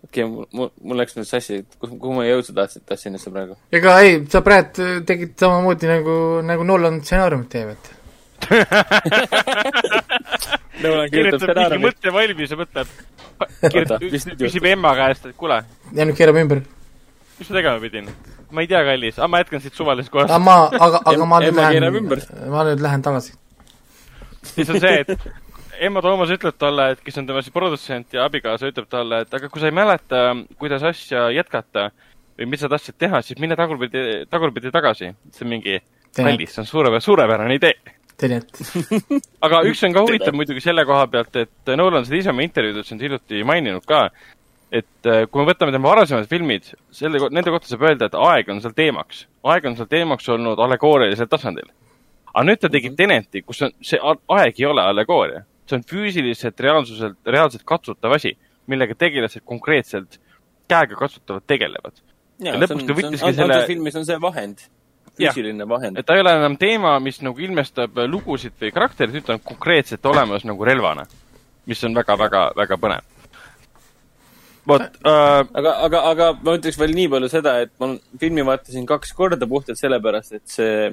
[0.06, 3.54] Okei okay,, mul, mul, läks nüüd sassi, kuhu, kuhu ma jõudma tahtsin, tahtsin üldse praegu?
[3.74, 6.16] ega ei, sa praegu tegid samamoodi nagu,
[6.48, 7.82] nagu Nolan stsenaariumit teevad.
[11.14, 12.88] kirjutab mingi mõtte valmis ja mõtleb,
[14.42, 15.58] küsib emma käest, et kuule,
[15.94, 16.60] ja nüüd keerame ümber.
[17.40, 18.06] mis ma tegema pidin?
[18.52, 20.44] ma ei tea, kallis, aga ma jätkan siit suvalisest kohast aga.
[20.44, 21.84] ma, aga, aga ma nüüd lähen,
[22.52, 23.32] ma nüüd lähen tagasi.
[24.56, 25.12] siis on see, et
[25.82, 29.32] Emma Toomas ütleb talle, et kes on tema siis produtsent ja abikaasa, ütleb talle, et
[29.34, 30.20] aga kui sa ei mäleta,
[30.62, 31.88] kuidas asja jätkata
[32.38, 35.10] või mis sa tahtsid teha, siis mine tagurpidi, tagurpidi tagasi.
[35.34, 35.80] see on mingi
[36.14, 37.74] kallis, see on suurepärane, suurepärane idee.
[38.22, 38.62] Tenet.
[39.46, 42.94] aga üks on ka huvitav muidugi selle koha pealt, et Nolan seda ise oma intervjuudes
[42.94, 44.04] on hiljuti maininud ka,
[44.72, 48.52] et äh, kui me võtame tema varasemad filmid, selle, nende kohta saab öelda, et aeg
[48.54, 49.26] on seal teemaks.
[49.50, 51.74] aeg on seal teemaks olnud allegoorilisel tasandil.
[52.34, 55.42] aga nüüd ta tegi Teneti, kus on, see aeg ei ole allegooria.
[55.72, 58.36] See on füüsiliselt, reaalsuselt, reaalselt katsutav asi,
[58.72, 60.20] millega tegelased konkreetselt
[60.72, 62.04] käega katsutavalt tegelevad.
[62.42, 64.64] Ja lõpuks on, ta võttiski selle- filmis on see vahend,
[65.20, 66.08] füüsiline vahend et.
[66.08, 70.06] ta ei ole enam teema, mis nagu ilmestab lugusid või karakterit, nüüd ta on konkreetselt
[70.10, 71.06] olemas nagu relvana.
[71.70, 73.04] mis on väga-väga, väga põnev.
[74.68, 78.86] vot äh,, aga, aga, aga ma ütleks veel nii palju seda, et ma filmi vaatasin
[78.90, 80.90] kaks korda puhtalt sellepärast, et see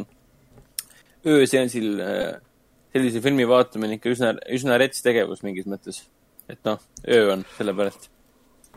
[1.26, 2.36] ööseansil äh,
[2.98, 6.02] sellise filmi vaatamine ikka üsna, üsna rets tegevus mingis mõttes.
[6.48, 8.10] et noh, öö on sellepärast.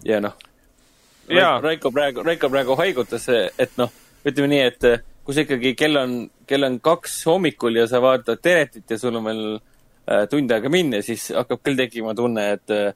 [0.06, 0.38] ja noh.
[1.64, 3.92] Raiko praegu, Raiko praegu haigutas, et noh,
[4.26, 4.88] ütleme nii, et
[5.24, 6.16] kui sa ikkagi kell on,
[6.50, 10.72] kell on kaks hommikul ja sa vaatad Tenetit ja sul on veel äh, tund aega
[10.74, 12.92] minna, siis hakkab küll tekkima tunne, et äh,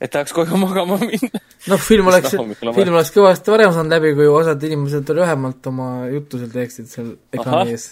[0.00, 1.42] et tahaks koju magama minna.
[1.70, 6.40] noh, film oleks film oleks kõvasti varem saanud läbi, kui osad inimesed lühemalt oma juttu
[6.40, 7.90] seal teeksid seal ekraani ees..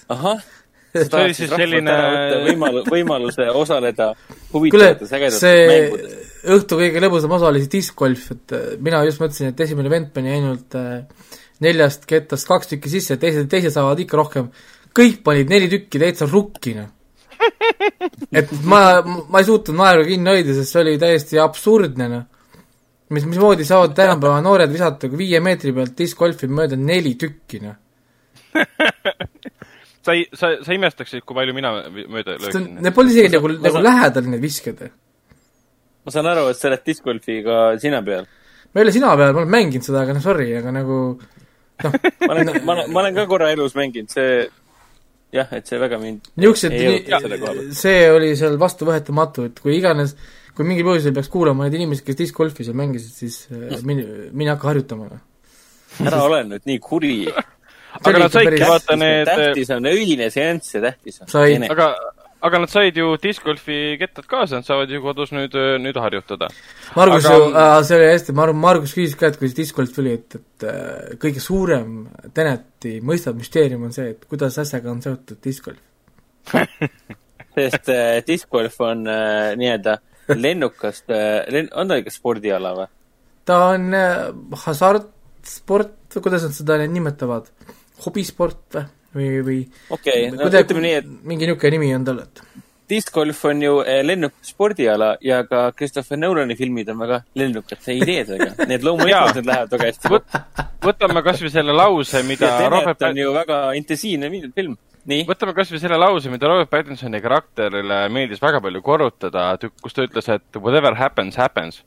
[1.04, 1.96] See oli siis selline-
[2.48, 4.12] võimalus, võimaluse osaleda
[4.52, 6.30] huvitavates, ägedates mängudes.
[6.56, 10.12] õhtu kõige lõbusam osa oli see diskgolf, et äh, mina just mõtlesin, et esimene vend
[10.14, 11.02] pani ainult äh,
[11.64, 14.52] neljast kettast kaks tükki sisse, teised, teised saavad ikka rohkem.
[14.98, 16.88] kõik panid neli tükki täitsa rukki, noh.
[18.34, 22.24] et ma, ma ei suutnud naeru kinni hoida, sest see oli täiesti absurdne, noh.
[23.14, 27.76] mis, mismoodi saavad tänapäeva noored visata viie meetri pealt diskgolfi mööda neli tükki, noh.
[30.06, 32.68] sa ei, sa, sa imestaksid, kui palju mina mööda lööksin.
[32.78, 34.84] Need polnud isegi nagu, nagu lähedal need visked.
[36.04, 38.28] ma saan aru, et sa oled discgolfiga sina peal.
[38.72, 41.98] ma ei ole sina peal, ma olen mänginud seda, aga noh, sorry, aga nagu noh,
[42.28, 44.46] ma olen, ma olen, ma olen ka korra elus mänginud, see
[45.34, 50.14] jah, et see väga mind niisugused see oli seal vastuvõetamatu, et kui iganes,
[50.56, 54.54] kui mingil põhjusel peaks kuulama neid inimesi, kes discgolfi seal mängisid, siis äh, mine, mine
[54.54, 55.10] hakka harjutama.
[56.04, 57.14] ära ole nüüd nii kuri.
[57.98, 61.30] Aga nad saidki, vaata need, tähtis on öine seanss ja tähtis on.
[61.32, 61.88] Sai- aga,
[62.48, 66.50] aga nad said ju discgolfi kettad kaasa, nad saavad ju kodus nüüd, nüüd harjutada.
[66.98, 67.36] Margus aga...
[67.36, 70.16] ju äh,, see oli hästi, ma arvan, Margus küsis ka, et kui see discgolf tuli,
[70.20, 72.02] et, et äh, kõige suurem
[72.34, 75.84] Teneti mõistav müsteerium on see, et kuidas asjaga on seotud discgolf
[77.58, 79.98] sest äh, discgolf on äh, nii-öelda
[80.36, 82.88] lennukast äh,, lenn-, on ta ikka spordiala või?
[83.48, 84.28] ta on äh,
[84.64, 87.50] hasartsport kuidas nad seda nimetavad,
[88.04, 88.86] hobisport või?
[89.18, 89.58] või, või
[89.90, 92.42] okei okay, no ütleme nii, et mingi niisugune nimi on tal, et
[92.88, 98.50] discgolf on ju eh, lennuk spordiala ja ka Christopher Nolani filmid on väga lennukate ideedega.
[98.70, 100.42] Need loomulikult need lähevad väga hästi kokku.
[100.88, 104.78] võtame kasvõi selle lause, mida Robert on ju väga intensiivne film.
[105.08, 105.24] Nii?
[105.28, 109.50] võtame kasvõi selle lause, mida Robert Pattinsoni karakterile meeldis väga palju korrutada,
[109.82, 111.82] kus ta ütles, et whatever happens, happens.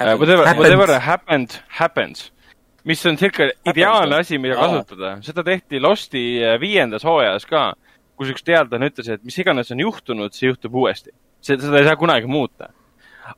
[0.00, 2.30] Uh, whatever, whatever happened, happens
[2.84, 5.16] mis on sihuke ideaalne asi, mida kasutada.
[5.22, 7.72] seda tehti Losti äh, viiendas hooajas ka,
[8.16, 11.14] kus üks teadlane ütles, et mis iganes on juhtunud, see juhtub uuesti.
[11.42, 12.72] seda ei saa kunagi muuta.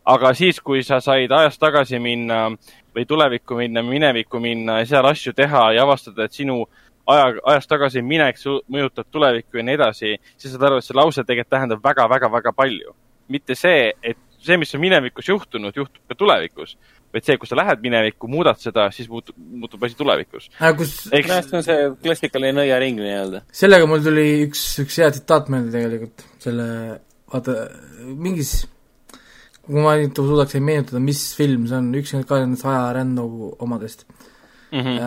[0.05, 2.49] aga siis, kui sa said ajas tagasi minna
[2.97, 6.65] või tulevikku minna, minevikku minna ja seal asju teha ja avastada, et sinu
[7.07, 11.25] aja, ajas tagasi minek mõjutab tulevikku ja nii edasi, siis saad aru, et see lause
[11.25, 12.95] tegelikult tähendab väga-väga-väga palju.
[13.29, 16.77] mitte see, et see, mis on minevikus juhtunud, juhtub ka tulevikus
[17.15, 20.51] vaid see, kui sa lähed minevikku, muudad seda, siis muutub, muutub asi tulevikus.
[20.79, 21.29] kus Eks...
[21.29, 23.45] minu arust on see klassikaline nõiaring nii-öelda.
[23.55, 26.69] sellega mul tuli üks, üks hea tsitaat meelde tegelikult, selle,
[27.33, 27.57] vaata,
[28.11, 28.57] mingis,
[29.65, 34.05] kui ma nüüd suudaksin meenutada, mis film see on, üks ka nendest ajarännu omadest
[34.75, 34.81] mm.
[34.81, 34.99] -hmm.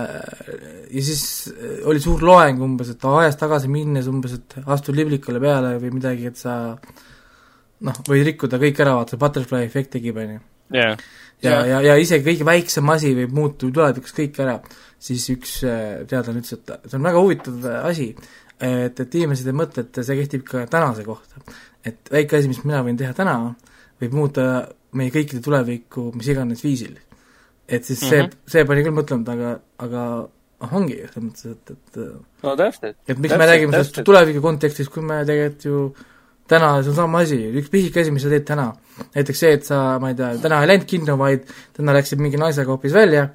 [0.92, 5.44] ja siis äh, oli suur loeng umbes, et ajas tagasi minnes umbes, et astu liblikule
[5.44, 6.78] peale või midagi, et sa
[7.80, 10.44] noh, võid rikkuda kõik ära, vaata, see butterfly efekt tekib, on ju.
[11.44, 14.58] Ja, ja, ja, isegi kõige väiksem asi võib muutuda tulevikus kõik ära,
[15.00, 18.08] siis üks äh, teadlane ütles, et see on väga huvitav äh, asi,
[18.58, 21.44] et, et inimesed ei mõtle, et see kehtib ka tänase kohta.
[21.86, 23.38] et väike asi, mis mina võin teha täna,
[24.02, 24.48] võib muuta
[24.98, 26.98] meie kõikide tulevikku mis iganes viisil.
[27.68, 28.52] et siis see mm, -hmm.
[28.54, 29.54] see pani küll mõtlema, aga,
[29.86, 30.04] aga
[30.64, 32.96] noh, ongi selles mõttes, et, et no täpselt.
[33.08, 35.82] et miks täpselt, me räägime sellest tuleviku kontekstis, kui me tegelikult ju
[36.48, 38.70] täna see on sama asi, üks pisike asi, mis sa teed täna.
[39.16, 41.44] näiteks see, et sa, ma ei tea, täna ei läinud kinno, vaid
[41.76, 43.28] täna läksid mingi naisega hoopis välja,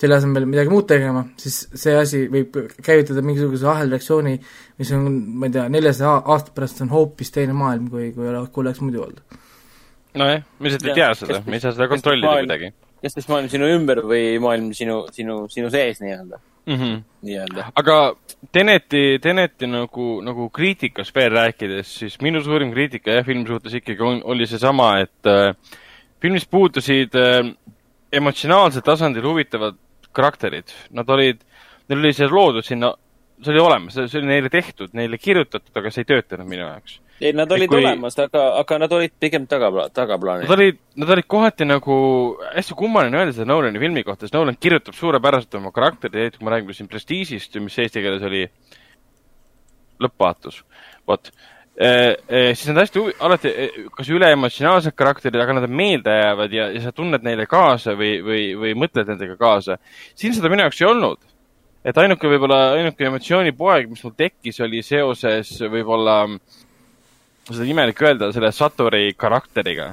[0.00, 4.34] selle asemel midagi muud tegema, siis see asi võib käivitada mingisuguse ahelreaktsiooni,
[4.80, 5.06] mis on,
[5.40, 8.82] ma ei tea, neljasaja aasta pärast on hoopis teine maailm, kui, kui oleks, kui oleks
[8.84, 9.38] muidu olnud.
[10.16, 12.74] nojah, me lihtsalt ei tea seda, me ei saa seda kontrollida kuidagi.
[13.04, 17.02] kas siis maailm sinu ümber või maailm sinu, sinu, sinu sees nii-öelda mm -hmm.
[17.22, 17.70] nii-öelda.
[17.74, 18.16] aga
[18.52, 24.02] Teneti, Teneti nagu, nagu kriitikast veel rääkides, siis minu suurim kriitika jah, filmi suhtes ikkagi
[24.02, 25.54] on, oli seesama, et äh,
[26.22, 27.54] filmis puudusid äh,
[28.12, 29.74] emotsionaalsel tasandil huvitavad
[30.12, 30.70] karakterid.
[30.90, 31.40] Nad olid,
[31.88, 32.94] neil oli see loodud sinna,
[33.42, 37.00] see oli olemas, see oli neile tehtud, neile kirjutatud, aga see ei töötanud minu jaoks
[37.20, 37.80] ei, nad olid kui...
[37.80, 40.46] olemas, aga, aga nad olid pigem tagapla-, tagaplaanil.
[40.48, 41.96] Nad olid, nad olid kohati nagu,
[42.52, 46.48] hästi kummaline öelda seda Nolani filmi kohta, sest Nolan kirjutab suurepäraselt oma karakteri, eriti kui
[46.48, 48.46] me räägime siin Prestiižist, mis eesti keeles oli
[50.04, 50.60] lõppvaatus,
[51.08, 51.88] vot e,.
[51.88, 53.52] E, siis nad hästi alati
[53.96, 58.44] kas üleemotsionaalsed karakterid, aga nad on meeldejäävad ja, ja sa tunned neile kaasa või, või,
[58.60, 59.80] või mõtled nendega kaasa.
[60.16, 61.24] siin seda minu jaoks ei olnud
[61.86, 66.64] et ainuke võib-olla, ainuke emotsioonipoeg, mis mul tekkis, oli seoses võib-olla äh,
[67.54, 69.92] seda imelik öelda, selle Satori karakteriga,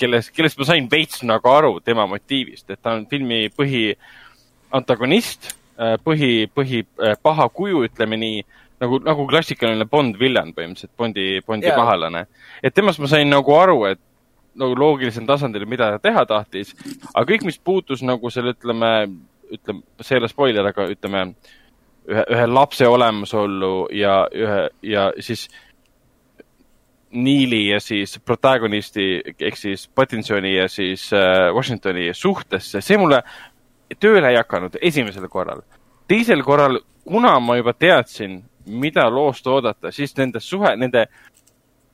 [0.00, 5.96] kellest, kellest ma sain veits nagu aru tema motiivist, et ta on filmi põhiantagonist, äh,
[6.04, 8.44] põhi, põhi äh, paha kuju, ütleme nii,
[8.84, 11.78] nagu, nagu klassikaline Bond villan põhimõtteliselt, Bondi, Bondi yeah.
[11.78, 12.26] pahalane.
[12.62, 14.00] et temast ma sain nagu aru, et
[14.58, 16.74] nagu loogilisel tasandil, mida ta teha tahtis,
[17.14, 18.92] aga kõik, mis puutus nagu selle, ütleme,
[19.52, 21.26] ütleme, see ei ole spoiler, aga ütleme,
[22.10, 25.46] ühe, ühe lapse olemasollu ja ühe, ja siis
[27.12, 33.20] Neili ja siis protagonisti ehk siis Pattinsoni ja siis äh, Washingtoni suhtesse, see mulle
[34.00, 35.60] tööle ei hakanud esimesel korral.
[36.08, 41.06] teisel korral, kuna ma juba teadsin, mida loost oodata, siis nende suhe, nende,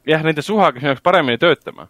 [0.07, 1.89] jah, nende suhe hakkas minu jaoks paremini töötama.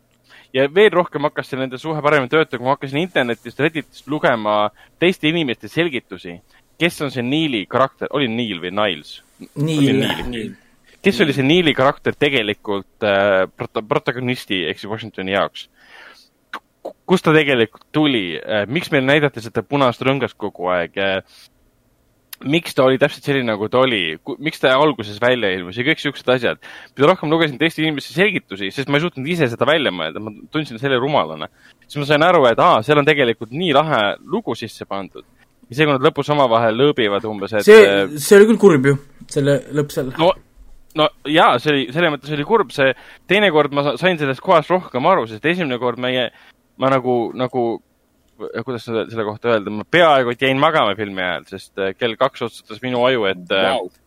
[0.53, 4.71] ja veel rohkem hakkas see nende suhe paremini töötama, kui ma hakkasin internetist, Redditist lugema
[4.99, 6.39] teiste inimeste selgitusi,
[6.81, 9.21] kes on see Neili karakter, oli Neil või Niles?
[9.55, 10.57] Neil, Neil
[11.03, 15.69] kes oli see Neili karakter tegelikult äh, prota-, protagonisti ehk siis Washingtoni jaoks?
[17.09, 21.23] kust ta tegelikult tuli äh,, miks meil näidati seda punast rõngast kogu aeg äh,?
[22.47, 26.03] miks ta oli täpselt selline, nagu ta oli, miks ta alguses välja ilmus ja kõik
[26.03, 26.61] siuksed asjad.
[26.95, 30.31] mida rohkem lugesin teiste inimeste selgitusi, sest ma ei suutnud ise seda välja mõelda, ma
[30.55, 31.49] tundsin selle rumalana.
[31.87, 35.27] siis ma sain aru, et aa, seal on tegelikult nii lahe lugu sisse pandud.
[35.69, 38.99] ja see, kui nad lõpus omavahel lõõbivad umbes, et see, see oli küll kurb ju,
[39.35, 40.15] selle lõpp seal.
[40.19, 40.31] no
[40.97, 42.95] no jaa, see oli, selles mõttes oli kurb, see
[43.31, 46.29] teinekord ma sain sellest kohast rohkem aru, sest esimene kord meie,
[46.81, 47.65] ma nagu, nagu,
[48.39, 52.17] kuidas seda, selle kohta öelda, ma peaaegu et jäin magama filmi ajal, sest äh, kell
[52.21, 53.89] kaks otsustas minu aju, et wow.
[53.89, 54.01] äh,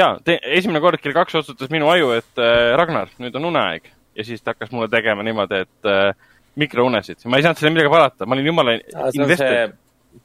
[0.00, 3.92] jaa, esimene kord kell kaks otsustas minu aju, et äh, Ragnar, nüüd on uneaeg.
[4.16, 7.26] ja siis ta hakkas mulle tegema niimoodi, et äh, mikrounesid.
[7.28, 9.76] ma ei saanud selle midagi parata, ma olin jumala investor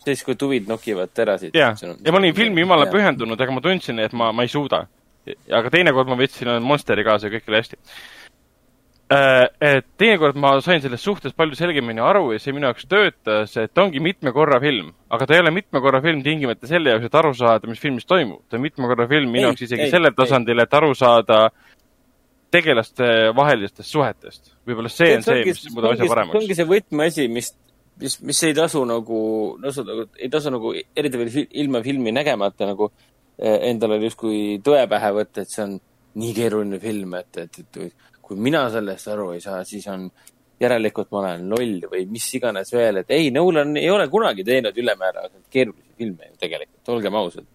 [0.06, 1.56] siis, kui tuvid nokivad terasid.
[1.58, 1.74] ja,
[2.06, 4.86] ja ma olin filmi jumala pühendunud, aga ma tundsin, et ma, ma ei suuda.
[5.60, 7.80] Aga teinekord ma võtsin Monsteri kaasa ja kõik oli hästi.
[9.12, 13.58] Äh, et teinekord ma sain sellest suhtest palju selgemini aru ja see minu jaoks töötas,
[13.60, 14.94] et ongi mitme korra film.
[15.12, 18.08] aga ta ei ole mitme korra film tingimata selle jaoks, et aru saada, mis filmis
[18.08, 18.46] toimub.
[18.48, 21.42] ta on mitme korra film minu jaoks isegi ei, sellel tasandil, et aru saada
[22.52, 24.54] tegelaste vahelistest suhetest.
[24.68, 26.38] võib-olla see on see, mis muudab asja paremaks.
[26.38, 27.52] see ongi see võtmeasi, mis
[28.02, 29.22] mis, mis ei tasu nagu,
[29.62, 32.94] tasu nagu, ei tasu nagu eriti veel ilma filmi nägemata nagu
[33.40, 35.78] endale justkui tõe pähe võtta, et see on
[36.22, 40.10] nii keeruline film, et, et, et kui mina sellest aru ei saa, siis on
[40.62, 44.78] järelikult ma olen loll või mis iganes veel, et ei, Nolan ei ole kunagi teinud
[44.78, 47.48] ülemäära keerulisi filme ju tegelikult, olgem ausad.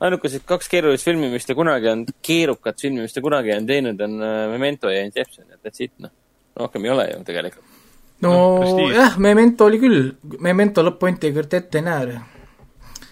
[0.00, 4.00] ainukesed kaks keerulist filmi, mis ta kunagi on, keerukat filmi, mis ta kunagi on teinud,
[4.00, 6.14] on uh, Memento ja Inception ja that's it, noh.
[6.56, 7.76] rohkem ei ole ju tegelikult
[8.24, 8.32] no,
[8.64, 12.20] no jah, Memento oli küll, Memento lõpp-pointi küll ette ei näe.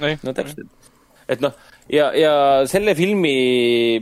[0.00, 0.70] no täpselt,
[1.28, 1.54] et noh,
[1.92, 2.32] ja, ja
[2.70, 3.34] selle filmi,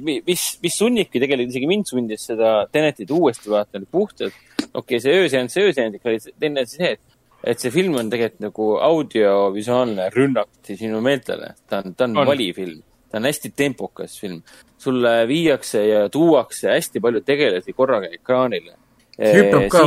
[0.03, 4.37] mis, mis sunnibki tegelikult, isegi mind sundis seda Tenetit uuesti vaatama, puhtalt,
[4.73, 8.41] okei okay,, see ööseanss ööseansiks oli teine asi see, et et see film on tegelikult
[8.41, 11.53] nagu audiovisuaalne rünnak sinu meeltele.
[11.69, 12.27] ta on, ta on, on.
[12.27, 12.81] vali film,
[13.11, 14.41] ta on hästi tempokas film.
[14.85, 18.75] sulle viiakse ja tuuakse hästi palju tegelasi korraga ekraanile
[19.17, 19.85] hüppab ka,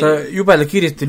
[0.00, 1.08] ta jubedalt kiiresti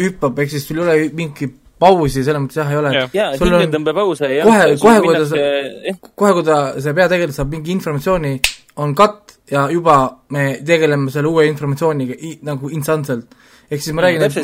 [0.00, 1.50] hüppab, ehk siis sul ei ole mingi
[1.82, 2.94] pausi, selles mõttes jah, ei ole.
[3.18, 7.74] jaa, hingetõmbepause ei kohe, kohe, kui ta saab, kohe, kui ta, see peategelane saab mingi
[7.74, 8.34] informatsiooni,
[8.82, 9.96] on cut ja juba
[10.32, 13.34] me tegeleme selle uue informatsiooniga i, nagu instantselt.
[13.72, 14.34] Ehk siis ma räägin, et,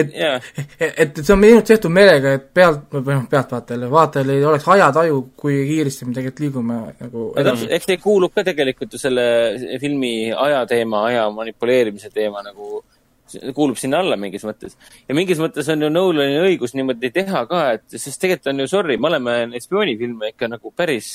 [0.00, 0.12] et,
[0.80, 4.46] et, et see on minu arust tehtud meelega, et pealt, või noh, pealtvaatajale, vaatajal ei
[4.48, 9.02] oleks ajataju, kui kiiresti me tegelikult liigume nagu täpselt, eks see kuulub ka tegelikult ju
[9.02, 9.26] selle
[9.82, 12.80] filmi ajateema, aja manipuleerimise teema nagu
[13.56, 14.76] kuulub sinna alla mingis mõttes.
[15.08, 18.70] ja mingis mõttes on ju Nolani õigus niimoodi teha ka, et sest tegelikult on ju
[18.70, 21.12] sorry, me oleme neid spioonifilme ikka nagu päris,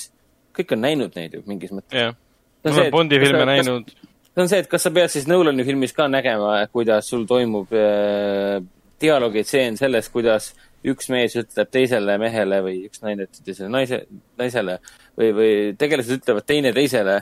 [0.57, 1.97] kõik on näinud neid ju mingis mõttes.
[1.97, 2.15] jah,
[2.63, 3.97] me oleme Bondi filme näinud
[4.37, 7.71] see on see, et kas sa pead siis Nolani filmis ka nägema, kuidas sul toimub
[7.73, 8.59] äh,
[9.01, 10.51] dialoogitseen sellest, kuidas
[10.87, 14.03] üks mees ütleb teisele mehele või üks naine ütleb teisele naise,
[14.39, 14.77] naisele
[15.17, 17.19] või, või tegelased ütlevad teine teisele,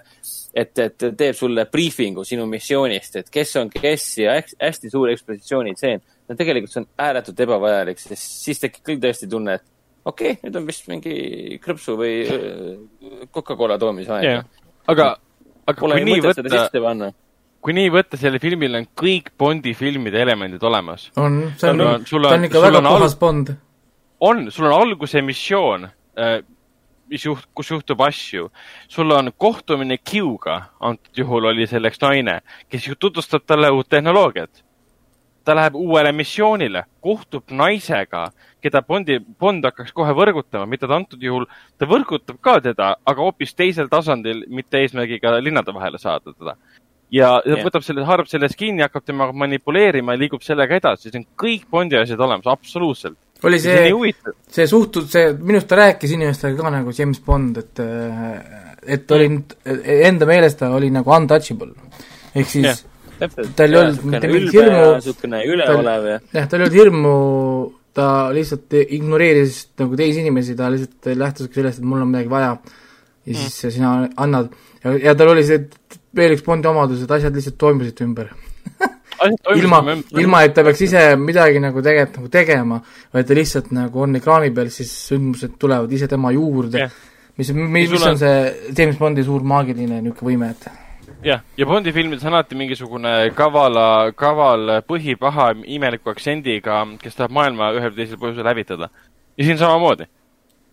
[0.55, 6.03] et, et teeb sulle briifingu sinu missioonist, et kes on kes ja hästi suur ekspositsioonitseen.
[6.29, 9.65] no tegelikult see on ääretult ebavajalik, sest siis tekib küll tõesti tunne, et
[10.05, 14.47] okei okay,, nüüd on vist mingi krõpsu või äh, Coca-Cola toomise aeg yeah..
[14.87, 15.11] aga
[15.65, 17.11] aga Pole kui nii võtta,
[17.65, 21.09] kui nii võtta, sellel filmil on kõik Bondi filmide elemendid olemas.
[21.17, 23.55] on, see on, ta on ikka väga puhas Bond.
[24.29, 26.37] on, sul on alguse missioon, äh,
[27.09, 28.49] mis juht-, kus juhtub asju.
[28.87, 34.63] sul on kohtumine Q-ga, antud juhul oli selleks naine, kes ju tutvustab talle uut tehnoloogiat.
[35.45, 41.21] ta läheb uuele missioonile, kohtub naisega, keda Bondi, Bond hakkaks kohe võrgutama, mitte ta antud
[41.21, 41.45] juhul,
[41.77, 46.55] ta võrgutab ka teda, aga hoopis teisel tasandil, mitte eesmärgiga linnade vahele saada teda.
[47.11, 47.61] ja yeah.
[47.61, 51.69] võtab selle, haarab sellest kinni, hakkab temaga manipuleerima ja liigub sellega edasi, see on kõik
[51.69, 53.19] Bondi asjad olemas, absoluutselt.
[53.43, 57.59] Oli see, see, see suhtud, see, minu arust ta rääkis inimestega ka nagu James Bond,
[57.61, 57.81] et
[58.95, 59.29] et oli
[60.07, 61.73] enda meelest ta oli nagu untouchable.
[62.35, 62.85] ehk siis
[63.19, 63.49] yeah.
[63.55, 64.85] tal ei olnud mitte mingit hirmu,
[66.11, 67.15] ja jah, tal ei olnud hirmu
[67.95, 72.55] ta lihtsalt ignoreeris nagu teisi inimesi, ta lihtsalt lähtus sellest, et mul on midagi vaja
[73.25, 73.37] ja mm.
[73.39, 73.75] siis mm.
[73.77, 73.93] sina
[74.25, 74.51] annad.
[74.83, 75.63] ja, ja tal oli see
[76.15, 78.31] veel üks Bondi omadus, et asjad lihtsalt toimusid ümber
[79.55, 79.81] ilma,
[80.19, 82.79] ilma et ta peaks ise midagi nagu tegelikult nagu tegema,
[83.13, 86.85] vaid ta lihtsalt nagu on ekraani peal, siis sündmused tulevad ise tema juurde.
[86.85, 87.03] Yeah..
[87.37, 90.67] mis, mis, mis on see James Bondi suur maagiline niisugune võime, et
[91.25, 97.71] jah, ja Bondi filmides on alati mingisugune kavala, kaval põhipaha imeliku aktsendiga, kes tahab maailma
[97.77, 98.89] ühel või teisel põhjusel hävitada.
[99.37, 100.07] ja siin samamoodi.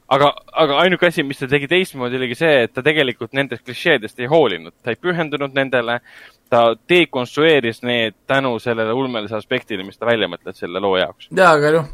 [0.08, 4.20] aga, aga ainuke asi, mis ta tegi teistmoodi, oligi see, et ta tegelikult nendest klišeedest
[4.20, 6.00] ei hoolinud, ta ei pühendunud nendele,
[6.52, 11.28] ta dekonstrueeris need tänu sellele ulmelisele aspektile, mis ta välja mõtles selle loo jaoks.
[11.32, 11.86] jaa, aga noh,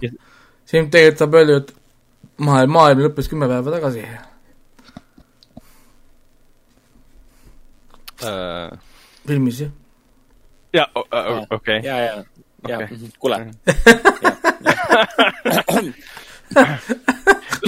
[0.66, 1.70] siin tegelikult saab öelda, et
[2.48, 4.00] maailm, maailm lõppes kümme päeva tagasi
[8.26, 8.68] uh....
[9.30, 9.72] filmis, jah?
[10.80, 10.88] jaa,
[11.54, 11.78] okei.
[11.86, 12.18] jaa, jaa,
[12.68, 12.80] jaa,
[13.22, 13.36] kuule.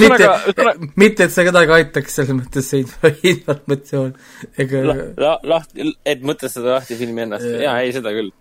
[0.01, 0.29] mitte,
[1.01, 2.85] mitte, et see kedagi aitaks, selles mõttes see
[3.35, 4.13] informatsioon,
[4.65, 8.33] ega la, la, lahti, et mõtestada lahti filmi ennast, jaa, ei, seda küll.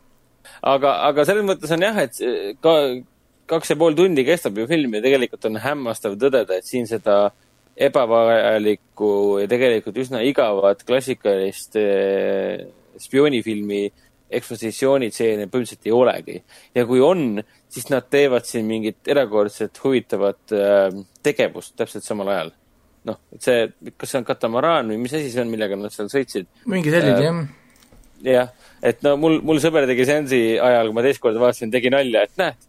[0.61, 2.19] aga, aga selles mõttes on jah, et
[2.63, 2.75] ka
[3.49, 7.29] kaks ja pool tundi kestab ju film ja tegelikult on hämmastav tõdeda, et siin seda
[7.79, 12.67] ebavajalikku ja tegelikult üsna igavat klassikalist eh,
[12.99, 13.85] spioonifilmi
[14.39, 16.41] ekspositsioonitseene põhimõtteliselt ei olegi.
[16.75, 20.87] ja kui on, siis nad teevad siin mingit erakordset huvitavat äh,
[21.23, 22.51] tegevust täpselt samal ajal.
[23.09, 23.67] noh, et see,
[23.97, 26.49] kas see on katamaraan või mis asi see on, millega nad seal sõitsid?
[26.69, 28.33] mingi selline äh,, jah.
[28.33, 31.93] jah, et no mul, mul sõber tegi seansi ajal, kui ma teist korda vaatasin, tegi
[31.93, 32.67] nalja, et näed,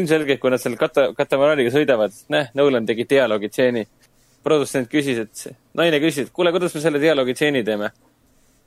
[0.00, 3.86] ilmselgelt, kui nad seal kata-, katamaraaniga sõidavad, näe, Nolan tegi dialoogitseeni.
[4.42, 7.90] produtsent küsis, et, naine küsis, et kuule, kuidas me selle dialoogitseeni teeme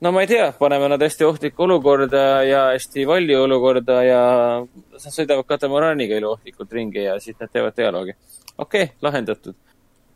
[0.00, 4.22] no ma ei tea, paneme nad hästi ohtlikku olukorda ja hästi valju olukorda ja
[4.64, 8.16] nad sõidavad katamaraaniga eluohtlikult ringi ja siis nad teevad dialoogi.
[8.58, 9.56] okei okay,, lahendatud.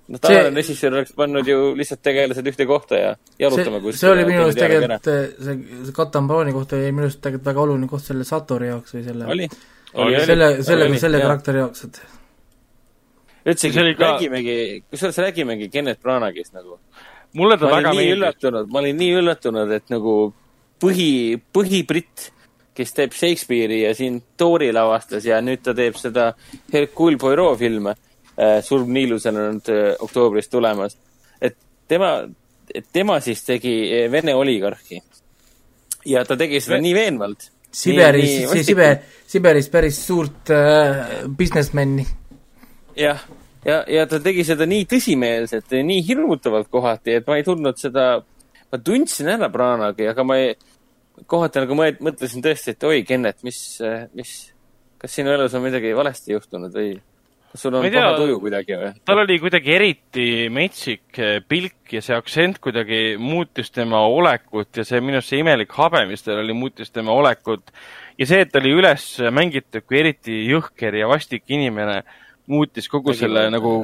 [0.08, 4.00] noh, tavaline režissöör oleks pannud ju lihtsalt tegelased ühte kohta ja jalutame kuskile.
[4.00, 5.56] see oli minu arust tegelikult, see,
[5.88, 9.28] see katamaraani kohta oli minu arust tegelikult väga oluline koht selle Satori jaoks või selle
[9.34, 9.50] oli,
[9.94, 12.02] oli, selle, selle, selle karakteri jaoks, et
[13.48, 14.58] üldsegi räägimegi,
[14.90, 16.80] kusjuures räägimegi Kennet Branaghist nagu
[17.36, 18.66] mulle ta väga meeldis.
[18.72, 20.14] ma olin nii üllatunud, et nagu
[20.80, 22.30] põhi, põhibritt,
[22.78, 26.30] kes teeb Shakespeare'i ja siin Tori lavastas ja nüüd ta teeb seda
[26.72, 27.94] Hercule Poirot filme
[28.38, 28.60] äh,.
[28.62, 30.96] surm Niilusel on nüüd äh, oktoobris tulemas.
[31.40, 31.56] et
[31.88, 32.28] tema,
[32.92, 35.02] tema siis tegi äh, Vene oligarhi.
[36.06, 37.50] ja ta tegi seda nii veenvalt.
[37.68, 38.94] Siberis, Siber,
[39.28, 42.06] Siberis päris suurt äh, businessman'i.
[42.96, 43.26] jah
[43.66, 47.80] ja, ja ta tegi seda nii tõsimeelselt ja nii hirmutavalt kohati, et ma ei tundnud
[47.80, 48.08] seda,
[48.72, 50.54] ma tundsin ära Branagi, aga ma ei,
[51.26, 53.60] kohati nagu mõtlesin tõesti, et oi, Kennet, mis,
[54.14, 54.34] mis,
[54.98, 56.96] kas sinu elus on midagi valesti juhtunud või
[57.48, 58.90] kas sul on paha tuju kuidagi või?
[59.08, 64.84] tal oli kuidagi eriti metsik eh, pilk ja see aktsent kuidagi muutis tema olekut ja
[64.84, 67.72] see minu arust see imelik habe, mis tal oli, muutis tema olekut.
[68.20, 72.02] ja see, et ta oli üles mängitud kui eriti jõhker ja vastik inimene
[72.48, 73.74] muutis kogu Tegi selle nagu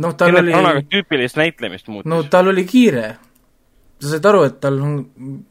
[0.00, 0.54] noh, tal oli
[0.90, 2.08] tüüpilist näitlemist muutis.
[2.10, 3.16] no tal oli kiire.
[4.00, 4.96] sa said aru, et tal on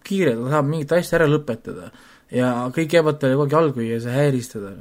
[0.05, 1.91] kiire, ta tahab mingit asja ära lõpetada
[2.33, 4.75] ja kõik jäävad talle kogu aeg jalgu ja see häiris teda.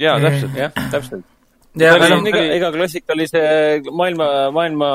[0.00, 1.24] jaa, täpselt, jah, täpselt.
[1.76, 3.42] ja ta oli ega, ega klassikalise
[3.90, 4.90] maailma, maailma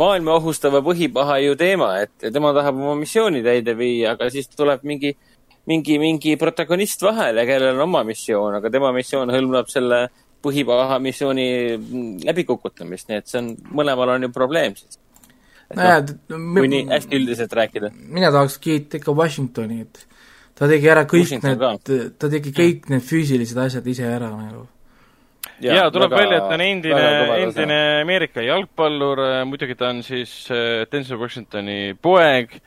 [0.00, 4.86] maailma ohustava põhipaha ju teema, et tema tahab oma missiooni täide viia, aga siis tuleb
[4.88, 5.33] mingi äh,
[5.70, 10.06] mingi, mingi protagonist vahele, kellel on oma missioon, aga tema missioon hõlmab selle
[10.44, 11.46] põhipaha missiooni
[12.24, 14.98] läbikukutamist, nii et see on, mõlemal on ju probleem siis.
[15.74, 17.92] nojah, kui nii hästi üldiselt rääkida.
[18.04, 20.04] mina tahaks kiita ikka Washingtoni, et
[20.54, 24.66] ta tegi ära kõik Washington need, ta tegi kõik need füüsilised asjad ise ära nagu
[25.64, 27.08] ja, ja tuleb väga, välja, et ta on endine,
[27.40, 32.58] endine Ameerika jalgpallur, muidugi ta on siis äh, Denzel Washingtoni poeg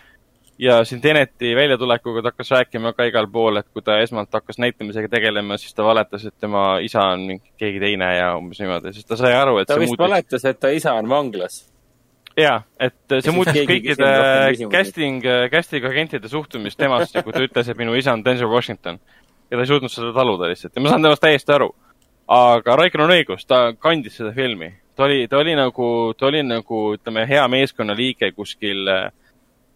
[0.59, 4.57] ja siin Teneti väljatulekuga ta hakkas rääkima ka igal pool, et kui ta esmalt hakkas
[4.57, 8.93] näitlemisega tegelema, siis ta valetas, et tema isa on mingi keegi teine ja umbes niimoodi,
[8.93, 10.03] siis ta sai aru, et ta vist muutis...
[10.03, 11.59] valetas, et ta isa on vanglas.
[12.37, 14.09] jaa, et see muutis kõikide
[14.73, 18.99] casting, casting agentide suhtumist temasse, kui ta ütles, et minu isa on Denzel Washington.
[19.51, 21.69] ja ta ei suutnud seda taluda lihtsalt ja ma saan temast täiesti aru.
[22.27, 24.73] aga Raikon on õigus, ta kandis seda filmi.
[24.95, 29.11] ta oli, ta oli nagu, ta oli nagu, ütleme, hea meeskonnaliige kuskil äh,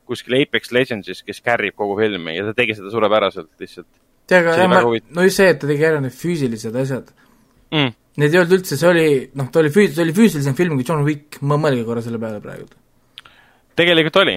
[0.10, 3.90] kuskil Apex Legendsis, kes carry ib kogu filmi ja ta tegi seda suurepäraselt lihtsalt.
[4.28, 7.12] tead, aga ma, no just see, et ta tegi ära need füüsilised asjad
[7.72, 7.98] mm..
[8.20, 9.04] Need ei olnud üldse, see oli,
[9.40, 12.20] noh, ta oli füüs-, see oli füüsilisem film kui John Wick, ma mõelge korra selle
[12.20, 12.68] peale praegu.
[13.80, 14.34] tegelikult oli.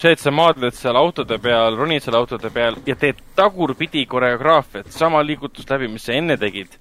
[0.00, 4.88] see, et sa maadled seal autode peal, ronid seal autode peal ja teed tagurpidi koreograafiat,
[4.94, 6.78] sama liigutust läbi, mis sa enne tegid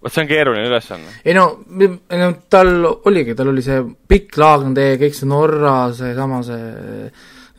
[0.00, 1.12] vot see on keeruline ülesanne.
[1.24, 7.10] ei no, no tal oligi, tal oli see pikk laagntee, kõik see Norra, seesama see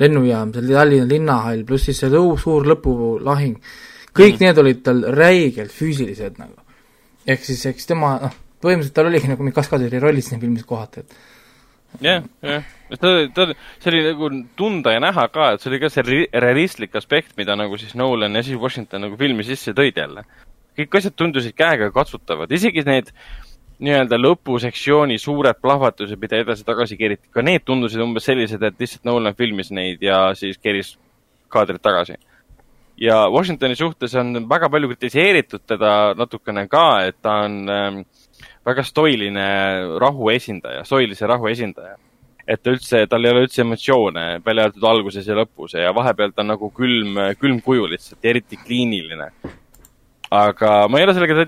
[0.02, 3.58] lennujaam, see Tallinna linnahall, pluss siis see lõu, suur lõpulahing,
[4.18, 4.46] kõik mm.
[4.46, 6.58] need olid tal räigelt füüsilised nagu.
[7.30, 11.06] ehk siis, eks tema, noh, põhimõtteliselt tal oligi nagu mingi kaskadööri rollis siin filmis kohati,
[11.06, 13.52] et jah, jah, ta, ta,
[13.84, 17.54] see oli nagu tunda ja näha ka, et see oli ka see realistlik aspekt, mida
[17.60, 20.26] nagu siis Nolan ja siis Washington nagu filmi sisse tõid jälle
[20.78, 23.12] kõik asjad tundusid käega katsutavad, isegi need
[23.82, 29.38] nii-öelda lõpusektsiooni suured plahvatused, mida edasi-tagasi keeriti, ka need tundusid umbes sellised, et lihtsalt Nolan
[29.38, 30.96] filmis neid ja siis keeris
[31.52, 32.16] kaadrit tagasi.
[33.02, 38.04] ja Washingtoni suhtes on väga palju kritiseeritud teda natukene ka, et ta on ähm,
[38.66, 39.48] väga stoiline
[40.00, 41.98] rahu esindaja, stoilise rahu esindaja.
[42.48, 46.42] et üldse, tal ei ole üldse emotsioone, välja arvatud alguses ja lõpus ja vahepeal ta
[46.42, 49.30] on nagu külm, külm kuju lihtsalt eriti kliiniline
[50.32, 51.46] aga ma ei ole sellega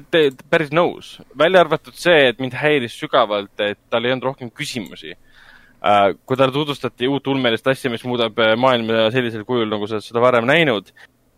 [0.51, 5.13] päris nõus, välja arvatud see, et mind häiris sügavalt, et tal ei olnud rohkem küsimusi
[5.13, 6.11] uh,.
[6.27, 10.07] kui talle tutvustati uut ulmelist asja, mis muudab äh, maailma sellisel kujul, nagu sa oled
[10.07, 10.91] seda varem näinud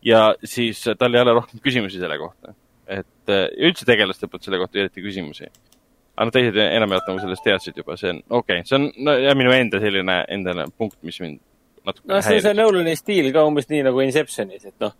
[0.05, 2.53] ja siis tal ei ole rohkem küsimusi selle kohta.
[2.87, 5.49] et uh, üldse tegelastel polnud selle kohta eriti küsimusi.
[6.15, 9.17] aga noh, teised enamjaolt nagu sellest teadsid juba, see on okei okay., see on no,
[9.21, 11.41] ja minu enda selline, endane punkt, mis mind
[11.85, 14.97] natuke no see on see Nolani stiil ka umbes nii nagu Inceptionis, et noh,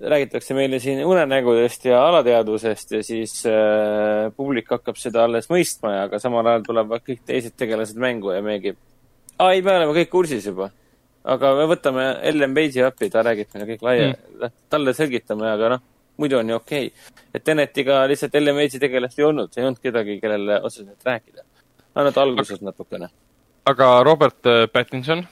[0.00, 6.02] räägitakse meile siin unenägudest ja alateadvusest ja siis äh, publik hakkab seda alles mõistma ja
[6.08, 8.74] aga samal ajal tulevad kõik teised tegelased mängu ja meiegi,
[9.38, 10.70] aa ei, me oleme kõik kursis juba.
[11.24, 15.74] aga me võtame Ellen Page'i appi, ta räägib meile kõik laia mm., talle selgitame, aga
[15.74, 15.84] noh,
[16.20, 17.20] muidu on ju okei okay..
[17.34, 21.44] et Tenetiga lihtsalt Ellen Page'i tegelast ei olnud, ei olnud kedagi, kellele otseselt rääkida.
[21.94, 23.08] ainult alguses natukene.
[23.64, 25.24] aga Robert äh, Pattinson?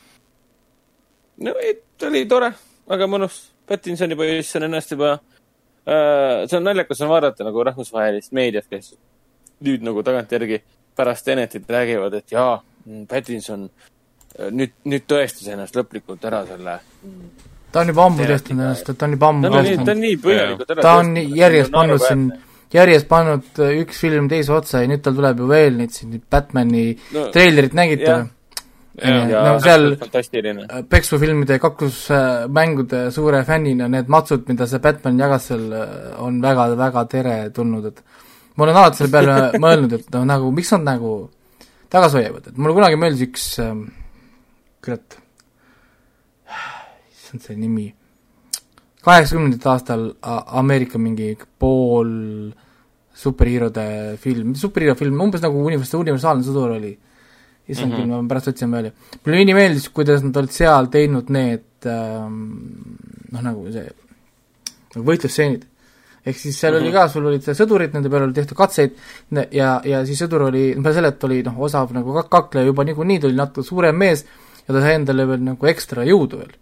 [1.37, 2.55] no ei, ta oli tore,
[2.89, 8.35] väga mõnus Pattinsoni poiss on ennast juba äh,, see on naljakas on vaadata nagu rahvusvahelist
[8.37, 8.95] meediat, kes
[9.65, 10.61] nüüd nagu tagantjärgi
[10.97, 12.59] pärast Tenetit räägivad, et jaa,
[13.11, 16.79] Pattinson äh, nüüd, nüüd tõestas ennast lõplikult ära selle
[17.75, 20.19] ta on juba ammu tõestanud ennast, et ta on juba ammu nii, ta on nii
[20.23, 22.29] põhjalikult ära ta on järjest pannud siin,
[22.75, 26.21] järjest pannud äh, üks film teise otsa ja nüüd tal tuleb ju veel neid siin
[26.31, 28.31] Batman'i No, treilerit nägite või?
[29.03, 30.67] Ja no seal fantastiline.
[30.89, 35.67] peksufilmide kaklusmängude suure fännina need matsud, mida see Batman jagas seal,
[36.23, 38.05] on väga-väga teretulnud, et
[38.55, 41.15] ma olen alati selle peale mõelnud, et noh, nagu miks nad nagu
[41.91, 43.87] tagasi hoiavad, et mulle kunagi meeldis üks ähm,
[44.85, 45.19] kurat,
[47.11, 47.89] issand see nimi,
[49.05, 50.07] kaheksakümnendatel aastal
[50.61, 52.13] Ameerika mingi pool
[53.15, 53.89] superhiirode
[54.23, 56.95] film, superhiiro film, umbes nagu univers-, universaalne sõdur oli
[57.69, 58.03] issand mm -hmm.
[58.03, 58.93] küll, ma pärast otsin välja.
[59.25, 62.41] mulle nii meeldis, kuidas nad olid seal teinud need ähm,
[63.33, 63.87] noh, nagu see,
[64.95, 65.65] nagu võitlusstseenid.
[66.25, 66.89] ehk siis seal mm -hmm.
[66.89, 68.93] oli ka, sul olid sõdurid, nende peale oli tehtud katseid
[69.53, 72.85] ja, ja siis sõdur oli, peale selle, et oli noh, osav nagu kak-, kakleja juba
[72.85, 74.25] niikuinii, ta oli natuke suurem mees
[74.67, 76.53] ja ta sai endale veel nagu ekstra jõudu veel.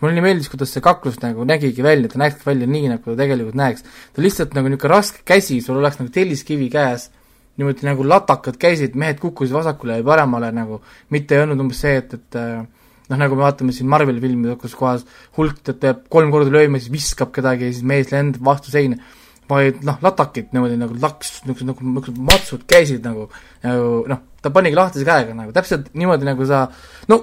[0.00, 3.16] mulle nii meeldis, kuidas see kaklus nagu nägigi välja, ta näeks välja nii, nagu ta
[3.22, 3.82] tegelikult näeks.
[4.14, 7.10] ta lihtsalt nagu niisugune raske käsi, sul oleks nagu telliskivi käes
[7.58, 10.80] niimoodi nagu latakad käisid, mehed kukkusid vasakule ja paremale nagu,
[11.14, 12.60] mitte ei olnud umbes see, et, et äh,
[13.08, 15.06] noh, nagu me vaatame siin Marveli filmides, kus kohas
[15.38, 19.00] hulk teeb kolm korda lööma, siis viskab kedagi ja siis mees lendab vastu seina,
[19.48, 23.28] vaid noh, latakid niimoodi nagu laks, niisugused nagu, niisugused matsud käisid nagu,
[23.64, 26.66] nagu noh, ta panigi lahtise käega nagu, täpselt niimoodi, nagu sa
[27.10, 27.22] no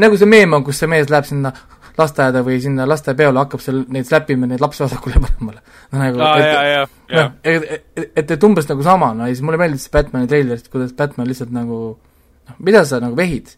[0.00, 1.52] nagu see meem on, kus see mees läheb sinna
[1.98, 5.62] lasteaeda või sinna lastepeole, hakkab seal neid släppima, neid lapsi vasakule ja paremale.
[5.92, 7.22] no nagu aa, jaa, jaa, jaa.
[7.22, 10.70] noh, et, et, et, et umbes nagu sama, no ja siis mulle meeldis Batman'i treilerist,
[10.72, 13.54] kuidas Batman lihtsalt nagu noh, mida sa nagu vehid?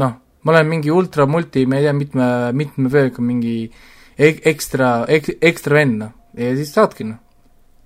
[0.00, 3.58] noh, ma olen mingi ultra multi, ma ei tea, mitme, mitme vööga mingi
[4.16, 6.16] ek, ekstra ek,, ekstra vend, noh.
[6.36, 7.22] ja siis saadki, noh.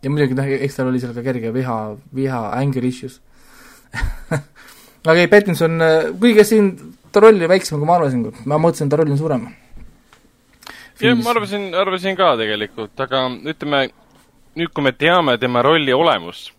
[0.02, 1.80] ja muidugi noh, ekstra oli seal ka kerge viha,
[2.16, 3.20] viha, anger issues
[5.10, 5.78] aga ei, Pattinson,
[6.18, 6.74] kuigi siin
[7.10, 9.47] ta roll oli väiksem, kui ma arvasin, ma mõtlesin, et ta roll on suurem.
[11.01, 13.82] Jah, ma arvasin, arvasin ka tegelikult, aga ütleme,
[14.59, 16.52] nüüd kui me teame tema rolli olemust,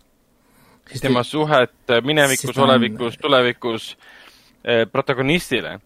[1.00, 1.72] tema suhet
[2.04, 3.96] minevikus, siis ta on- olevikus, tulevikus
[4.64, 5.78] eh, protagonistile,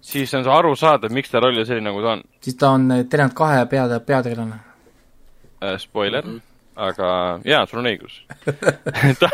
[0.00, 2.22] siis on see arusaadav, miks ta roll on selline, nagu ta on.
[2.40, 4.60] siis ta on Tenet kahe peade, peategelane.
[5.62, 6.55] Eh, spoiler mm, -hmm.
[6.76, 7.08] Aga
[7.46, 8.18] jaa, sul on õigus
[9.20, 9.30] ta,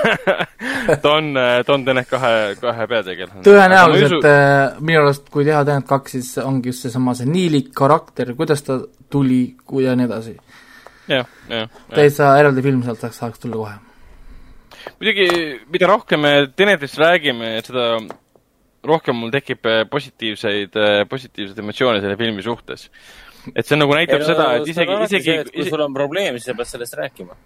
[1.02, 1.32] ta on,
[1.66, 3.42] ta on Tenet kahe, kahe peategelane.
[3.46, 8.34] tõenäoliselt äh, minu arust, kui teha Tenet kaks, siis ongi just seesama see Neili karakter,
[8.38, 8.78] kuidas ta
[9.10, 10.36] tuli kui ja nii edasi.
[11.10, 11.80] jah, jah.
[11.90, 13.74] täitsa eraldi film sealt saaks, saaks tulla kohe.
[15.00, 15.28] muidugi,
[15.74, 17.96] mida rohkem me Tenetist räägime, seda
[18.86, 20.78] rohkem mul tekib eh, positiivseid,
[21.10, 22.88] positiivseid emotsioone selle filmi suhtes.
[23.54, 26.70] Et see nagu näitab seda, et isegi, isegi kui sul on probleem, siis sa pead
[26.70, 27.38] sellest rääkima.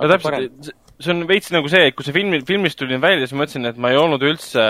[0.00, 3.36] no täpselt, see on veits nagu see, et kui see film, filmist tuli välja, siis
[3.36, 4.68] ma mõtlesin, et ma ei olnud üldse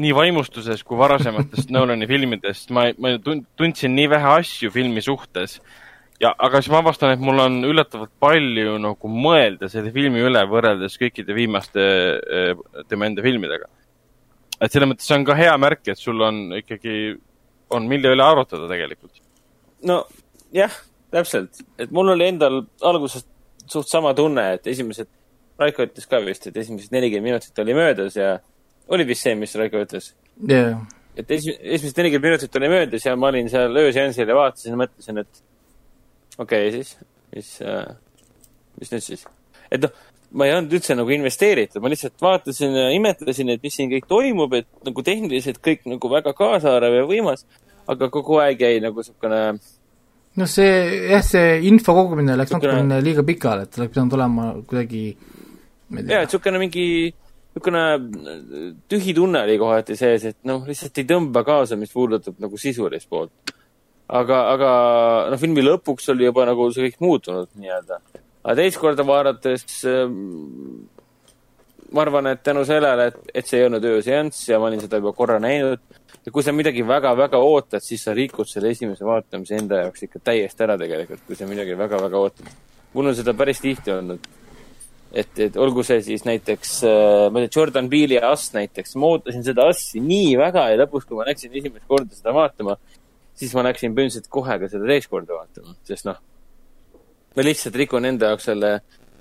[0.00, 5.58] nii vaimustuses kui varasematest Nolani filmidest, ma, ma tun-, tundsin nii vähe asju filmi suhtes.
[6.22, 10.44] ja, aga siis ma avastan, et mul on üllatavalt palju nagu mõelda selle filmi üle
[10.48, 12.54] võrreldes kõikide viimaste eh,
[12.88, 13.68] tema enda filmidega.
[14.60, 17.16] et selles mõttes see on ka hea märk, et sul on ikkagi,
[17.76, 19.12] on mille üle arutada tegelikult.
[19.88, 20.02] No
[20.54, 20.74] jah,
[21.12, 23.28] täpselt, et mul oli endal algusest
[23.70, 25.10] suht sama tunne, et esimesed,
[25.60, 28.34] Raiko ütles ka vist, et esimesed nelikümmend minutit oli möödas ja
[28.92, 30.12] oli vist see, mis Raiko ütles?
[30.48, 30.80] jaa.
[31.16, 34.80] et esi-, esimesed nelikümmend minutit oli möödas ja ma olin seal ööseansil ja vaatasin ja
[34.84, 35.44] mõtlesin, et
[36.38, 36.96] okei okay, siis,
[37.36, 37.92] mis äh,,
[38.80, 39.26] mis nüüd siis?
[39.70, 39.92] et noh,
[40.32, 44.08] ma ei olnud üldse nagu investeeritud, ma lihtsalt vaatasin ja imetlesin, et mis siin kõik
[44.08, 47.44] toimub, et nagu tehniliselt kõik nagu väga kaasaarv ja võimas,
[47.90, 49.40] aga kogu aeg jäi nagu niisugune
[50.36, 50.74] noh, see
[51.10, 56.30] jah, see info kogumine läks natukene liiga pikale, et oleks pidanud olema kuidagi jaa, et
[56.30, 61.76] niisugune mingi niisugune äh, tühi tunne oli kohati sees, et noh, lihtsalt ei tõmba kaasa,
[61.80, 63.54] mis puudutab nagu sisulist poolt.
[64.08, 64.70] aga, aga
[65.32, 68.00] noh, filmi lõpuks oli juba nagu see kõik muutunud nii-öelda.
[68.42, 70.88] aga teist korda vaadates ähm,
[71.92, 75.00] ma arvan, et tänu sellele, et, et see ei olnud ööseanss ja ma olin seda
[75.00, 75.82] juba korra näinud,
[76.26, 80.22] ja kui sa midagi väga-väga ootad, siis sa rikud selle esimese vaatamise enda jaoks ikka
[80.30, 82.52] täiesti ära tegelikult, kui sa midagi väga-väga ootad.
[82.92, 84.26] mul on seda päris tihti olnud.
[85.12, 89.12] et, et olgu see siis näiteks äh,, ma ei tea, Jordan Peele'i Us näiteks, ma
[89.12, 92.78] ootasin seda Us'i nii väga ja lõpuks, kui ma läksin esimest korda seda vaatama,
[93.36, 96.22] siis ma läksin põhimõtteliselt kohe ka seda teist korda vaatama, sest noh,
[97.36, 98.72] ma lihtsalt rikun enda jaoks selle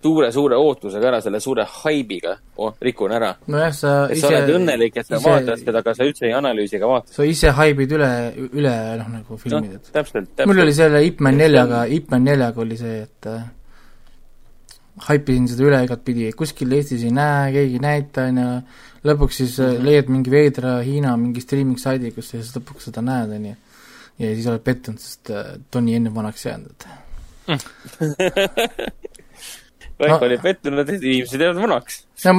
[0.01, 3.31] suure-suure ootusega ära, selle suure haibiga oh, rikun ära.
[3.51, 6.27] nojah, sa et ise sa oled õnnelik, et sa ise, vaatad seda, aga sa üldse
[6.27, 7.13] ei analüüsi ega vaata.
[7.15, 8.11] sa ise haibid üle,
[8.49, 10.47] üle noh, nagu filmid, et no, täpselt, täpselt.
[10.49, 13.43] mul oli selle Ip Man neljaga, Ip Man neljaga oli see, et äh,
[15.07, 18.47] haipisin seda üle igatpidi, kuskil Eestis ei näe, keegi ei näita, on ju,
[19.11, 19.85] lõpuks siis mm -hmm.
[19.89, 23.55] leiad mingi veidra Hiina mingi streaming saidi, kus sa siis lõpuks seda näed, on ju.
[24.21, 26.89] ja siis oled pettunud, sest äh, Tony enne vanaks jäänud, et
[30.01, 31.99] kõik no, oli pettunud, et inimesed jäävad vanaks.
[32.25, 32.33] ja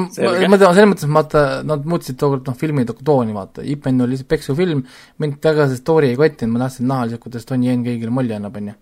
[0.50, 4.30] ma, tean, selles mõttes, vaata, nad muutsid tookord noh, filmi tooni, vaata, Ipen oli lihtsalt
[4.32, 4.82] peksufilm,
[5.22, 8.36] mind väga see story ei kottinud, ma tahtsin näha lihtsalt, kuidas Tony Yen kõigile molli
[8.36, 8.76] annab, on ju.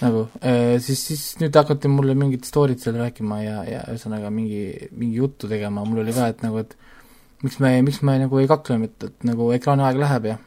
[0.00, 4.90] nagu eh,, siis, siis nüüd hakati mulle mingit story't seal rääkima ja, ja ühesõnaga mingi,
[4.96, 6.74] mingi juttu tegema, mul oli ka, et nagu, et
[7.44, 10.40] miks me, miks me nagu ei kakle, et, et nagu ekraaniaeg läheb ja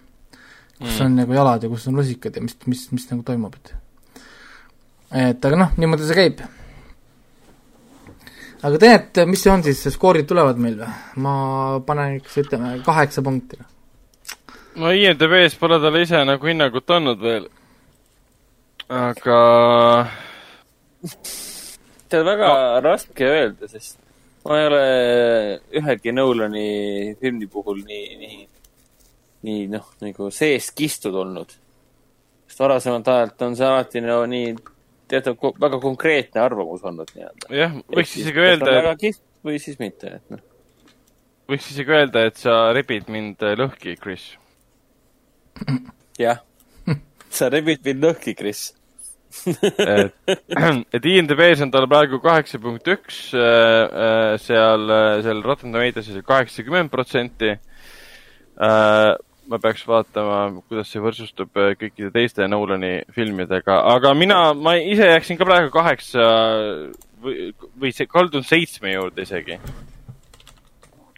[0.78, 1.06] kus mm.
[1.06, 3.74] on nagu jalad ja kus on rusikad ja mis, mis, mis nagu toimub, et
[5.28, 6.44] et aga noh, niimoodi see käib
[8.62, 10.94] aga Tenet, mis see on siis, skoorid tulevad meil või?
[11.24, 11.34] ma
[11.86, 13.60] paneks, ütleme, kaheksa punkti.
[14.82, 17.48] no IMDB-s pole talle ise nagu hinnangut andnud veel.
[18.90, 19.40] aga
[21.06, 22.82] see on väga no.
[22.88, 24.00] raske öelda, sest
[24.48, 24.84] ma ei ole
[25.82, 26.68] ühegi Nolani
[27.22, 28.40] filmi puhul nii, nii,
[29.48, 31.54] nii noh, nagu seest kistud olnud.
[32.48, 34.56] sest varasemalt ajalt on see alati no nii
[35.12, 37.52] teatav väga konkreetne arvamus olnud nii-öelda.
[37.56, 40.42] jah, võiks isegi öelda, et väga kihvt või siis mitte, et noh.
[41.52, 44.30] võiks isegi öelda, et sa rebid mind äh, lõhki, Chris.
[46.20, 46.44] jah,
[47.30, 48.70] sa rebid mind lõhki, Chris
[49.46, 50.14] et,
[50.96, 54.88] et IMDB-s on tal praegu kaheksa punkt üks, äh, äh, seal,
[55.26, 57.56] seal Rotten Tomatoes'is kaheksakümmend protsenti
[59.48, 65.08] ma peaks vaatama, kuidas see võrdsustub äh, kõikide teiste Nolani filmidega, aga mina, ma ise
[65.08, 66.26] jääksin ka praegu kaheksa
[67.24, 69.60] või, või see, kaldun seitsme juurde isegi.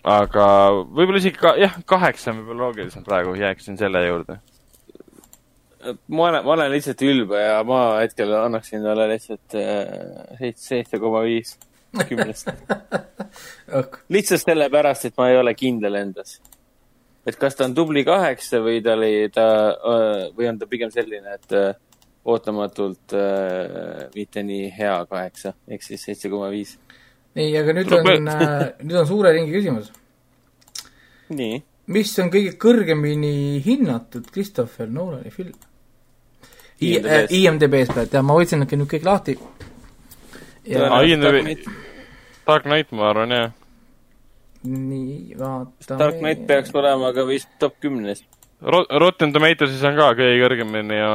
[0.04, 0.46] aga
[0.86, 4.38] võib-olla isegi ka, jah, kaheksa on võib-olla loogilisem praegu, jääksin selle juurde.
[6.08, 11.02] ma olen, ma olen lihtsalt ülbe ja ma hetkel annaksin talle lihtsalt äh, seitse, seitse
[11.02, 11.58] koma viis
[12.06, 12.54] kümnest
[14.14, 16.38] lihtsalt sellepärast, et ma ei ole kindel endas
[17.30, 19.46] et kas ta on tubli kaheksa või ta oli, ta,
[20.36, 21.56] või on ta pigem selline, et
[22.30, 23.16] ootamatult
[24.16, 26.76] mitte nii hea kaheksa, ehk siis seitse koma viis.
[27.38, 28.30] nii, aga nüüd on,
[28.84, 29.92] nüüd on suure ringi küsimus.
[31.30, 31.62] nii?
[31.90, 35.56] mis on kõige kõrgemini hinnatud Christopher Nolani film?
[36.80, 39.34] IMDB-s, IMDB-s praegu, jah, ma võtsin nüüd kõik lahti.
[42.48, 43.50] Dark Knight, ma arvan, jah
[44.64, 46.00] nii, vaatame.
[46.00, 48.24] Dark Knight peaks olema ka vist top kümnes
[48.60, 51.14] Rot-, Rotten Tomatoes'is on ka kõige kõrgemini ja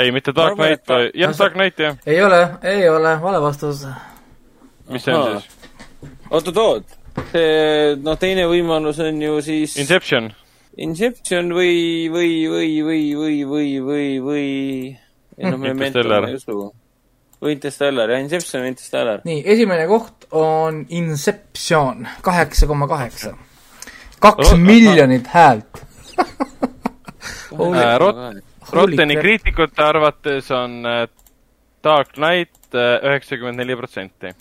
[0.00, 1.96] ei, mitte Dark Knight, jah, Dark Knight, jah.
[2.06, 3.86] ei ole, ei ole, vale vastus.
[4.88, 5.70] mis see on siis?
[6.30, 6.94] oot-oot-oot,
[7.32, 10.30] see, noh, teine võimalus on ju siis Inception.
[10.80, 14.46] Inception või, või, või, või, või, või, või, või
[15.40, 16.70] ei noh, me mentama ei usu või
[17.48, 19.22] Interstellar, jah, Inception Interstellar.
[19.24, 23.32] nii, esimene koht on Inception, kaheksa koma kaheksa.
[24.20, 25.80] kaks miljonit häält
[26.20, 28.42] äh, Rot-,
[28.72, 31.06] Rotteni kriitikute arvates on äh,
[31.84, 34.34] Dark Knight äh, üheksakümmend neli protsenti.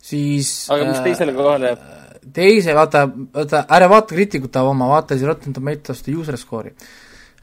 [0.00, 1.86] siis aga mis teisele kohale jääb?
[2.32, 6.72] teise, vaata, vaata, ära vaata kriitikute oma, vaata siis Rotten Tomatoes'te user score'i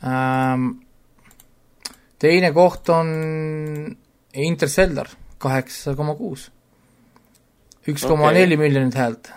[0.04, 0.72] ähm,.
[2.20, 3.14] teine koht on
[4.34, 6.51] Interstellar kaheksa koma kuus.
[7.88, 9.30] üks koma neli miljonit häält.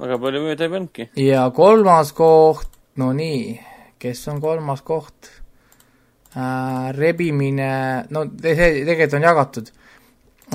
[0.00, 1.08] väga palju mööda ei pannudki.
[1.20, 3.60] ja kolmas koht, no nii,
[4.02, 5.30] kes on kolmas koht
[6.34, 6.90] äh,?
[6.96, 7.70] rebimine,
[8.10, 9.72] no see tegelikult on jagatud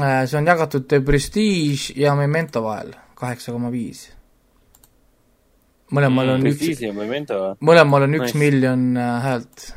[0.02, 0.26] äh,.
[0.26, 4.08] see on jagatud Prestige ja Memento vahel, kaheksa koma viis
[5.96, 6.82] mõlemal on mm, üks,
[7.64, 8.40] mõlemal on üks nice.
[8.42, 9.70] miljon äh, häält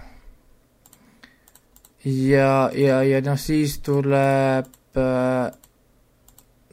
[2.05, 5.51] ja, ja, ja noh, siis tuleb äh,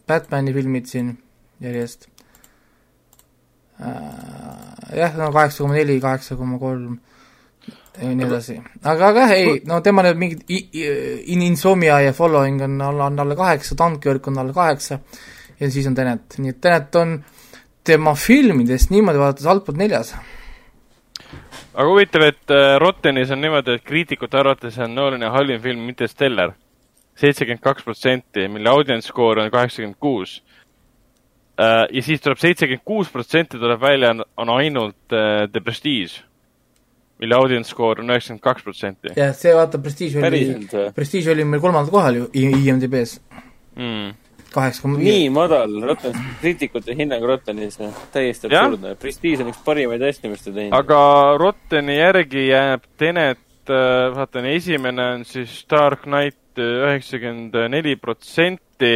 [0.08, 1.12] Batmani filmid siin
[1.64, 2.08] järjest
[3.82, 4.96] äh,.
[4.96, 6.98] jah, no kaheksa koma neli, kaheksa koma kolm
[7.98, 8.60] ja nii edasi.
[8.84, 10.44] aga, aga ei, no tema need mingid
[11.34, 15.00] In Insomnia ja Following on alla, on alla kaheksa, Dunkirk on alla kaheksa
[15.60, 17.18] ja siis on Tenet, nii et Tenet on
[17.84, 20.14] tema filmidest niimoodi vaadates altpoolt neljas
[21.78, 26.56] aga huvitav, et äh, Rottenis on niimoodi, et kriitikute arvates on Nolani halvim film Interstellar.
[27.18, 30.36] seitsekümmend kaks protsenti, mille audience score on kaheksakümmend kuus.
[31.58, 36.22] Äh, ja siis tuleb seitsekümmend kuus protsenti tuleb välja, on ainult äh, The Prestige,
[37.20, 39.16] mille audience score on üheksakümmend kaks protsenti.
[39.18, 40.46] jah, see vaata, Prestige oli,
[40.96, 43.20] Prestige oli meil kolmandal kohal ju IMDB-s
[43.76, 45.10] mm kaheksa koma viis.
[45.10, 47.80] nii madal Rotten, kriitikute hinnang Rottenis,
[48.14, 48.96] täiesti absurdne.
[49.02, 50.78] Prestige on üks parimaid asju, mis ta teinud.
[50.78, 51.02] aga
[51.42, 58.96] Rotteni järgi jääb Tenet, äh, vaatan, esimene on siis Dark Knight äh, üheksakümmend neli protsenti,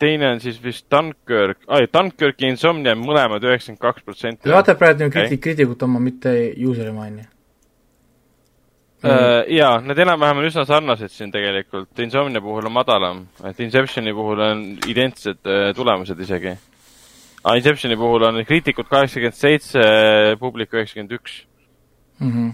[0.00, 4.48] teine on siis vist Dunkirk, ai, Dunkirk ja Insomnia mõlemad üheksakümmend kaks protsenti.
[4.50, 6.94] vaata praegu kriitik, kriitikut oma, mitte user'i
[9.02, 11.92] maini Uh, jaa, need enam-vähem on üsna sarnased siin tegelikult.
[12.04, 16.52] Insomnia puhul on madalam, et Inceptioni puhul on identsed uh, tulemused isegi.
[17.42, 19.84] aga Inceptioni puhul on kriitikud kaheksakümmend seitse,
[20.40, 21.44] publik üheksakümmend üks.
[22.20, 22.50] Mhm.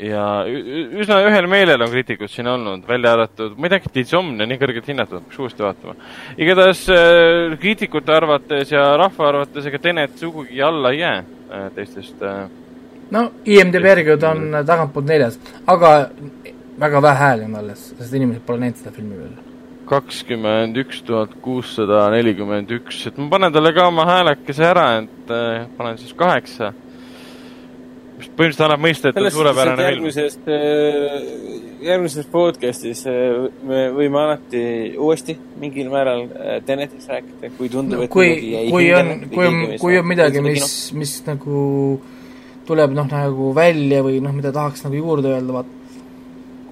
[0.00, 4.48] ja üsna ühel meelel on kriitikud siin olnud, välja arvatud, ma ei tea, et Insomnia
[4.48, 5.94] nii kõrgelt hinnatud, peaks uuesti vaatama.
[6.40, 11.24] igatahes uh, kriitikute arvates ja rahva arvates ega Tenet sugugi alla ei jää
[11.76, 12.24] teistest
[13.14, 15.94] no IMDB järgi ta on tagantpoolt neljas, aga
[16.80, 19.34] väga vähe hääli on alles, sest inimesed pole näinud seda filmi veel.
[19.84, 25.34] kakskümmend üks tuhat kuussada nelikümmend üks, et ma panen talle ka oma häälekese ära, et
[25.34, 26.72] äh, panen siis kaheksa.
[28.14, 29.88] mis põhimõtteliselt annab mõista, et ta on suurepärane film.
[29.90, 31.14] järgmisest äh,,
[31.84, 34.64] järgmises podcast'is äh, me võime alati
[34.96, 36.26] uuesti mingil määral
[36.66, 38.32] Tenetist rääkida, kui tundub no,, et kui,
[38.70, 41.60] kui on, kui on, kui on midagi, mis, mis nagu
[42.00, 42.13] äh,
[42.68, 45.72] tuleb noh, nagu välja või noh, mida tahaks nagu juurde öelda, vaat.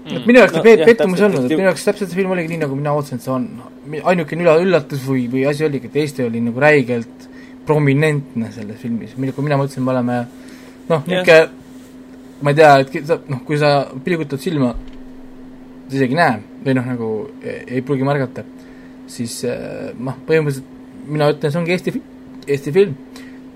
[0.02, 0.16] Mm..
[0.18, 2.50] et minu jaoks ta no, pettumus ei olnud, et minu jaoks täpselt see film oligi
[2.50, 3.48] nii, nagu mina ootasin, et see on.
[4.10, 7.28] ainukene üle, üllatus või, või asi oligi, et Eesti oli nagu räigelt
[7.66, 10.16] prominentne selles filmis, mille, kui mina mõtlesin, me oleme
[10.88, 11.42] noh, niisugune
[12.42, 13.72] ma ei tea, et noh, kui sa
[14.04, 14.72] pilgutad silma,
[15.86, 17.10] sa isegi ei näe või noh, nagu
[17.42, 18.44] ei, ei pruugi märgata,
[19.10, 21.94] siis eh, noh, põhimõtteliselt mina ütlen, see ongi Eesti,
[22.46, 22.96] Eesti film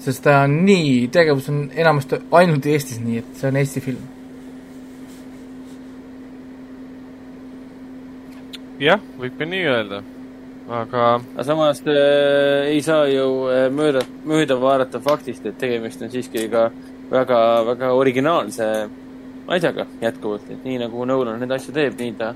[0.06, 4.04] sest ta on nii, tegevus on enamasti ainult Eestis nii, et see on Eesti film.
[8.76, 10.02] jah, võib ka nii öelda,
[10.68, 16.12] aga aga samas äh, ei saa ju äh, mööda, mööda vaadata faktist, et tegemist on
[16.12, 16.68] siiski ka
[17.10, 18.68] väga, väga originaalse
[19.48, 22.34] asjaga jätkuvalt, et nii nagu Nolan neid asju teeb, nii ta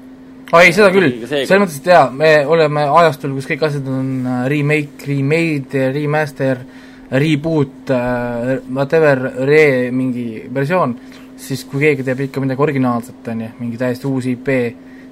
[0.50, 4.14] aa ei, seda küll, selles mõttes, et jaa, me oleme ajastul, kus kõik asjad on
[4.24, 10.94] äh, remake, remade, remaster äh,, reboot äh,, whatever, re mingi versioon,
[11.36, 14.50] siis kui keegi teeb ikka midagi originaalset, on ju, mingi täiesti uus IP,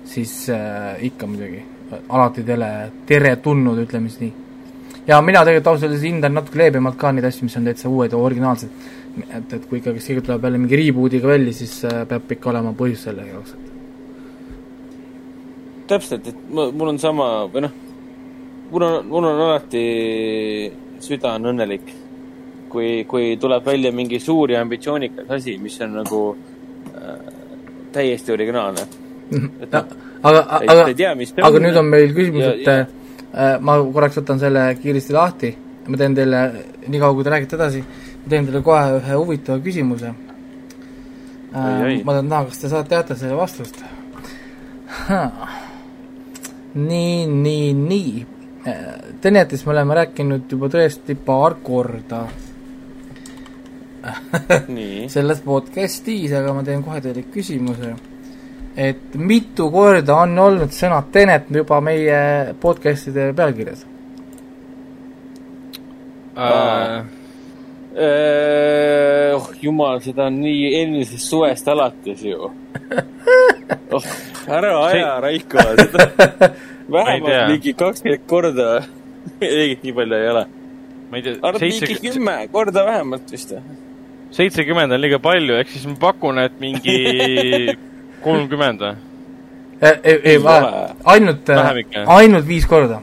[0.08, 1.62] siis äh, ikka muidugi,
[2.08, 2.70] alati tele,
[3.08, 4.32] teretulnud, ütleme siis nii.
[5.08, 8.12] ja mina tegelikult ausalt öeldes hindan natuke leebemalt ka neid asju, mis on täitsa uued
[8.12, 8.86] ja originaalsed.
[9.18, 12.76] et, et kui ikkagi keegi tuleb jälle mingi reboot'iga välja, siis äh, peab ikka olema
[12.78, 13.68] põhjus selle jaoks, et
[15.88, 17.72] täpselt, et mul on sama, või noh,
[18.70, 19.82] mul on, mul on alati
[21.04, 21.90] süda on õnnelik,
[22.72, 26.22] kui, kui tuleb välja mingi suur ja ambitsioonikas asi, mis on nagu
[26.94, 27.16] äh,
[27.92, 28.86] täiesti originaalne.
[29.30, 29.48] Mhm.
[29.72, 29.82] No,
[30.22, 30.86] aga, aga,
[31.46, 32.78] aga nüüd on meil küsimus, et ja.
[33.28, 35.50] Äh, ma korraks võtan selle kiiresti lahti,
[35.88, 36.38] ma teen teile,
[36.88, 37.82] niikaua kui te räägite edasi,
[38.22, 40.14] ma teen teile kohe ühe huvitava küsimuse.
[41.52, 43.84] Äh, ma tahan näha, kas te saate teada selle vastust.
[46.88, 48.37] nii, nii, nii
[49.20, 52.22] Tenetist me oleme rääkinud juba tõesti paar korda
[55.14, 57.94] selles podcastis, aga ma teen kohe teile küsimuse.
[58.78, 63.86] et mitu korda on olnud sõna Tenet juba meie podcastide pealkirjas
[66.38, 67.06] äh.?
[67.98, 72.52] Äh, oh jumal, seda on nii eelmisest suvest alates ju
[73.96, 74.04] oh,
[74.48, 76.08] ära aja, Raiko, seda
[76.94, 78.68] vähemalt mingi kakskümmend korda
[79.40, 80.44] ei, nii palju ei ole.
[81.10, 81.36] ma ei tea.
[81.42, 83.76] arvad mingi kümme korda vähemalt vist või?
[84.38, 86.96] seitsekümmend on liiga palju, ehk siis ma pakun, et mingi
[88.26, 88.94] kolmkümmend või?
[89.82, 90.38] ei, ei,
[91.14, 91.52] ainult,
[92.18, 93.00] ainult viis korda.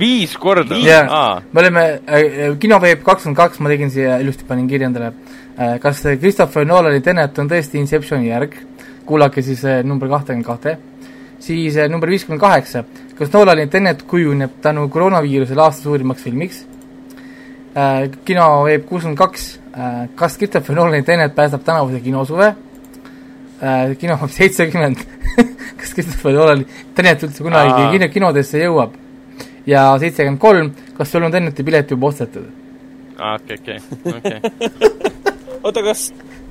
[0.00, 0.78] viis korda?
[0.82, 5.12] jah, me olime äh, kinoveeb kakskümmend kaks, ma tegin siia ilusti, panin kirja endale
[5.58, 5.76] äh,.
[5.82, 8.56] kas Christopher Nolani Tenet on tõesti Inceptioni järg?
[9.06, 10.78] Kuulake siis äh, number kahtekümmend kahte.
[11.38, 12.84] siis äh, number viiskümmend kaheksa,
[13.18, 16.66] kas Nolani Tenet kujuneb tänu koroonaviirusele aasta suurimaks filmiks?
[18.24, 19.48] kino veeb kuuskümmend kaks,
[20.14, 22.54] kas Christopher Nolani Tenet päästab tänavuse kinosuve?
[23.98, 25.02] kino veeb seitsekümmend
[25.84, 26.64] kas Christopher Nolan
[26.94, 28.94] Tenet üldse kunagi kino, kinodesse jõuab?
[29.66, 32.46] ja seitsekümmend kolm, kas sul on Teneti pilet juba ostetud?
[33.18, 33.78] aa, okei, okei,
[34.18, 34.40] okei.
[35.64, 36.08] oota, kas,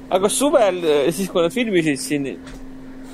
[0.09, 0.81] aga suvel,
[1.11, 2.27] siis kui nad filmisid siin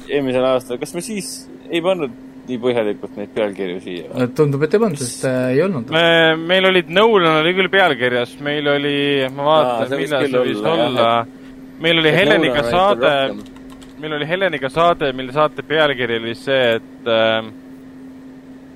[0.09, 1.29] eelmisel aastal, kas me siis
[1.69, 2.15] ei pannud
[2.49, 4.27] nii põhjalikult neid pealkirju siia?
[4.37, 5.91] tundub, et ei pannud, sest äh, ei olnud.
[5.93, 8.97] me, meil olid, Nolan oli küll pealkirjas, meil oli,
[9.35, 11.11] ma vaatan, millal see võis olla,
[11.83, 13.13] meil oli Heleniga saade,
[14.01, 17.53] meil oli Heleniga saade, mille saate pealkiri oli see, et äh,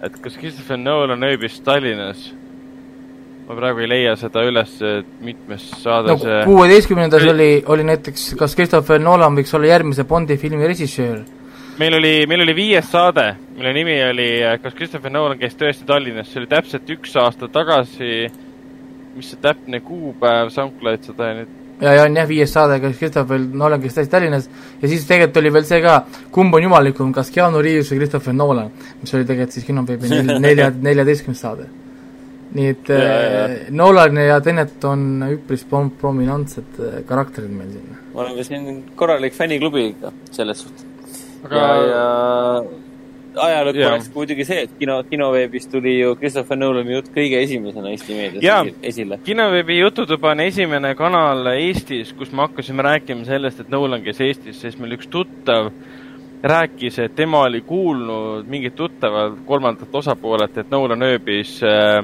[0.04, 2.28] et kas Christopher Nolan ööbis Tallinnas
[3.48, 8.34] ma praegu ei leia seda üles, et mitmes saade no, see kuueteistkümnendas oli, oli näiteks,
[8.40, 11.24] kas Christopher Nolan võiks olla järgmise Bondi filmi režissöör?
[11.80, 14.30] meil oli, meil oli viies saade, mille nimi oli
[14.62, 18.30] Kas Christopher Nolan käis tõesti Tallinnas, see oli täpselt üks aasta tagasi,
[19.18, 23.44] mis see täpne kuupäev, SoundCloud seda nüüd ja, ja on jah, viies saade, kas Christopher
[23.44, 24.50] Nolan käis tõesti Tallinnas.
[24.80, 26.00] Ja siis tegelikult oli veel see ka,
[26.32, 28.72] kumb on jumalikum, kas Keanu Reaves või Christopher Nolan,
[29.02, 31.72] mis oli tegelikult siis kinoveebi nelja, neljateistkümnes saade
[32.54, 33.44] nii et ja, ja.
[33.46, 38.00] Äh, Nolan ja Tenet on üpris prom-, prominentsed äh, karakterid meil siin.
[38.14, 40.86] me oleme siin korralik fänniklubi ikka, selles suhtes
[41.44, 41.58] aga....
[41.58, 42.64] ja, ja
[43.36, 48.18] ajalukku oleks muidugi see, et kino, kinoveebis tuli ju Christopher Nolani jutt kõige esimesena Eesti
[48.18, 49.20] meedias esile.
[49.26, 54.62] kinoveebi Jututuba on esimene kanal Eestis, kus me hakkasime rääkima sellest, et Nolan käis Eestis,
[54.62, 55.72] sest meil üks tuttav
[56.44, 62.04] rääkis, et tema oli kuulnud mingit tuttavat kolmandalt osapoolelt, et Nolan ööbis äh,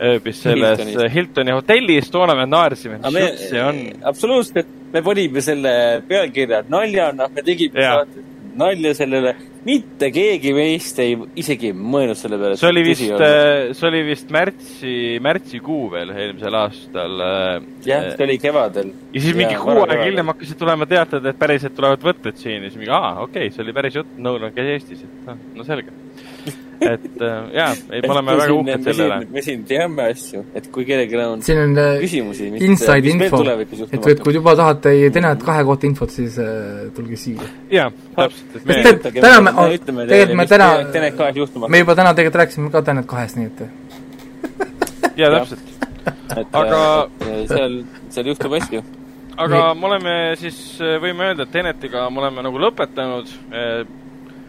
[0.00, 3.80] ööbis selles Hiltoni, Hiltoni hotellis, toona me naersime, mis jutt see on.
[4.12, 5.72] absoluutselt, me panime selle
[6.08, 9.32] pealkirja naljana, me tegime saates nalja sellele,
[9.66, 12.58] mitte keegi meist ei isegi mõelnud selle peale.
[12.60, 14.94] see oli vist, äh, see oli vist märtsi,
[15.24, 17.24] märtsikuu veel eelmisel aastal.
[17.26, 18.92] Äh, jah, see oli kevadel.
[19.14, 22.70] ja siis mingi kuu aega hiljem hakkasid tulema teated, et päriselt tulevad võtted siin ja
[22.70, 25.68] siis mingi, aa, okei okay,, see oli päris jutt, Nolan käis Eestis, et noh, no
[25.68, 25.94] selge
[26.82, 29.18] et äh, jaa, ei, me oleme väga uhked selle üle.
[29.34, 34.22] me siin teame asju, et kui kellelgi on siin on küsimusi, inside info, et, et
[34.22, 37.50] kui juba tahate Tenet kahe kohta infot, siis äh, tulge siia.
[37.72, 38.78] jaa, täpselt, et me
[39.18, 40.70] täna me, tegelikult me täna,
[41.68, 43.62] me juba täna tegelikult rääkisime ka Tenet kahest, nii et
[45.20, 45.70] jaa, täpselt.
[46.52, 46.82] aga
[47.50, 47.80] seal,
[48.10, 48.82] seal juhtub asju
[49.42, 50.56] aga me oleme siis,
[51.02, 53.30] võime öelda, et Tenetiga me oleme nagu lõpetanud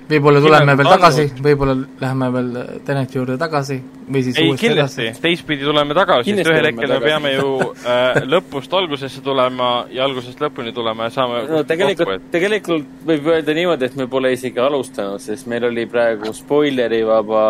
[0.09, 2.49] võib-olla tuleme veel tagasi, võib-olla läheme veel
[2.85, 7.33] Teneti juurde tagasi või siis ei, kindlasti, teistpidi tuleme tagasi, sest ühel hetkel me peame
[7.35, 7.49] ju
[7.87, 12.31] äh, lõpust algusesse tulema ja algusest lõpuni tulema ja saame no tegelikult, et...
[12.33, 17.45] tegelikult võib öelda niimoodi, et me pole isegi alustanud, sest meil oli praegu spoilerivaba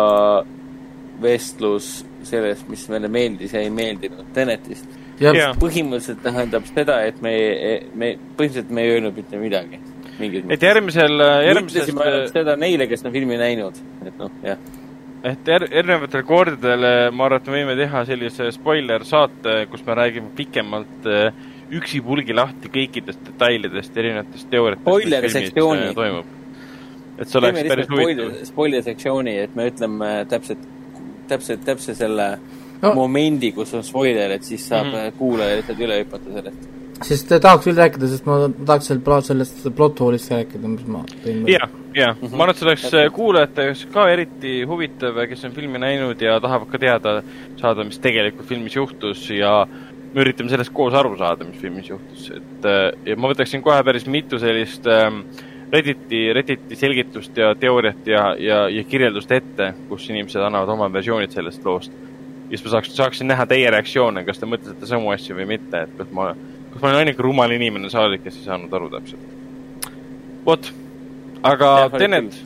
[1.22, 5.00] vestlus sellest, mis meile meeldis ja ei meeldinud Tenetist.
[5.18, 7.34] põhimõtteliselt tähendab seda, et me,
[7.94, 9.82] me, põhimõtteliselt me ei öelnud mitte midagi
[10.22, 14.60] et järgmisel, järgmisest seda neile, kes on filmi näinud, et noh, jah.
[15.30, 20.30] et er, erinevatel kordadel ma arvan, et me võime teha sellise spoiler-saate, kus me räägime
[20.36, 21.42] pikemalt äh,
[21.74, 24.86] üksipulgi lahti kõikidest detailidest, erinevatest teooriatest.
[24.86, 25.88] spoiler-sektsiooni.
[25.88, 26.26] Äh, toimub.
[27.18, 28.36] et see oleks päris huvitav.
[28.50, 30.62] spoiler-sektsiooni, et me ütleme täpselt,
[31.30, 32.30] täpselt, täpselt selle
[32.82, 32.94] no.
[32.94, 35.18] momendi, kus on spoiler, et siis saab mm -hmm.
[35.18, 36.72] kuulaja lihtsalt üle hüpata sellest
[37.02, 41.02] sest tahaks küll rääkida, sest ma tahaks seal plot, sellest plot hole'ist rääkida, mis ma
[41.24, 41.42] tõin.
[41.50, 41.66] jah,
[41.96, 42.36] jah, mhm.
[42.36, 46.22] ma arvan, et see oleks äh, kuulajate jaoks ka eriti huvitav, kes on filmi näinud
[46.22, 47.16] ja tahavad ka teada
[47.60, 49.56] saada, mis tegelikult filmis juhtus ja
[50.14, 53.82] me üritame sellest koos aru saada, mis filmis juhtus, et äh, ja ma võtaksin kohe
[53.86, 55.24] päris mitu sellist ähm,
[55.74, 61.34] Redditi, Redditi selgitust ja teooriat ja, ja, ja kirjeldust ette, kus inimesed annavad oma versioonid
[61.34, 61.92] sellest loost.
[62.44, 65.86] ja siis ma saaks, saaksin näha teie reaktsioone, kas te mõtlete samu asju või mitte,
[65.86, 66.28] et kas ma
[66.74, 69.30] kas ma olen ainuke rumal inimene saalis, kes ei saanud aru täpselt?
[70.44, 70.66] vot,
[71.46, 72.36] aga Tenet,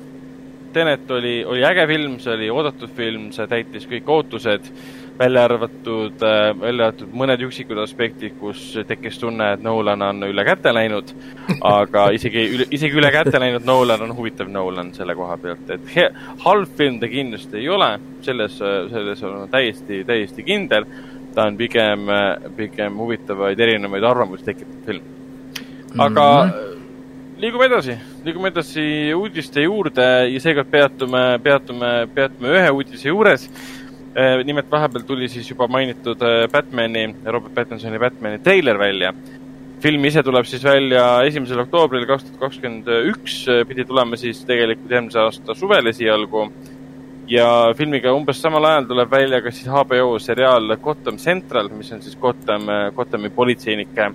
[0.72, 4.68] Tenet oli, oli äge film, see oli oodatud film, see täitis kõik ootused,
[5.18, 10.44] välja arvatud äh,, välja arvatud mõned üksikud aspektid, kus tekkis tunne, et Nolan on üle
[10.46, 11.10] käte läinud,
[11.80, 15.90] aga isegi üle, isegi üle käte läinud Nolan on huvitav Nolan selle koha pealt, et
[15.96, 16.10] he,
[16.44, 17.94] halb film ta kindlasti ei ole,
[18.28, 20.86] selles, selles olen täiesti, täiesti kindel
[21.38, 22.08] ta on pigem,
[22.56, 25.04] pigem huvitavaid erinevaid arvamusi tekitav film.
[25.98, 26.78] aga mm -hmm.
[27.38, 33.50] liigume edasi, liigume edasi uudiste juurde ja seekord peatume, peatume, peatume ühe uudise juures.
[34.18, 39.12] Eh, nimelt vahepeal tuli siis juba mainitud eh, Batman'i, Robert Pattinsoni Batman'i treiler välja
[39.82, 44.90] film ise tuleb siis välja esimesel oktoobril kaks tuhat kakskümmend üks, pidi tulema siis tegelikult
[44.90, 46.48] järgmise aasta suvel esialgu.
[47.28, 52.02] Ja filmiga umbes samal ajal tuleb välja ka siis HBO seriaal Gotham Central, mis on
[52.02, 54.10] siis Gotham, Gothami politseinike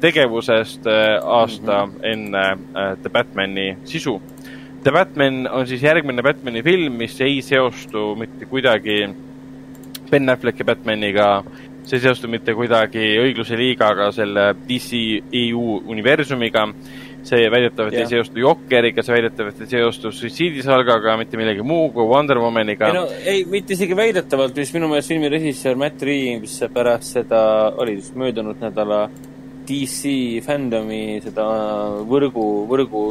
[0.00, 0.86] tegevusest
[1.22, 2.00] aasta mm -hmm.
[2.02, 2.58] enne
[3.02, 4.20] The Batmani sisu.
[4.82, 9.08] The Batman on siis järgmine Batmani film, mis ei seostu mitte kuidagi
[10.10, 11.44] Ben Afflecki Batmaniga
[11.88, 16.66] see ei seostu mitte kuidagi õigluse liigaga, selle DCEU universumiga.
[17.26, 18.04] See väidetavalt yeah.
[18.04, 22.88] ei seostu Jokkeriga, see väidetavalt ei seostu suitsiidisalgaga, mitte millegi muu kui Wonder Womaniga.
[22.88, 27.42] ei no ei, mitte isegi väidetavalt, mis minu meelest filmi režissöör Matt Reaves pärast seda,
[27.76, 29.06] oli vist möödunud nädala
[29.68, 30.14] DC
[30.46, 31.44] fandomi seda
[32.08, 33.04] võrgu, võrgu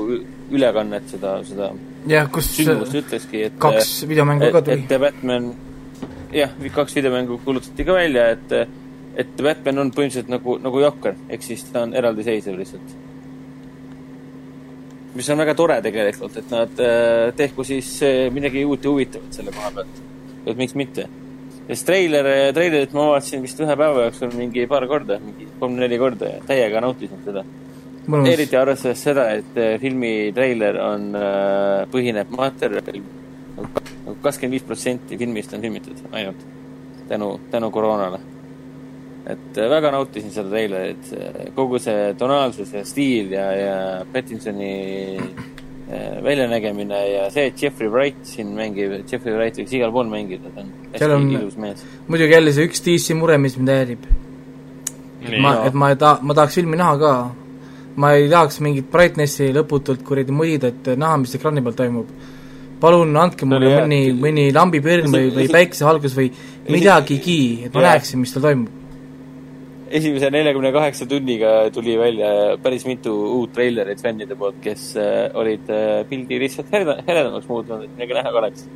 [0.55, 1.71] ülekannet, seda, seda
[2.09, 4.85] jah, kus sündmust ütleski, et kaks videomängu ka tuli.
[4.87, 5.51] et Batman
[6.33, 8.55] jah, kaks videomängu kuulutati ka välja, et,
[9.15, 12.95] et Batman on põhimõtteliselt nagu, nagu Jokker, ehk siis ta on eraldiseisev lihtsalt.
[15.17, 19.39] Mis on väga tore tegelikult, et nad äh, tehku siis äh, midagi uut ja huvitavat
[19.39, 20.03] selle koha pealt.
[20.45, 21.07] et miks mitte.
[21.67, 26.35] sest treiler, treilerit ma vaatasin vist ühe päeva jooksul mingi paar korda, mingi kolm-neli korda
[26.35, 27.43] ja täiega nautisin seda.
[28.31, 31.09] eriti arvestades seda, et äh, filmi treiler on,
[31.91, 33.03] põhineb materjalil
[34.21, 36.45] kakskümmend viis protsenti filmist on filmitud ainult
[37.07, 38.19] tänu, tänu koroonale.
[39.27, 41.09] Et äh, väga nautisin seda treilerit,
[41.55, 43.79] kogu see tonaalsus ja stiil ja, ja
[44.13, 44.73] Pattinsoni
[45.17, 50.53] äh, väljanägemine ja see, et Jeffrey Wright siin mängib, Jeffrey Wright võiks igal pool mängida,
[50.53, 51.83] ta on hästi on, ilus mees.
[52.07, 54.07] muidugi jälle see üks DC mure, mis mind häirib.
[55.27, 57.13] et ma, et ma ei taha, ma tahaks filmi näha ka.
[57.97, 62.17] ma ei tahaks mingit brightnessi lõputult kuradi mõõda, et näha, mis ekraani peal toimub
[62.81, 66.27] palun andke mulle mõni, mõni lambipirn või, või päikesevalgus või
[66.69, 68.76] midagigi, et ma näeksin, mis seal toimub.
[69.91, 72.29] Esimese neljakümne kaheksa tunniga tuli välja
[72.63, 77.93] päris mitu uut treilerit fännide poolt, kes äh, olid äh, pildi lihtsalt heledamaks muutnud, et
[77.95, 78.67] midagi näha ka oleks.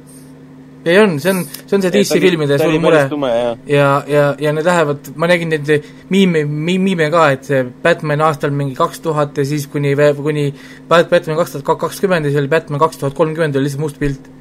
[0.81, 3.03] Ei on, see on, see on see DC filmide suur mure.
[3.29, 5.69] ja, ja, ja, ja need lähevad, ma nägin neid
[6.09, 10.49] miime, miime ka, et see Batman aastal mingi kaks tuhat ja siis kuni, kuni
[10.89, 14.31] Batman kaks tuhat kakskümmend ja siis oli Batman kaks tuhat kolmkümmend oli lihtsalt must pilt.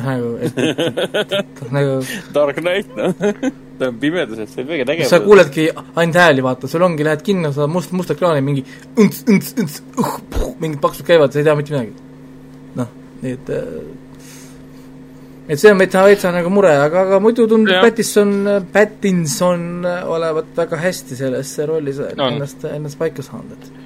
[0.00, 0.56] nagu, et
[1.76, 1.98] nagu
[2.32, 5.10] Dark Knight, noh on pimeduses, see on kõige tegevam.
[5.10, 8.64] sa kuuledki ainult hääli, vaata, sul ongi, lähed kinno, sa must, must ekraani, mingi
[8.96, 10.14] õnts, õnts, õnts, uh,
[10.62, 12.08] mingid paksud käivad, sa ei tea mitte midagi.
[12.80, 12.94] noh,
[13.24, 13.66] nii et äh,
[15.50, 18.34] et see on täitsa, täitsa nagu mure, aga, aga muidu tundub Pattinson,
[18.72, 22.28] Pattinson olevat väga hästi sellesse rolli no.
[22.30, 23.79] ennast, ennast paika saanud, et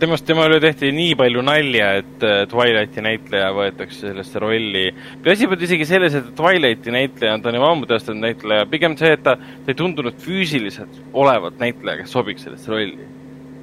[0.00, 4.86] temast, tema üle tehti nii palju nalja, et äh, Twilighti näitleja võetakse sellesse rolli.
[5.26, 8.96] asi pole isegi selles, et Twilighti näitleja on, ta on juba ammu tõestanud näitleja, pigem
[9.00, 13.14] see, et ta, ta ei tundunud füüsiliselt olevat näitleja, kes sobiks sellesse rolli.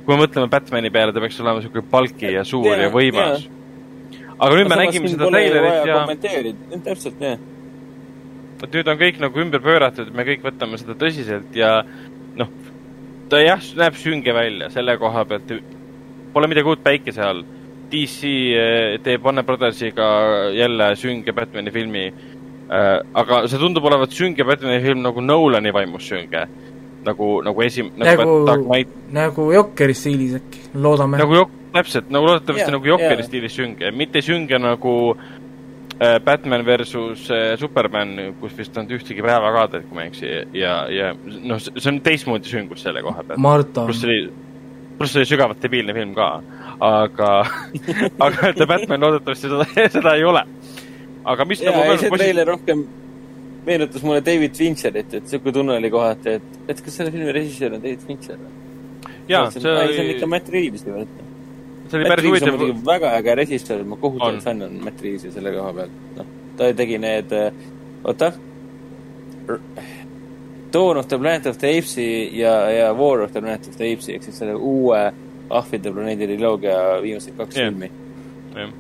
[0.06, 3.48] kui me mõtleme Batman'i peale, ta peaks olema niisugune palki ja suur ja, ja võimas
[4.36, 6.02] aga nüüd me nägime seda treilerit ja.
[6.84, 7.40] täpselt, jah.
[8.62, 11.78] vot nüüd on kõik nagu ümber pööratud, me kõik võtame seda tõsiselt ja
[12.40, 12.52] noh,
[13.32, 15.56] ta jah, näeb sünge välja selle koha pealt.
[16.36, 17.46] Pole midagi uut päikese all.
[17.92, 18.30] DC
[18.60, 20.06] eh, teeb Warner Brothersiga
[20.52, 22.06] jälle sünge Batman'i filmi.
[22.10, 26.48] Eh, aga see tundub olevat sünge Batman'i film nagu Nolani vaimus sünge
[27.06, 28.84] nagu, nagu esim-, nagu, nagu,
[29.14, 31.20] nagu Jokeri stiilis äkki, loodame.
[31.22, 33.28] nagu Jok-, täpselt, nagu loodetavasti yeah, nagu Jokeri yeah.
[33.28, 37.28] stiilis sünge, mitte sünge nagu äh, Batman versus
[37.62, 42.02] Superman, kus vist on ühtegi päevakaadet, kui ma ei eksi, ja, ja noh, see on
[42.06, 43.78] teistmoodi süngus selle koha pealt.
[43.86, 44.24] pluss oli,
[44.98, 46.30] pluss oli sügavalt debiilne film ka,
[46.80, 47.32] aga
[48.28, 50.46] aga The Batman loodetavasti seda, seda ei ole.
[51.26, 52.86] aga mis nagu see treiler rohkem
[53.66, 57.78] meenutas mulle David Fincherit, et sihuke tunne oli kohati, et, et kas selle filmi režissöör
[57.78, 58.66] on David Fincher või?
[59.30, 59.94] jaa, see oli.
[59.94, 62.66] see on ikka Matt Reaves ju, et see oli päris huvitav.
[62.86, 66.04] väga äge režissöör, ma kohutavalt fänn on Matt Reavesi selle koha pealt.
[66.20, 67.66] noh, ta tegi need, äh,
[68.04, 68.32] oota,
[70.76, 72.08] Dawn of the Planet of the Apes'i
[72.40, 75.04] ja, ja War of the Planet of the Apes'i ehk siis selle uue
[75.56, 77.70] ahvide planeedi triloogia viimased kaks yeah.
[77.70, 77.92] filmi.
[78.56, 78.74] jah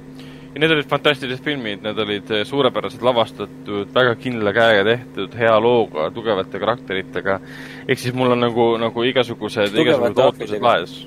[0.56, 5.56] ja need olid fantastilised filmid, need olid äh, suurepäraselt lavastatud, väga kindla käega tehtud, hea
[5.60, 7.40] looga, tugevate karakteritega.
[7.88, 11.00] ehk siis mul on nagu, nagu igasugused, igasugused ootused laes.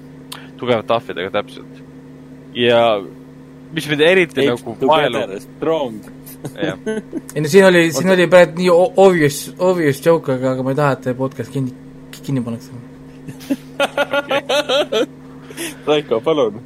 [0.60, 1.84] tugevate ahvidega, täpselt
[2.58, 2.82] ja
[3.72, 5.48] mis mind eriti Eight nagu vaelub.
[7.34, 10.78] Ei no siin oli, siin oli praegu nii obvious, obvious joke, aga, aga ma ei
[10.78, 11.74] taha, et podcast kinni,
[12.22, 12.70] kinni pannakse
[15.86, 16.60] Raiko, palun.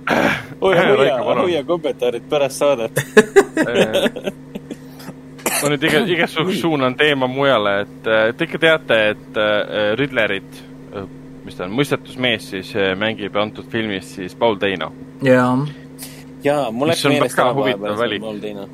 [0.61, 3.01] hoia, hoia, hoia kommentaarid pärast saadet
[5.63, 8.03] ma nüüd iga, igas suunas suunan teema mujale, et
[8.37, 10.63] te ikka teate, et äh, Riddlerit
[10.93, 11.09] äh,
[11.45, 14.93] mis ta on, mõistetusmees siis äh, mängib antud filmis siis Paul Dano.
[15.23, 15.57] jaa.
[16.45, 18.69] jaa, mul läks on meelest väga ära huvitav vahepeal see Moldina.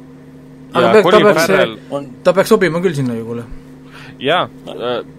[0.72, 3.44] Aga peaks- ta peaks- on, ta peaks sobima küll sinna ju, kuule.
[4.20, 4.48] jaa,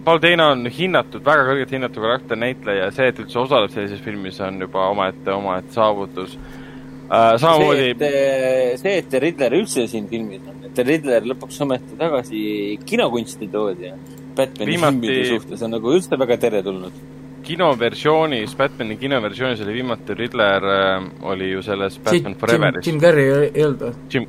[0.04, 4.40] Paul Dano on hinnatud, väga kõrgelt hinnatud karakternäitleja ja see, et üldse osaleb sellises filmis,
[4.40, 6.50] on juba omaette, omaette saavutus uh,.
[7.10, 11.96] see, samamoodi et, see, et The Riddler üldse siin filmis on, et Riddler lõpuks ometi
[11.98, 12.42] tagasi
[12.86, 13.94] kinokunsti toodi ja
[14.36, 16.92] Batman'i Viimati- filmide suhtes on nagu üldse väga teretulnud.
[17.42, 22.86] kinoversioonis, Batman'i kinoversioonis oli viimati Riddler äh, oli ju selles Batman Foreveris.
[22.86, 23.94] Jim Carrey ei- ei olnud või?
[24.12, 24.26] Jim,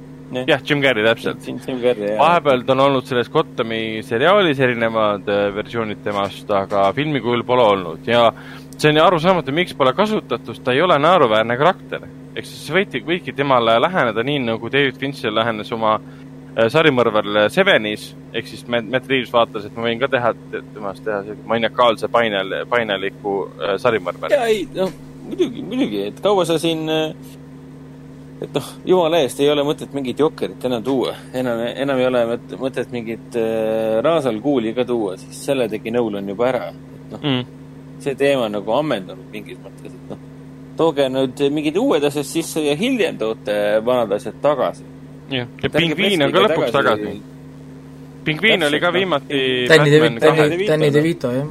[0.48, 1.46] jah, Jim Carrey täpselt.
[1.48, 2.20] Jim Carrey, jah.
[2.20, 7.66] vahepeal ta on olnud selles Gothami seriaalis erinevad äh, versioonid temast, aga filmi kujul pole
[7.74, 8.30] olnud ja
[8.78, 12.08] see on ju arusaamatu, miks pole kasutatud, ta ei ole naeruväärne karakter.
[12.36, 18.14] ehk siis võiti, võidki temale läheneda nii, nagu David Fincher lähenes oma äh, sarimõrvarle Sevenis,
[18.34, 21.48] ehk siis Matt Matt Reaves vaatas, et ma võin ka teha te- temast teha sellise
[21.48, 24.34] maniakaalse painel, paineliku äh, sarimõrvari.
[24.34, 24.96] jaa, ei, noh,
[25.28, 26.88] muidugi, muidugi, et kaua sa siin,
[28.42, 31.14] et noh, jumala eest ei ole mõtet mingit Jokkerit enam tuua.
[31.34, 35.92] enam, enam ei ole mõt- mõtet mingit äh, Raasal Kuuli ka tuua, sest selle tegi
[35.92, 36.68] Nolan juba ära.
[36.72, 37.46] et noh, Mm.
[38.00, 40.18] see teema on nagu ammendunud mingis mõttes, et noh,
[40.78, 43.54] tooge nüüd mingid uued asjad sisse ja hiljem toote
[43.86, 44.84] vanad asjad tagasi.
[45.30, 47.22] jah, ja pingviin on ka lõpuks tagasi.
[48.26, 48.94] pingviin oli ka noh.
[48.94, 50.26] viimati Danny DeVito,
[50.68, 51.48] Danny, DeVito, jah.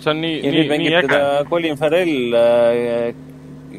[0.00, 1.20] see on nii, ja nii nii äge.
[1.50, 2.34] Colin Farrell,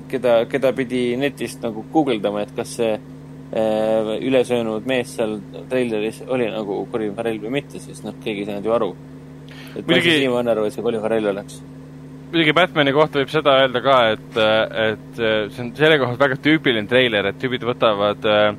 [0.09, 5.37] keda, keda pidi netist nagu guugeldama, et kas see äh, ülesöönud mees seal
[5.69, 8.91] treileris oli nagu Colin Farrell või mitte, siis noh, keegi ei saanud ju aru.
[9.75, 11.61] et ma Muidugi- siis siiamaani aru, et see Colin Farrell oleks.
[12.31, 14.41] muidugi Batman'i kohta võib seda öelda ka, et,
[14.89, 15.21] et
[15.53, 18.51] see on selle kohta väga tüüpiline treiler, et tüübid võtavad äh,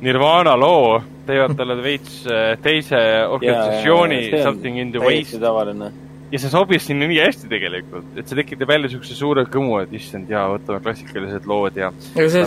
[0.00, 3.00] Nirvana loo, teevad talle veits äh, teise
[3.34, 5.90] orkestratsiooni, Something in the Waste tavaline.
[6.30, 9.94] Ja see sobis sinna nii hästi tegelikult, et see tekitab jälle niisuguse suure kõmu, et
[9.98, 12.44] issand jaa, võtame klassikalised lood ja aga see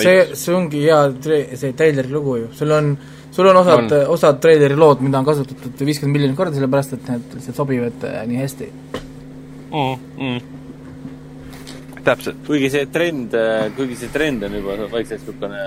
[0.00, 2.94] see, see ongi hea tre-, see treileri lugu ju, sul on,
[3.36, 7.36] sul on osad osad treileri lood, mida on kasutatud viiskümmend miljonit korda, sellepärast et need
[7.36, 8.70] lihtsalt sobivad äh, nii hästi.
[9.66, 10.40] Mm, mm.
[12.06, 13.36] täpselt, kuigi see trend,
[13.76, 15.62] kuigi see trend on juba vaikselt niisugune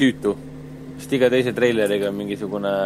[0.00, 0.36] tüütu,
[0.96, 2.76] sest iga teise treileriga on mingisugune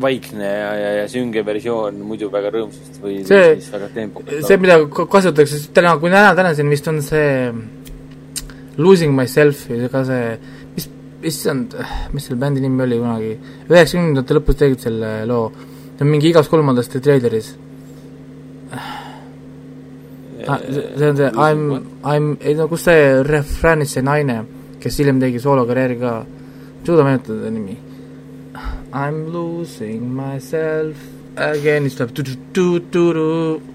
[0.00, 4.34] vaikne ja, ja, ja sünge versioon muidu väga rõõmsast või See- siis väga tempokat.
[4.46, 7.52] see, mida ka- kasutatakse täna, kui täna, tänaseni vist on see
[8.78, 10.38] Losing Myself ja ka see,
[10.76, 10.88] mis,
[11.32, 11.74] issand,
[12.14, 13.32] mis selle bändi nimi oli kunagi,
[13.68, 15.48] üheksakümnendate lõpus tegid selle loo,
[15.96, 17.56] see on mingi igast kolmandast treileris.
[20.96, 21.64] see on see I m,
[22.04, 24.38] I m, ei no kus see refräänis see naine,
[24.80, 26.14] kes hiljem tegi soolokarjääri ka,
[26.78, 27.76] ei suuda meenutada ta nimi.
[28.92, 30.96] I m losing myself
[31.38, 33.66] again, siis tuleb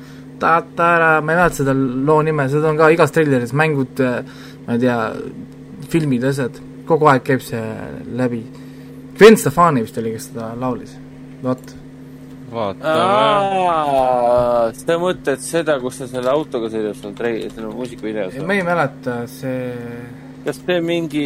[0.44, 4.02] ta-ta-ra, ma ei mäleta seda loo nime, seda on ka igas treileris, mängud,
[4.66, 4.98] ma ei tea,
[5.94, 6.58] filmid, asjad,
[6.90, 7.62] kogu aeg käib see
[8.20, 8.42] läbi.
[9.20, 10.98] Gwen Stefani vist oli, kes seda laulis,
[11.46, 11.74] vot.
[14.82, 18.36] sa mõtled seda, kus ta selle autoga sõidab seal trei-, selle muusikavideos?
[18.46, 19.72] ma ei mäleta, see
[20.44, 21.24] kas see mingi,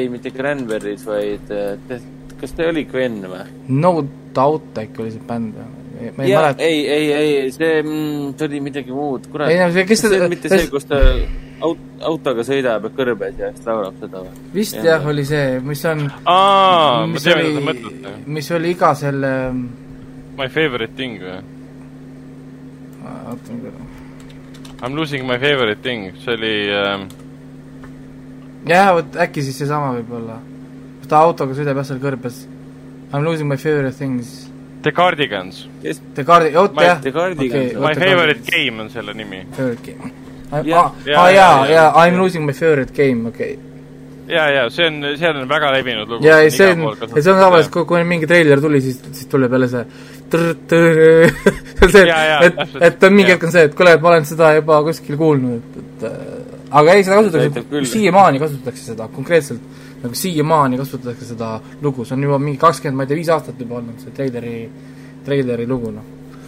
[0.00, 2.00] ei mitte Cranberries, vaid eh,
[2.40, 3.44] kas see oli Gwen või?
[3.68, 3.92] No
[4.34, 5.56] Doubt äkki oli see bänd,
[6.16, 6.62] ma ei jaa, mäleta.
[6.64, 9.58] ei, ei, ei, see mm,, see oli midagi muud, kurat ei.
[9.60, 11.00] no see, kes see seda on mitte see, kus ta
[11.66, 14.44] aut-, autoga sõidab ja kõrbes ja siis laulab seda või?
[14.54, 14.86] vist Jah.
[14.92, 18.74] jah, oli see, mis on aa, ma mis tean, mida te oli mõtlete., mis oli
[18.76, 19.32] iga selle
[20.38, 21.40] My favorite thing või?
[23.30, 23.58] oota,
[24.80, 27.10] I m losing my favorite thing, see oli ähm,
[28.68, 30.38] jah, vot äkki siis seesama võib-olla.
[31.10, 32.40] Ta autoga sõidab jah seal kõrbes.
[33.10, 34.48] I m losing my favorite things.
[34.82, 35.66] The Cardigans.
[35.82, 37.00] The Guardi-, oot My- jah.
[37.02, 37.74] The Cardigans.
[37.82, 39.44] My favorite game on selle nimi.
[39.56, 40.12] Favorite game.
[40.52, 40.62] aa.
[40.66, 44.34] Jaa, aa jaa, jaa, I m losing my favorite game, okei okay..
[44.34, 46.26] ja, ja see on, see on väga levinud lugu.
[46.26, 49.54] ja, ja see on, see on tavaliselt, kui, kui mingi treiler tuli, siis, siis tuleb
[49.54, 49.84] jälle see
[50.30, 52.04] trrr-trrr- see,
[52.48, 55.78] et, et on mingi hetk on see, et kuule, ma olen seda juba kuskil kuulnud,
[55.82, 62.04] et, et aga ei, seda kasutatakse siiamaani kasutatakse seda konkreetselt, nagu siiamaani kasutatakse seda lugu,
[62.04, 64.54] see on juba mingi kakskümmend, ma ei tea, viis aastat juba olnud see treileri,
[65.26, 66.06] treileri lugu, noh.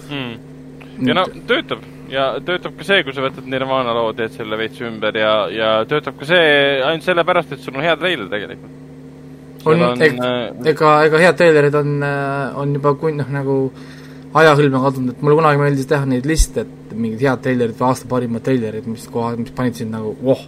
[0.08, 1.08] mm..
[1.08, 4.80] ja no töötab ja töötab ka see, kui sa võtad Nirvana loo, teed selle veits
[4.84, 6.44] ümber ja, ja töötab ka see
[6.84, 8.78] ainult sellepärast, et sul on hea treiler tegelikult.
[9.64, 10.04] on, on,
[10.68, 11.98] ega, ega head treilerid on,
[12.60, 13.56] on juba kun-, noh nagu
[14.32, 18.08] ajahõlma kadunud, et mulle kunagi meeldis teha neid liste, et mingid head treilerid või aasta
[18.10, 20.44] parimad treilerid, mis koha, mis panid sind nagu voh,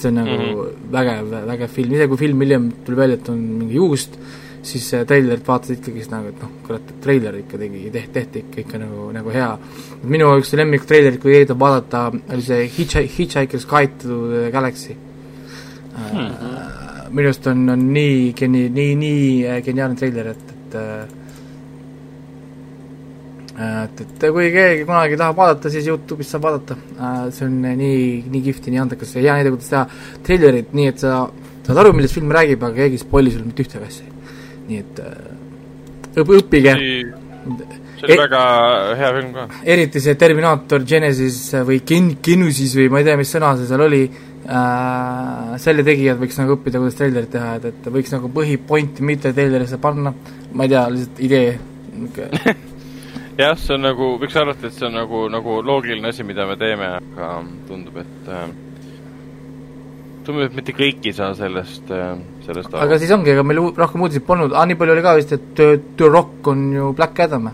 [0.00, 0.90] see on nagu mm -hmm.
[0.92, 4.18] vägev, vägev film, isegi kui film hiljem tuli välja, et on mingi juust,
[4.62, 8.60] siis treilerit vaatasid ikkagist nagu, et noh, kurat, et treiler ikka tegi, tehti, tehti ikka,
[8.60, 9.50] ikka nagu, nagu hea.
[10.04, 14.96] minu üks lemmiktreilerit, kui jääda vaadata, oli see Hitch-, Hitchhiker's Guide to the Galaxy
[15.96, 16.30] hmm..
[17.10, 21.25] minu arust on, on nii geni-, nii, nii geniaalne treiler, et, et
[23.56, 26.76] et, et kui keegi kunagi tahab vaadata, siis Youtube'ist saab vaadata.
[27.32, 29.84] see on nii, nii kihvt ja nii andekas ja hea näide, kuidas teha
[30.26, 31.22] treilerit nii, et sa
[31.66, 34.10] saad aru, millest film räägib, aga keegi ei spoil'i sulle mitte ühtegi asja.
[34.68, 35.00] nii et
[36.20, 36.76] õp-, õppige.
[37.96, 38.44] see oli e väga
[39.00, 39.48] hea film ka.
[39.74, 43.86] eriti see Terminaator Genesis või Gen-, Genusis või ma ei tea, mis sõna see seal
[43.86, 49.06] oli äh,, selle tegijad võiks nagu õppida, kuidas treilerit teha, et, et võiks nagu põhipointi
[49.06, 50.12] mitte treilerisse panna,
[50.52, 51.56] ma ei tea, lihtsalt idee
[53.36, 56.56] jah, see on nagu, võiks arvata, et see on nagu, nagu loogiline asi, mida me
[56.60, 57.30] teeme, aga
[57.68, 58.48] tundub, et äh,
[60.24, 62.82] tundub, et mitte kõik ei saa sellest äh,, sellest aru.
[62.86, 65.62] aga siis ongi, ega meil rohkem uudiseid polnud, aa, nii palju oli ka vist, et
[66.00, 67.50] The Rock on ju Black Adam.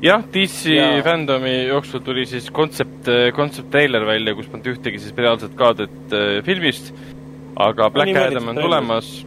[0.00, 0.90] jah, DC ja.
[1.04, 6.38] fandomi jooksul tuli siis kontsept, kontsept trailer välja, kus polnud ühtegi siis reaalset kaadrit äh,
[6.46, 6.94] filmist,
[7.60, 9.18] aga Black no, Adam on tulemas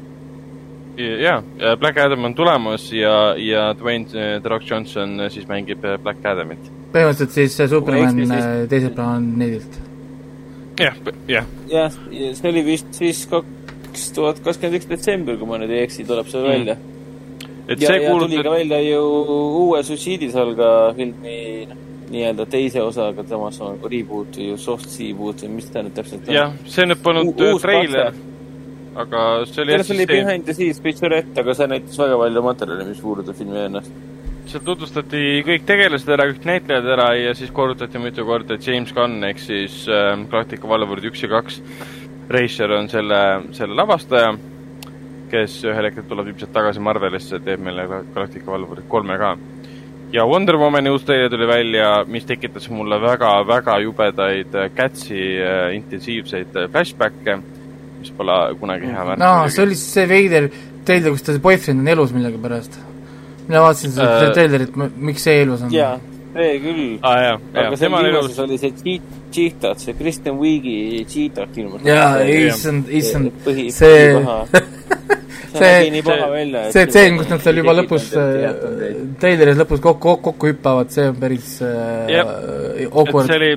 [0.97, 1.41] jaa,
[1.79, 4.05] Black Adam on tulemas ja, ja Dwayne
[4.41, 6.71] The Rock Johnson äh, siis mängib äh, Black Adamit.
[6.93, 8.47] põhimõtteliselt siis äh, Superman siis...
[8.69, 9.77] teiselt planeedilt.
[10.79, 10.97] jah,
[11.27, 11.47] jah.
[11.71, 16.05] jah, see oli vist siis kaks tuhat kakskümmend üks detsember, kui ma nüüd ei eksi,
[16.09, 16.51] tuleb see mm.
[16.51, 16.77] välja.
[17.67, 18.27] ja, ja kuulutab...
[18.27, 19.07] tuli ka välja ju
[19.63, 21.39] uue suitsiidisalga filmi
[21.69, 21.81] noh,
[22.13, 26.35] nii-öelda teise osaga, samas on reboot või soft reboot või mis ta nüüd täpselt on.
[26.35, 28.13] jah, see nüüd polnud treiler
[28.95, 32.87] aga see oli sellest oli Behind the Scenes featurette, aga see näitas väga palju materjali,
[32.89, 33.91] mis puudutab filmi ennast.
[34.51, 39.23] seal tutvustati kõik tegelased ära, kõik näitlejad ära ja siis korrutati mitu korda James Gunn
[39.29, 41.61] ehk siis äh, Galactica valvurid üks ja kaks.
[42.33, 43.19] Reischer on selle,
[43.55, 44.31] selle lavastaja,
[45.31, 49.35] kes ühel hetkel tuleb ilmselt tagasi Marvelisse, teeb meile Galactica valvurid kolme ka
[50.13, 56.55] ja Wonder Womani uus teine tuli välja, mis tekitas mulle väga-väga jubedaid Catsi äh, intensiivseid
[56.55, 57.39] äh, flashback'e
[58.03, 59.27] mis pole kunagi hea värk.
[59.27, 60.49] aa, see oli see veider
[60.88, 62.80] treiler, kus ta boyfriend on elus millegipärast.
[63.47, 64.75] mina vaatasin seda uh, treilerit,
[65.09, 65.73] miks see elus on.
[65.73, 65.95] jaa,
[66.35, 67.39] see küll ah,.
[67.63, 68.99] Aga seal viimases oli see
[69.34, 71.85] Cheetah, see Kristen Wiigi Cheetah ilmus.
[71.88, 73.31] jaa, issand, issand,
[73.73, 74.05] see
[75.53, 76.01] see,
[76.71, 78.09] see tseen, kus nad seal juba lõpus,
[79.21, 82.25] treileris lõpus kokku, kokku hüppavad, see on päris äh,
[82.89, 83.30] awkward.
[83.30, 83.53] see oli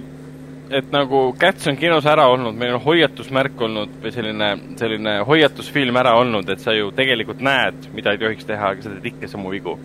[0.70, 5.98] et nagu Cats on kinos ära olnud, meil on hoiatusmärk olnud või selline, selline hoiatusfilm
[6.00, 9.30] ära olnud, et sa ju tegelikult näed, mida ei tohiks teha, aga sa teed ikka
[9.30, 9.78] samu vigu.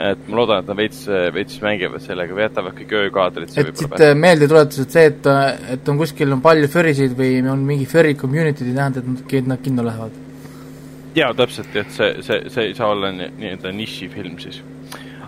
[0.00, 1.02] et ma loodan, et nad veits,
[1.34, 3.50] veits mängivad sellega või jätavad kõik öökaadrid.
[3.52, 5.26] et siit äh, meeldetuletused see, et,
[5.74, 9.60] et on kuskil on palju furrysid või on mingi furry community, ei tähenda, et nad
[9.60, 10.16] kinno lähevad.
[11.14, 14.62] jaa, täpselt, et see, see, see ei saa olla nii-öelda nišifilm siis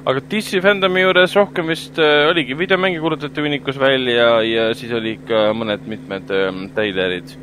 [0.03, 5.15] aga DC fandomi juures rohkem vist äh, oligi, videomänge kuulutati hunnikus välja ja siis oli
[5.29, 7.37] ka mõned mitmed ähm, treilerid.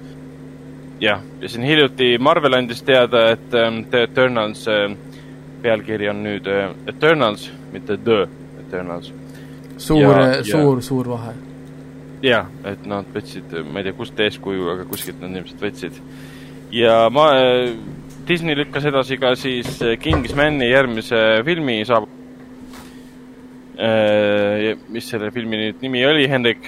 [1.00, 4.92] jah, ja siin hiljuti Marvel andis teada, et ähm, The Eternals äh,
[5.64, 8.26] pealkiri on nüüd äh, Eternals, mitte The
[8.66, 9.14] Eternals.
[9.78, 11.34] suur, suur, suur vahe.
[12.24, 16.04] jah, et nad võtsid, ma ei tea, kust eeskuju, aga kuskilt nad ilmselt võtsid.
[16.76, 17.72] ja ma äh,
[18.28, 22.19] Disney lükkas edasi ka siis äh, Kingsmani järgmise filmi saab Äh,
[23.80, 26.66] mis selle filmi nüüd nimi oli, Hendrik?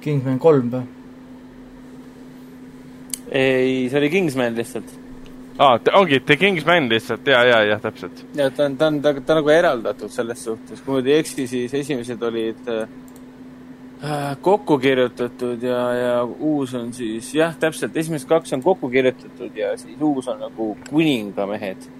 [0.00, 0.84] Kingsman kolm või?
[3.30, 4.92] ei, see oli Kingsman lihtsalt.
[5.58, 8.24] aa ah,, ongi The Kingsman lihtsalt ja, ja, jah, täpselt.
[8.34, 11.46] ja ta on, ta on, ta, ta nagu eraldatud selles suhtes, kui ma ei eksi,
[11.50, 18.56] siis esimesed olid äh, kokku kirjutatud ja, ja uus on siis jah, täpselt, esimesed kaks
[18.56, 21.90] on kokku kirjutatud ja siis uus on nagu kuningamehed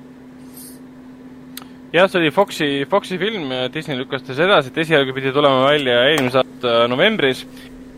[1.93, 6.01] jah, see oli Foxi, Foxi film, Disney lükkas ta edasi, et esialgu pidi tulema välja
[6.11, 7.45] eelmise aasta novembris,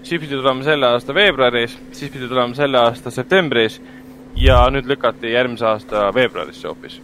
[0.02, 3.80] siis pidi tulema selle aasta veebruaris, siis pidi tulema selle aasta septembris
[4.38, 7.00] ja nüüd lükati järgmise aasta veebruarisse hoopis.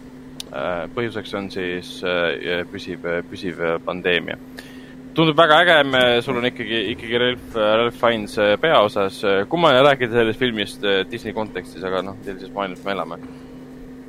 [0.55, 4.37] Äh, põhjuseks on siis äh, püsiv, püsiv pandeemia.
[5.15, 5.75] tundub väga äge,
[6.21, 9.21] sul on ikkagi, ikkagi Ralph, Ralph Fiennes peaosas.
[9.49, 13.19] kummaline rääkida sellest filmist Disney kontekstis, aga noh, sellises maailmas me elame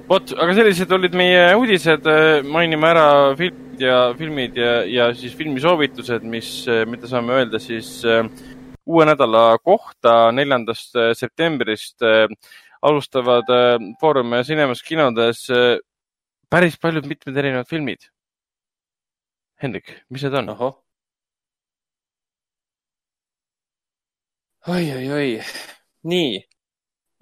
[0.08, 2.06] vot, aga sellised olid meie uudised,
[2.46, 3.06] mainime ära
[3.38, 6.50] filmid ja filmid ja, ja siis filmisoovitused, mis,
[6.88, 8.24] mida saame öelda siis äh,
[8.86, 12.26] uue nädala kohta, neljandast äh, septembrist äh,
[12.86, 13.48] alustavad
[14.00, 15.46] Foorum Cinemas kinodes
[16.52, 18.04] päris paljud mitmed erinevad filmid.
[19.58, 20.52] Hendrik, mis need on?
[24.68, 25.30] oi, oi, oi.
[26.04, 26.44] nii?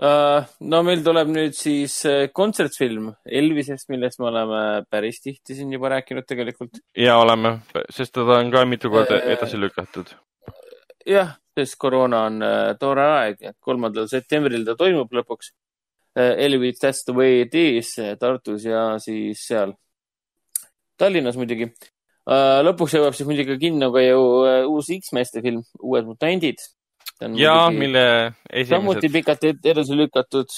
[0.00, 4.60] No meil tuleb nüüd siis uh, kontsertfilm Elvisest, millest me oleme
[4.90, 6.80] päris tihti siin juba rääkinud tegelikult.
[6.98, 7.60] ja oleme,
[7.90, 10.10] sest teda on ka mitu korda uh, edasi lükatud.
[11.06, 12.42] jah, sest koroona on
[12.80, 15.52] tore aeg kolmandal septembril ta toimub lõpuks.
[16.14, 19.72] Elvis, That's the way it is Tartus ja siis seal
[20.96, 21.66] Tallinnas muidugi
[22.26, 24.20] lõpuks jõuab siis muidugi kinno ka ju
[24.70, 26.62] uus X-meeste film, Uued mutandid
[27.20, 28.70] ja mille esimesed.
[28.70, 30.50] samuti pikalt edasi lükatud.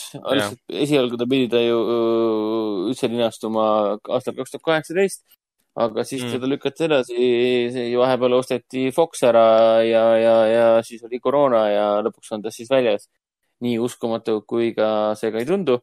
[0.68, 1.80] esialgu ta pidi ta ju
[2.90, 3.66] üldse linastuma
[4.08, 5.24] aastal kaks tuhat kaheksateist,
[5.76, 6.32] aga siis mm.
[6.32, 7.18] teda lükati edasi.
[7.98, 12.70] vahepeal osteti Fox ära ja, ja, ja siis oli koroona ja lõpuks on ta siis
[12.70, 13.08] väljas.
[13.60, 15.80] nii uskumatu, kui ka see ka ei tundu.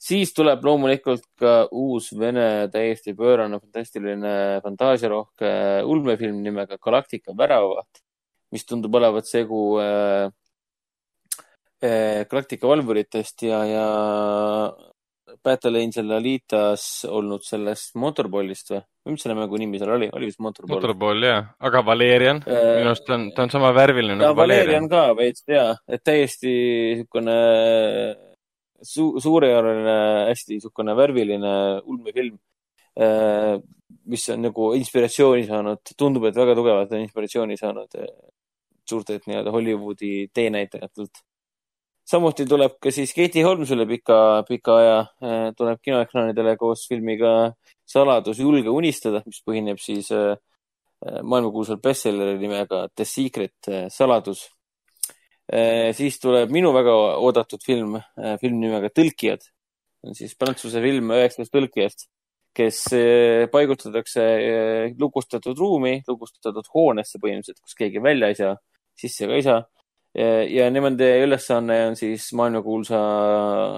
[0.00, 8.04] siis tuleb loomulikult ka uus vene täiesti pöörane, fantastiline, fantaasiarohke ulmefilm nimega Galactica väravaht
[8.50, 10.30] mis tundub olevat segu äh,
[11.82, 13.86] äh, Galactica valvuritest ja, ja
[15.44, 18.80] Battle Angel Alitas olnud sellest Motorballist või?
[19.06, 20.80] või mis selle mängu nimi seal oli, oli vist Motorball?
[20.80, 24.66] Motorball jah, aga Valerian äh,, minu arust on, ta on sama värviline nagu Valerian.
[24.66, 27.38] Valerian ka veits ja, et täiesti niisugune
[28.82, 29.96] su suurejooneline,
[30.30, 31.54] hästi niisugune värviline
[31.84, 32.36] ulmefilm
[33.00, 33.56] äh,,
[34.10, 38.12] mis on nagu inspiratsiooni saanud, tundub, et väga tugevalt on inspiratsiooni saanud äh,
[38.90, 41.22] suurtelt nii-öelda Hollywoodi teenäitajatelt.
[42.10, 47.52] samuti tuleb ka siis Katie Holmes üle pika, pika aja, äh, tuleb kinoekraanidele koos filmiga
[47.86, 54.48] Saladus julge unistada, mis põhineb siis äh, äh, maailmakuulsal bestselleri nimega The Secret saladus.
[55.98, 57.96] siis tuleb minu väga oodatud film,
[58.38, 59.48] film nimega Tõlkijad.
[60.06, 62.06] on siis prantsuse film üheksast tõlkijast,
[62.54, 62.84] kes
[63.50, 64.22] paigutatakse
[65.00, 68.54] lukustatud ruumi, lukustatud hoonesse põhimõtteliselt, kus keegi välja ei saa
[69.00, 69.62] sisse ka ei saa.
[70.50, 72.98] ja nemade ülesanne on siis maailmakuulsa,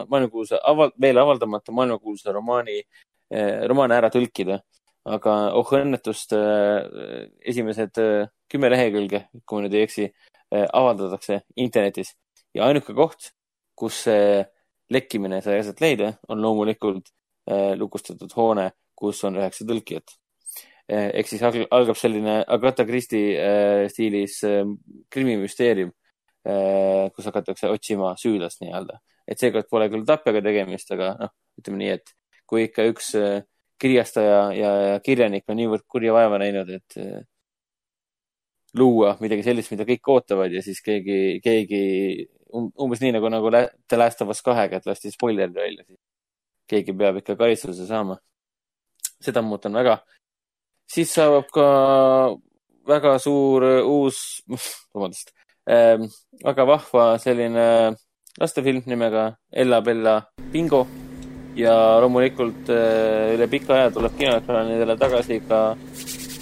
[0.09, 2.78] maailmakuulsa aval-, veel avaldamata maailmakuulsa romaani,
[3.31, 4.62] eh, romaane ära tõlkida.
[5.05, 10.09] aga oh õnnetust, eh, esimesed eh, kümme lehekülge, kui ma nüüd ei eksi,
[10.53, 12.12] avaldatakse internetis
[12.55, 13.32] ja ainuke koht,
[13.74, 14.43] kus see
[14.93, 17.09] lekkimine sai aset leida, on loomulikult
[17.81, 20.12] lukustatud hoone, kus on üheksa tõlkijat
[20.90, 24.64] ehk siis algab selline Agatha Christie äh, stiilis äh,
[25.10, 25.92] krimimüsteerium
[26.46, 28.98] äh,, kus hakatakse otsima süüdlast nii-öelda.
[29.28, 31.30] et seekord pole küll tapjaga tegemist, aga noh,
[31.60, 32.14] ütleme nii, et
[32.50, 33.42] kui ikka üks äh,
[33.82, 37.22] kirjastaja ja, ja kirjanik on niivõrd kurja vaeva näinud, et äh,
[38.78, 41.82] luua midagi sellist, mida kõik ootavad ja siis keegi, keegi
[42.52, 46.00] um, umbes nii nagu, nagu The Last of Us kahega, et lasti spoilerid välja, siis
[46.70, 48.18] keegi peab ikka karistuse saama.
[49.22, 50.00] seda ma ootan väga
[50.93, 51.66] siis saabub ka
[52.89, 54.43] väga suur äh, uus,
[54.94, 55.32] vabandust
[55.70, 56.09] ähm,,
[56.44, 57.66] väga vahva selline
[58.40, 60.19] lastefilm nimega Ella Bella
[60.52, 60.86] Bingo
[61.56, 65.62] ja loomulikult äh, üle pika aja tuleb kinoekraanidele tagasi ka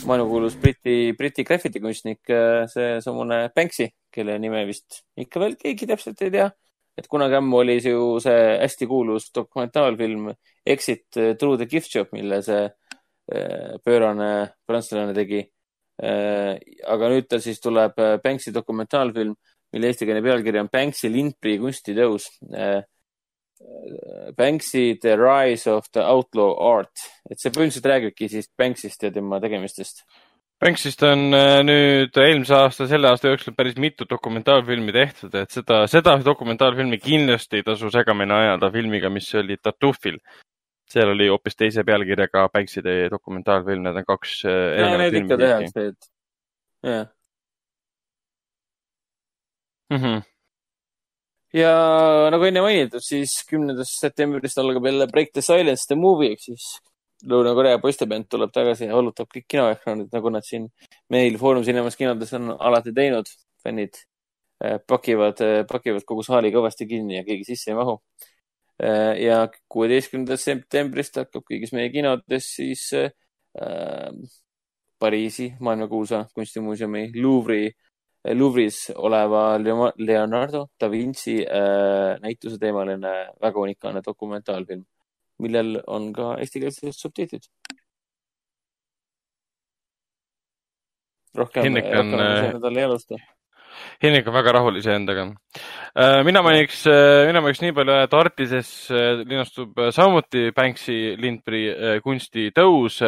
[0.06, 6.34] maailmakuulus Briti, Briti graffitikunstnik, äh, seesamune Banksy, kelle nime vist ikka veel keegi täpselt ei
[6.38, 6.50] tea.
[6.98, 10.26] et kunagi ammu oli ju see hästi kuulus dokumentaalfilm
[10.66, 11.06] Exit
[11.38, 12.66] Through the Gift Shop, mille see
[13.84, 14.30] pöörane
[14.66, 15.44] prantslane tegi.
[16.00, 16.56] Äh,
[16.88, 19.34] aga nüüd tal siis tuleb äh, Banksy dokumentaalfilm,
[19.74, 22.30] mille eestikeelne pealkiri on Banksy lindprii kunstitõus.
[24.36, 29.36] Banksy The Rise of the Outlaw Art, et see põhimõtteliselt räägibki siis Banksist ja tema
[29.42, 30.06] tegemistest.
[30.60, 31.26] Banksist on
[31.68, 37.60] nüüd eelmise aasta, selle aasta jooksul päris mitu dokumentaalfilmi tehtud, et seda, seda dokumentaalfilmi kindlasti
[37.60, 40.16] ei tasu segamini ajada filmiga, mis oli Tartufil
[40.90, 45.86] seal oli hoopis teise pealkirjaga Bankside dokumentaalfilm, need on kaks äh, no, need ikka tehakse,
[45.92, 46.10] et
[46.86, 47.06] jah
[49.90, 49.96] mm.
[50.02, 50.22] -hmm.
[51.54, 51.72] ja
[52.34, 56.70] nagu enne mainitud, siis kümnendast septembrist algab jälle Break the Silence the movie ehk siis
[57.30, 60.70] Lõuna-Korea poistebänd tuleb tagasi ja vallutab kõik kinoekraanid, nagu nad siin
[61.12, 63.28] meil Foorum Cinemas kinodes on alati teinud.
[63.60, 63.92] fännid
[64.64, 67.98] äh, pakivad, äh, pakivad kogu saali kõvasti kinni ja keegi sisse ei mahu
[69.20, 73.10] ja kuueteistkümnendast septembrist hakkab kõigis meie kinodes siis äh,
[75.00, 79.42] Pariisi maailmakuulsa kunstimuuseumi Louvre'i, äh, Louvre'is oleva
[79.98, 84.84] Leonardo da Vinci äh, näituse teemaline väga unikaalne dokumentaalfilm,
[85.44, 87.50] millel on ka eestikeelsed subtiitrid.
[91.34, 93.18] rohkem, rohkem ma selle nädala ei alusta
[94.00, 95.26] Henrik on väga rahul iseendaga.
[95.90, 102.00] Äh, mina mainiks, äh, mina mainiks nii palju, et Artises äh, linastub samuti Banksy lindprii
[102.04, 103.00] kunstitõus.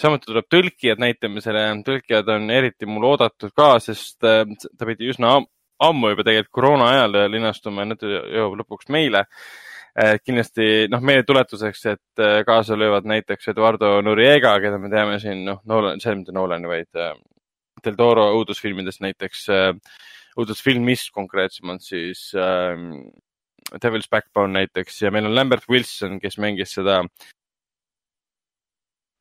[0.00, 1.66] samuti tuleb tõlkijad näitamisele.
[1.86, 5.36] tõlkijad on eriti mul oodatud ka, sest ta pidi üsna
[5.84, 9.26] ammu juba tegelikult koroona ajal linastume ja nüüd jõuab lõpuks meile.
[9.94, 16.00] kindlasti noh, meeldetuletuseks, et kaasa löövad näiteks Eduardo Noriega, keda me teame siin, noh, Nolan,
[16.02, 17.04] see mitte Nolani, vaid
[17.84, 19.72] Del Toro õudusfilmidest näiteks äh,
[20.40, 22.74] õudusfilmist konkreetsemalt siis äh,
[23.82, 27.00] Devil's Backbone näiteks ja meil on Lambert Wilson, kes mängis seda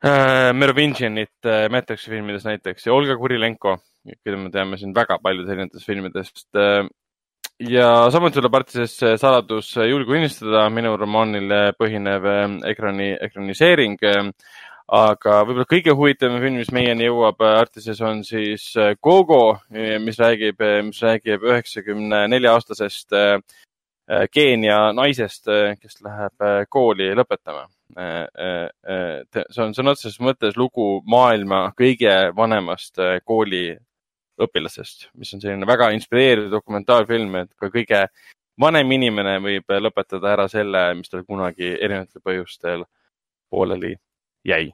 [0.04, 3.78] äh, Merovingianit äh, Matrixi filmides näiteks ja Olga Kurilenko,
[4.24, 6.84] keda me teame siin väga paljudes erinevatest filmidest äh,.
[7.70, 14.26] ja samuti tuleb Artisesse saladus julgu unistada, minu romaanile põhinev äh, ekrani, ekraniseering äh,
[14.92, 20.20] aga võib-olla kõige huvitavam film, mis meieni jõuab äh, Artises, on siis äh, Gogo, mis
[20.20, 23.16] räägib, äh, mis räägib üheksakümne nelja aastasest
[24.34, 25.48] Keenia naisest,
[25.80, 27.62] kes läheb kooli lõpetama.
[27.96, 36.52] see on sõna otseses mõttes lugu maailma kõige vanemast kooliõpilasest, mis on selline väga inspireeriv
[36.52, 38.04] dokumentaalfilm, et ka kõige
[38.60, 42.84] vanem inimene võib lõpetada ära selle, mis tal kunagi erinevatel põhjustel
[43.50, 43.96] pooleli
[44.46, 44.72] jäi.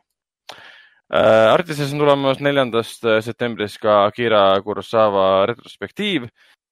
[1.13, 6.29] Äh, Artises on tulemas neljandast äh, septembrist ka Akira Kurosawa retrospektiiv.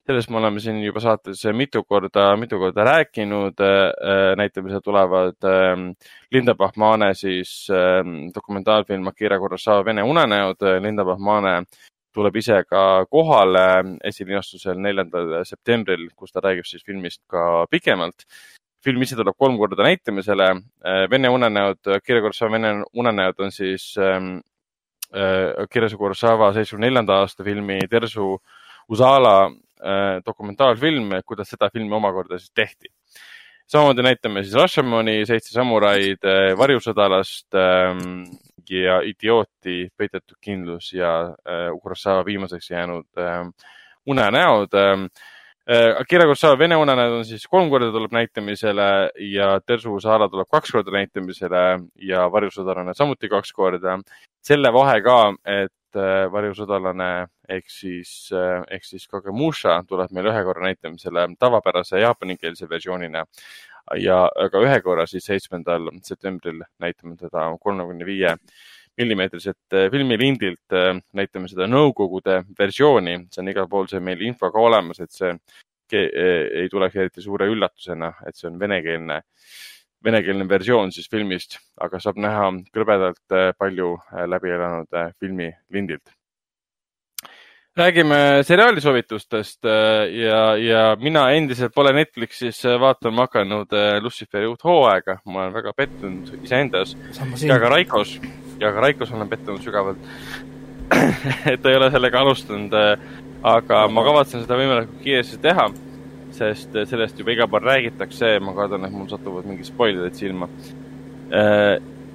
[0.08, 3.60] sellest me oleme siin juba saates mitu korda, mitu korda rääkinud.
[3.60, 5.90] Äh, näitamisele tulevad ähm,
[6.32, 10.64] Linda Pahmane siis ähm, dokumentaalfilm Akira Kurosawa Vene unenäod.
[10.82, 11.64] Linda Pahmane
[12.14, 18.24] tuleb ise ka kohale esilinastusel neljandal septembril, kus ta räägib siis filmist ka pikemalt
[18.84, 20.50] film ise tuleb kolm korda näitamisele.
[20.86, 24.38] Äh, Vene unenäod, Akira Kurosawa Vene unenäod on siis ähm,
[25.14, 28.38] äh, Akira Kurosawa seitsmekümne neljanda aasta filmi Tersu
[28.90, 32.94] Usala äh, dokumentaalfilm, kuidas seda filmi omakorda siis tehti.
[33.68, 36.24] samamoodi näitame siis Rashomoni, Seitse samuraid,
[36.58, 38.22] Varjusõdalast ähm,
[38.70, 41.36] ja Idiooti, Peidetud kindlus ja
[41.82, 43.44] Kurosawa viimaseks jäänud äh,
[44.08, 44.72] unenäod
[45.68, 48.86] Akira Kurosawa Vene unenäod on siis kolm korda tuleb näitamisele
[49.34, 51.64] ja Tersu Saara tuleb kaks korda näitamisele
[52.08, 53.98] ja Varjusõdalane samuti kaks korda.
[54.48, 60.44] selle vahe ka, et äh, Varjusõdalane ehk siis, äh, ehk siis Kagemusha tuleb meil ühe
[60.48, 63.26] korra näitamisele tavapärase jaapanikeelse versioonina
[64.00, 68.38] ja ka ühe korra siis seitsmendal septembril näitame teda kolmekümne viie
[68.98, 70.76] millimeetriselt filmilindilt
[71.14, 75.34] näitame seda Nõukogude versiooni, see on igal pool see meil info ka olemas, et see
[75.94, 79.22] ei tuleks eriti suure üllatusena, et see on venekeelne,
[80.04, 83.96] venekeelne versioon siis filmist, aga saab näha krõbedalt palju
[84.34, 86.18] läbi elanud filmilindilt
[87.78, 89.68] räägime seriaali soovitustest
[90.10, 95.20] ja, ja mina endiselt pole Netflixis vaatama hakanud Lussiferi uut hooaega.
[95.26, 96.98] ma olen väga pettunud iseendas.
[97.46, 98.18] Ja ka Raikos
[98.60, 99.98] ja ka Raikos olen pettunud sügavalt
[101.52, 102.74] et ta ei ole sellega alustanud.
[103.48, 105.68] aga ma kavatsen seda võimalikult kiiresti teha,
[106.36, 108.40] sest sellest juba iga päev räägitakse.
[108.40, 110.50] ma kardan, et mul satuvad mingid spoilerid silma.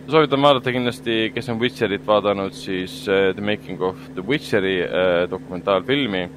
[0.09, 4.79] soovitan vaadata kindlasti, kes on Witcherit vaadanud, siis The Making of the Witcheri
[5.31, 6.29] dokumentaalfilmi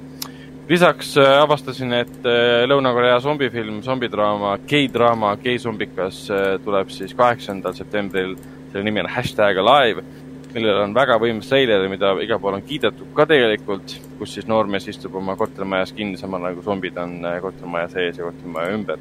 [0.68, 2.24] lisaks avastasin, et
[2.66, 6.24] Lõuna-Korea zombifilm, zombidraama, gei-draama, geizombikas
[6.64, 8.34] tuleb siis kaheksandal septembril
[8.76, 10.04] selle nimi on hashtag alive,
[10.52, 14.88] millel on väga võimas treiler, mida igal pool on kiidetud ka tegelikult, kus siis noormees
[14.92, 19.00] istub oma kortermajas kinni, samal ajal kui zombid on äh, kortermaja sees ja kortermaja ümber.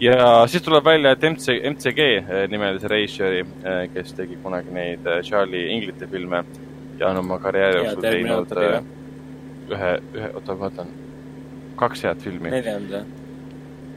[0.00, 5.08] ja siis tuleb välja, et MC, MCG äh, nimelise režissööri, äh, kes tegi kunagi neid
[5.28, 6.44] Charlie Inglite filme
[6.98, 8.58] ja on oma karjääri jooksul teinud
[9.70, 10.92] ühe, ühe, oota, ma vaatan,
[11.80, 12.52] kaks head filmi.
[12.52, 13.04] neljanda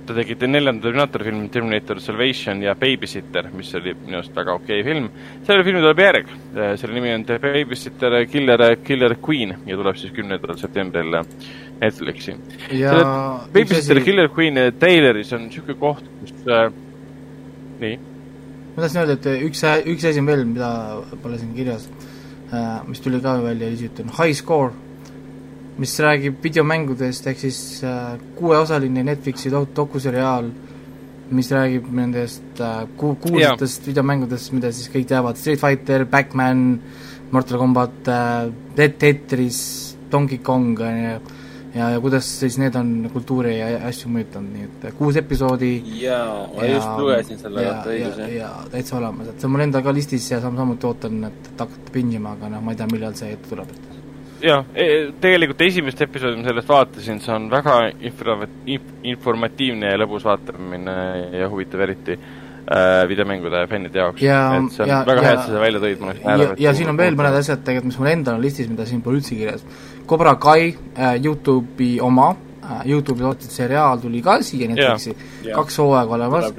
[0.08, 4.82] ta tegi neljanda Terminaatori filmi Terminator Salvation ja Babysitter, mis oli minu arust väga okei
[4.82, 5.10] okay film.
[5.46, 6.32] sellele filmile tuleb järg,
[6.82, 11.20] selle nimi on The Babysitter Killer, Killer Queen ja tuleb siis kümnendal septembril
[11.82, 12.38] Netflixi.
[13.54, 14.06] Babysitter asi...
[14.06, 16.66] Killer Queen Tayloris on niisugune koht, kus äh,,
[17.82, 18.00] nii.
[18.76, 19.64] ma tahtsin öelda, et üks,
[19.96, 20.74] üks asi on veel, mida
[21.24, 21.88] pole siin kirjas
[22.88, 24.74] mis tuli ka välja hiljuti, on High Score
[25.78, 30.50] mis räägib videomängudest, ehk siis äh, kuueosaline Netflixi dokuseriaal,
[31.34, 36.68] mis räägib nendest äh, ku-, kuulsatest videomängudest, mida siis kõik teavad, Street Fighter, Backman,
[37.34, 39.64] Mortal Combat äh,, Tetris,
[40.12, 41.16] Donkey Kong, on ju,
[41.74, 45.72] ja, ja kuidas siis need on kultuuri ja asju mõjutanud, nii et äh, kuus episoodi.
[46.04, 48.36] Jaa, ma ja, just lugesin selle kohta õigus, jah.
[48.38, 51.50] ja täitsa olemas, et see on mul endal ka listis ja sam-, samuti ootan, et,
[51.50, 53.93] et hakata pingima, aga noh, ma ei tea, millal see tuleb, et
[54.44, 54.86] jah, e,
[55.24, 57.80] tegelikult esimest episoodi ma sellest vaatasin, see on väga
[58.10, 58.38] infra-,
[59.14, 60.96] informatiivne ja lõbus vaatamine
[61.40, 64.24] ja huvitav eriti äh, videomängude fännide jaoks.
[64.24, 66.78] et see on ja, väga hea, et sa selle välja tõid, ma oleks ja, ja
[66.78, 69.38] siin on veel mõned asjad tegelikult, mis mul endal on listis, mida siin pole üldse
[69.38, 69.68] kirjas.
[70.08, 75.16] Cobra Kai äh, Youtube'i oma äh, Youtube'i otsitud seriaal tuli ka siia Netflixi.
[75.54, 76.52] Kaks hooaega olemas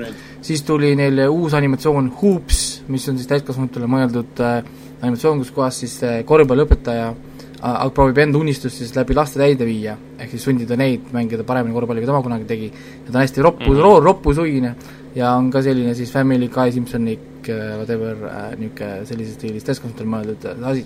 [0.44, 4.59] siis tuli neil uus animatsioon Hoops, mis on siis täiskasvanutele mõeldud äh,
[5.01, 7.34] animatsioon, kus kohas siis äh, korvpalliõpetaja äh,
[7.95, 12.03] proovib enda unistust siis läbi laste täide viia, ehk siis sundida neid mängida paremini korvpalli,
[12.03, 12.69] kui tema kunagi tegi.
[12.69, 14.05] ja ta on hästi roppu mm, -hmm.
[14.05, 14.74] roppusuine
[15.15, 20.11] ja on ka selline siis Family Guy Simpsonik äh, whatever äh, niisugune sellises stiilis täiskasvanutele
[20.11, 20.85] mõeldud äh, asi.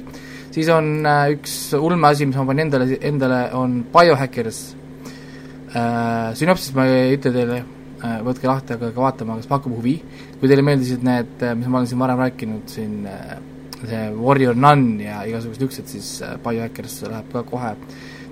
[0.51, 4.63] siis on äh, üks ulmeasi, mis ma panin endale, endale on Biohackers
[5.75, 6.35] äh,.
[6.35, 7.63] sünopsis ma ei ütle teile
[8.05, 10.01] äh,, võtke lahti, hakake vaatama, kas pakub huvi.
[10.41, 13.39] kui teile meeldisid need, mis ma olen siin varem rääkinud, siin äh,
[13.87, 17.75] see Warrior Nun ja igasugused niisugused, siis äh, Biohackers läheb ka kohe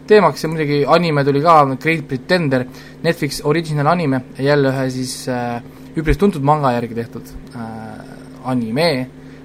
[0.07, 2.65] teemaks ja muidugi anime tuli ka, Great Pretender,
[3.03, 5.61] Netflix original anime, jälle ühe siis äh,
[5.97, 8.01] üpris tuntud manga järgi tehtud äh,
[8.47, 8.89] anime,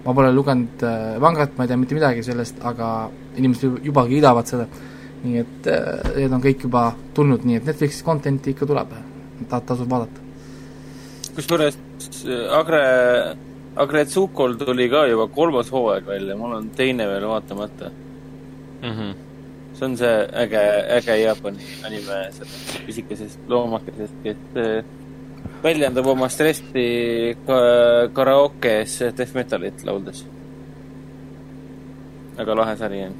[0.06, 4.06] ma pole lugenud äh, mangat, ma ei tea mitte midagi sellest, aga inimesed ju- juba
[4.10, 4.68] kiidavad seda,
[5.24, 6.88] nii et äh, need on kõik juba
[7.18, 8.94] tulnud, nii et Netflixi content'i ikka tuleb,
[9.50, 10.28] ta-, tasub vaadata.
[11.36, 11.78] kusjuures
[12.26, 12.84] äh, Agre,
[13.76, 17.92] Agretsukol tuli ka juba kolmas hooaeg välja, mul on teine veel vaatamata.
[18.82, 18.90] mm.
[18.92, 19.14] -hmm.
[19.74, 20.64] see on see äge,
[20.98, 24.84] äge Jaapani anime sellest pisikesest loomakesest, kes äh,
[25.64, 27.58] väljendab oma stressi ka
[28.14, 30.26] karaokes death metalit lauldes.
[32.38, 33.16] väga lahe sari on.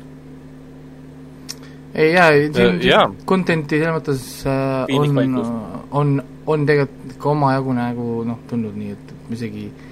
[1.96, 3.14] ei jaa, siin Äh, jaa.
[3.26, 9.16] content'i selles mõttes äh, on on, on tegelikult ka omajagu nagu noh, tulnud nii, et
[9.32, 9.91] isegi ma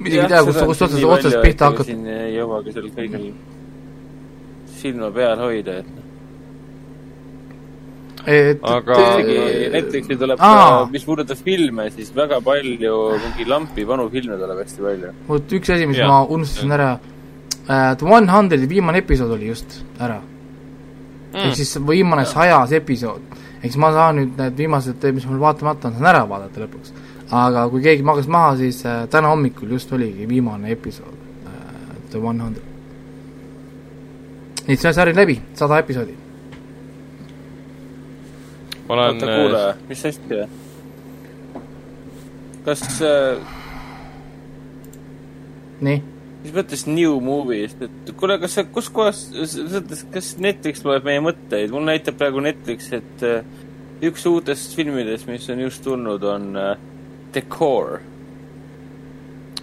[0.00, 1.90] isegi ei tea, kust, kust otsast, pihta hakata.
[1.90, 3.28] siin ei jõuagi seal kõigil
[4.84, 6.04] silma peal hoida, et
[8.26, 14.08] et, Aga- isegi Netflixi tuleb ka mis puudutab filme, siis väga palju mingi lampi vanu
[14.12, 15.12] filme tuleb hästi palju.
[15.28, 16.08] vot üks asi, mis Jaa.
[16.08, 21.42] ma unustasin ära äh,, The One Hundred'i viimane episood oli just ära mm..
[21.44, 23.20] ehk siis viimane sajas episood.
[23.60, 26.94] ehk siis ma saan nüüd need viimased, mis mul vaatamata on, saan ära vaadata lõpuks.
[27.30, 31.14] Aga kui keegi magas maha, siis äh, täna hommikul just oligi viimane episood
[31.46, 32.70] äh,, The One Hundred.
[34.66, 36.14] nii et see sari on läbi, sada episoodi.
[38.88, 40.48] ma olen oota, kuule, mis asja?
[42.64, 43.40] kas äh,,
[45.80, 46.02] nii,
[46.44, 49.26] mis mõttes new movie'st, et kuule, kas sa, kus kohas,
[50.12, 51.72] kas Netflix loeb meie mõtteid?
[51.72, 53.46] mul näitab praegu Netflix, et äh,
[54.04, 56.74] üks uutest filmidest, mis on just tulnud, on äh,
[57.34, 58.00] The Core.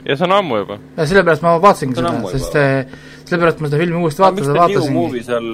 [0.05, 0.77] ja see on ammu juba.
[0.97, 2.65] ja sellepärast ma vaatasingi seda sest juba.
[2.65, 2.85] äh,
[3.29, 5.49] sellepärast ma seda filmi uuesti miks vaatasin, ta new vaatasingi, movie seal,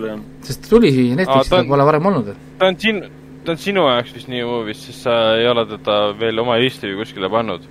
[0.48, 2.30] sest ta tuli siia Netflixi, on- pole varem olnud.
[2.60, 3.02] ta on sinu,
[3.46, 6.88] ta on sinu jaoks vist New Movies, sest sa ei ole teda veel oma listi
[6.94, 7.62] või kuskile pannud.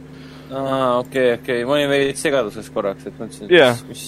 [0.53, 3.81] aa, okei, okei, ma olin veits segaduses korraks, et mõtlesin, et Jah.
[3.89, 4.05] mis,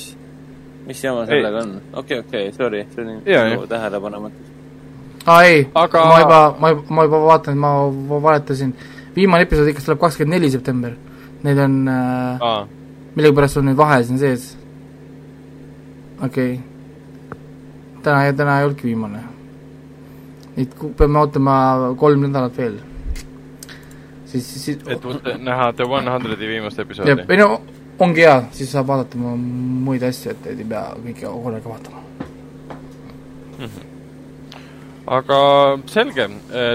[0.86, 1.32] mis, jama Ei.
[1.32, 1.72] sellega on.
[2.02, 3.68] okei, okei, sorry, see oli Jaa, minu jah.
[3.72, 4.36] tähelepanematu.
[5.26, 7.72] aa ei Aga- ma juba, ma, ma juba vaatan, ma
[8.12, 8.74] va- valetasin,
[9.18, 10.96] viimane episood ikka tuleb kakskümmend neli september.
[11.42, 12.66] Need on äh,, aa,
[13.14, 14.50] millegipärast on nüüd vahe siin sees.
[16.24, 17.32] okei okay..
[18.02, 19.24] täna, täna ei olnudki viimane.
[20.56, 21.56] nüüd peame ootama
[21.98, 22.78] kolm nädalat veel.
[24.26, 27.26] siis, siis, et võtta- näha The One Hundred'i viimast episoodi.
[27.28, 27.60] ei no
[27.98, 29.36] ongi hea, siis saab vaadata mu
[29.86, 32.02] muid asju, et ei pea kõike korraga vaatama.
[35.08, 35.40] Aga
[35.88, 36.26] selge,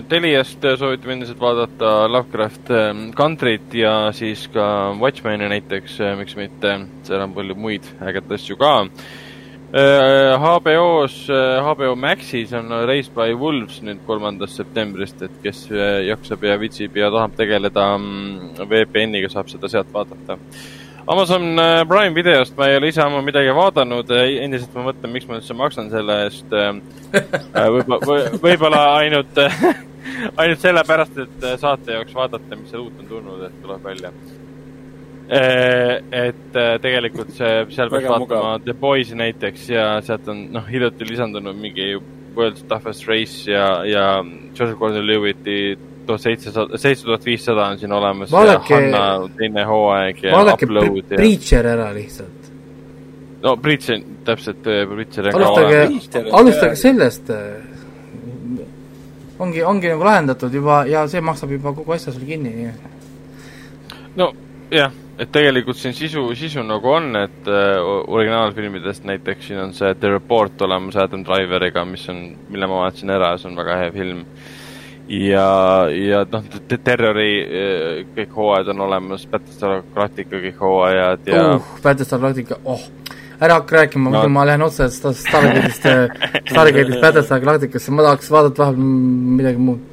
[0.09, 4.65] Teliast soovitame endiselt vaadata Lovecraft ähm, Country't ja siis ka
[4.99, 8.73] Watchmeni näiteks, miks mitte, seal on palju muid ägedaid asju ka.
[9.73, 11.15] HBO-s,
[11.65, 15.65] HBO Maxis on Raised by Wolves nüüd kolmandast septembrist, et kes
[16.05, 20.37] jaksab ja viitsib ja tahab tegeleda mm, VPN-iga, saab seda sealt vaadata
[21.07, 25.27] Amazon äh, Prime videost ma ei ole ise ammu midagi vaadanud, endiselt ma mõtlen, miks
[25.27, 26.53] ma üldse maksan selle eest.
[27.75, 29.41] võib-olla, võib-olla ainult,
[30.39, 34.13] ainult sellepärast, et äh, saate jaoks vaadata, mis seal uut on tulnud, et tuleb välja.
[35.27, 38.57] et äh, tegelikult see, seal peaks vaatama.
[38.63, 41.93] The Boys'i näiteks ja sealt on noh, hiljuti lisandunud mingi
[42.35, 44.05] World's Toughest Race ja, ja
[44.55, 45.57] Joseph Gordon-Levitti
[46.05, 48.31] tuhat seitsesada, seitse tuhat viissada on siin olemas.
[48.31, 51.17] Vaadake- Hanna teine hooaeg ja vaadake Upload ja.
[51.17, 52.49] Preacher ära lihtsalt.
[53.43, 56.09] no Preacher, täpselt, Preacher on ka alustage olemas.,
[56.39, 57.29] alustage sellest.
[59.39, 64.19] ongi, ongi nagu lahendatud juba ja see maksab juba kogu asja sul kinni, nii et
[64.19, 64.29] no
[64.71, 69.93] jah, et tegelikult siin sisu, sisu nagu on, et äh, originaalfilmidest näiteks siin on see
[69.99, 73.91] The Report olemas Adam Driveriga, mis on, mille ma vaatasin ära, see on väga hea
[73.95, 74.23] film.
[75.13, 75.47] ja,
[75.93, 82.21] ja noh, Terrori äh, kõik hooajad on olemas, Battlestar Galactica kõik hooajad ja uh, Battlestar
[82.23, 82.83] Galactica, oh,
[83.39, 85.87] ära hakka rääkima no., muidu ma lähen otse Stargate'ist,
[86.51, 88.93] Stargate'ist Battlestar Galacticasse, ma tahaks vaadata vahepeal
[89.39, 89.89] midagi muud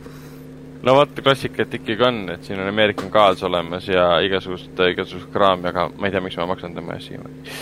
[0.86, 5.68] no vot, klassikat ikkagi on, et siin on American Gods olemas ja igasugust, igasugust kraami,
[5.72, 7.56] aga ma ei tea, miks ma maksan tema eest siiamaani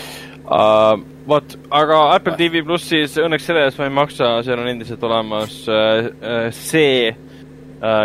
[0.47, 1.07] uh,.
[1.29, 5.59] vot, aga Apple TV plussis õnneks selle eest ma ei maksa, seal on endiselt olemas
[5.73, 6.13] uh,
[6.55, 7.11] see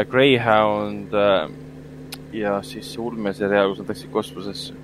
[0.09, 1.47] Greyhound uh,
[2.33, 4.77] ja siis see ulmeseriaal, kus nad läksid kosmosesse.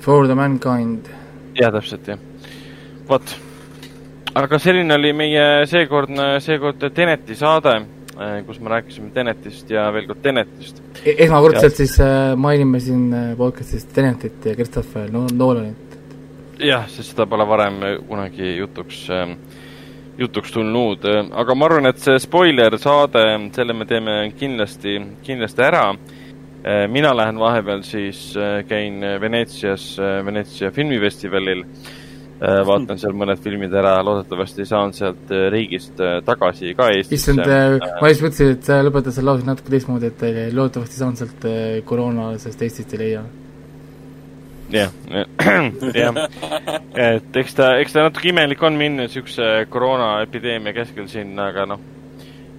[0.00, 1.10] For the mankind.
[1.58, 2.18] jah, täpselt, jah.
[3.08, 3.36] vot,
[4.38, 7.78] aga selline oli meie seekordne, seekord Teneti saade
[8.18, 11.12] Äh, kus me rääkisime Tenetist ja veel kord Tenetist e.
[11.22, 15.94] esmakordselt siis äh, mainime siin äh, podcastis Tenetit ja Christopher Nolanit.
[16.58, 17.76] jah, sest seda pole varem
[18.08, 19.36] kunagi jutuks äh,
[20.18, 21.04] jutuks tulnud,
[21.42, 23.22] aga ma arvan, et see spoiler saade,
[23.54, 25.84] selle me teeme kindlasti, kindlasti ära.
[26.90, 28.34] mina lähen vahepeal siis,
[28.68, 31.62] käin Veneetsias, Veneetsia filmifestivalil
[32.38, 37.32] vaatan seal mõned filmid ära, loodetavasti saan sealt riigist tagasi ka Eestisse.
[37.32, 41.46] issand, ma just mõtlesin, et sa lõpetad selle lause natuke teistmoodi, et loodetavasti saan sealt
[41.86, 43.22] koroona, sest Eestist ei leia.
[44.72, 44.90] Jah,
[46.02, 46.18] jah,
[46.94, 51.84] et eks ta, eks ta natuke imelik on minna niisuguse koroonaepideemia keskel sinna, aga noh,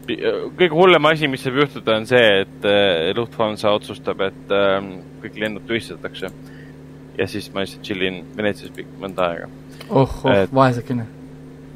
[0.09, 2.69] kõige hullem asi, mis saab juhtuda, on see, et
[3.17, 4.55] Lufthansa otsustab, et
[5.21, 6.31] kõik lennud tühistatakse.
[7.19, 8.71] ja siis ma lihtsalt chillin Veneetsias
[9.01, 9.49] mõnda aega
[9.89, 10.53] oh, oh et...
[10.53, 11.05] vaesekene.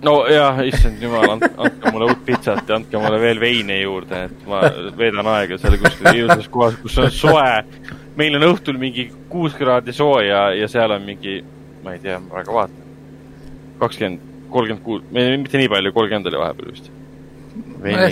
[0.04, 4.48] no jah, issand jumal, andke mulle uut pitsat ja andke mulle veel veini juurde, et
[4.50, 4.62] ma
[4.98, 7.52] veedan aega seal kuskil ilusas kohas, kus on soe.
[8.20, 11.40] Meil on õhtul mingi kuus kraadi sooja ja seal on mingi,
[11.84, 12.80] ma ei tea, ma väga vaatan.
[13.80, 16.92] kakskümmend, kolmkümmend kuus, mitte nii palju, kolmkümmend oli vahepeal vist.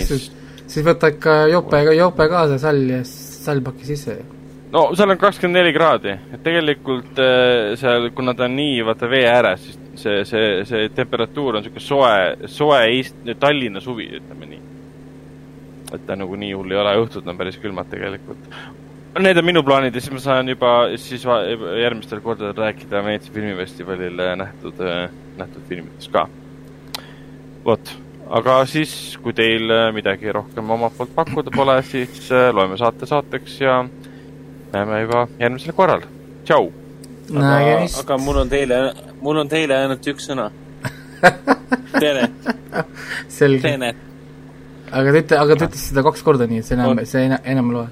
[0.06, 0.28] Siis,
[0.66, 4.18] siis võta ikka jope, jope kaasa sall ja sallpaki sisse
[4.72, 9.08] no seal on kakskümmend neli kraadi, et tegelikult äh, seal, kuna ta on nii, vaata
[9.10, 14.48] vee ääres, siis see, see, see temperatuur on niisugune soe, soe Eest-, Tallinna suvi, ütleme
[14.48, 14.62] nii.
[15.92, 18.46] et ta nagu nii hull ei ole, õhtud on päris külmad tegelikult.
[19.20, 24.22] Need on minu plaanid ja siis ma saan juba siis järgmistel kordadel rääkida Veneetsia filmifestivalil
[24.40, 24.80] nähtud,
[25.36, 26.28] nähtud filmidest ka.
[27.64, 27.92] vot,
[28.30, 33.82] aga siis, kui teil midagi rohkem omalt poolt pakkuda pole, siis loeme saate saateks ja
[34.72, 36.08] näeme juba järgmisel korral.
[36.44, 36.72] tšau!
[37.36, 38.82] aga, aga mul on teile,
[39.20, 40.50] mul on teile ainult üks sõna
[42.00, 42.48] Tenet.
[43.38, 43.72] selge.
[44.90, 47.44] aga te ütle, aga ta ütles seda kaks korda, nii et see enam, see enam,
[47.54, 47.90] enam ei loe.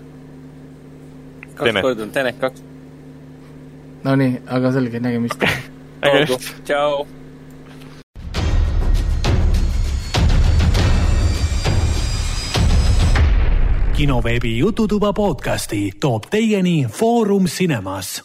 [1.60, 2.62] Kaks korda on Tenet kaks.
[4.04, 5.42] Nonii, aga selge, nägemist
[6.02, 6.52] nägemist.
[6.64, 7.06] tšau.
[13.96, 18.22] kinoveebi Jututuba podcasti toob teieni Foorum Cinemas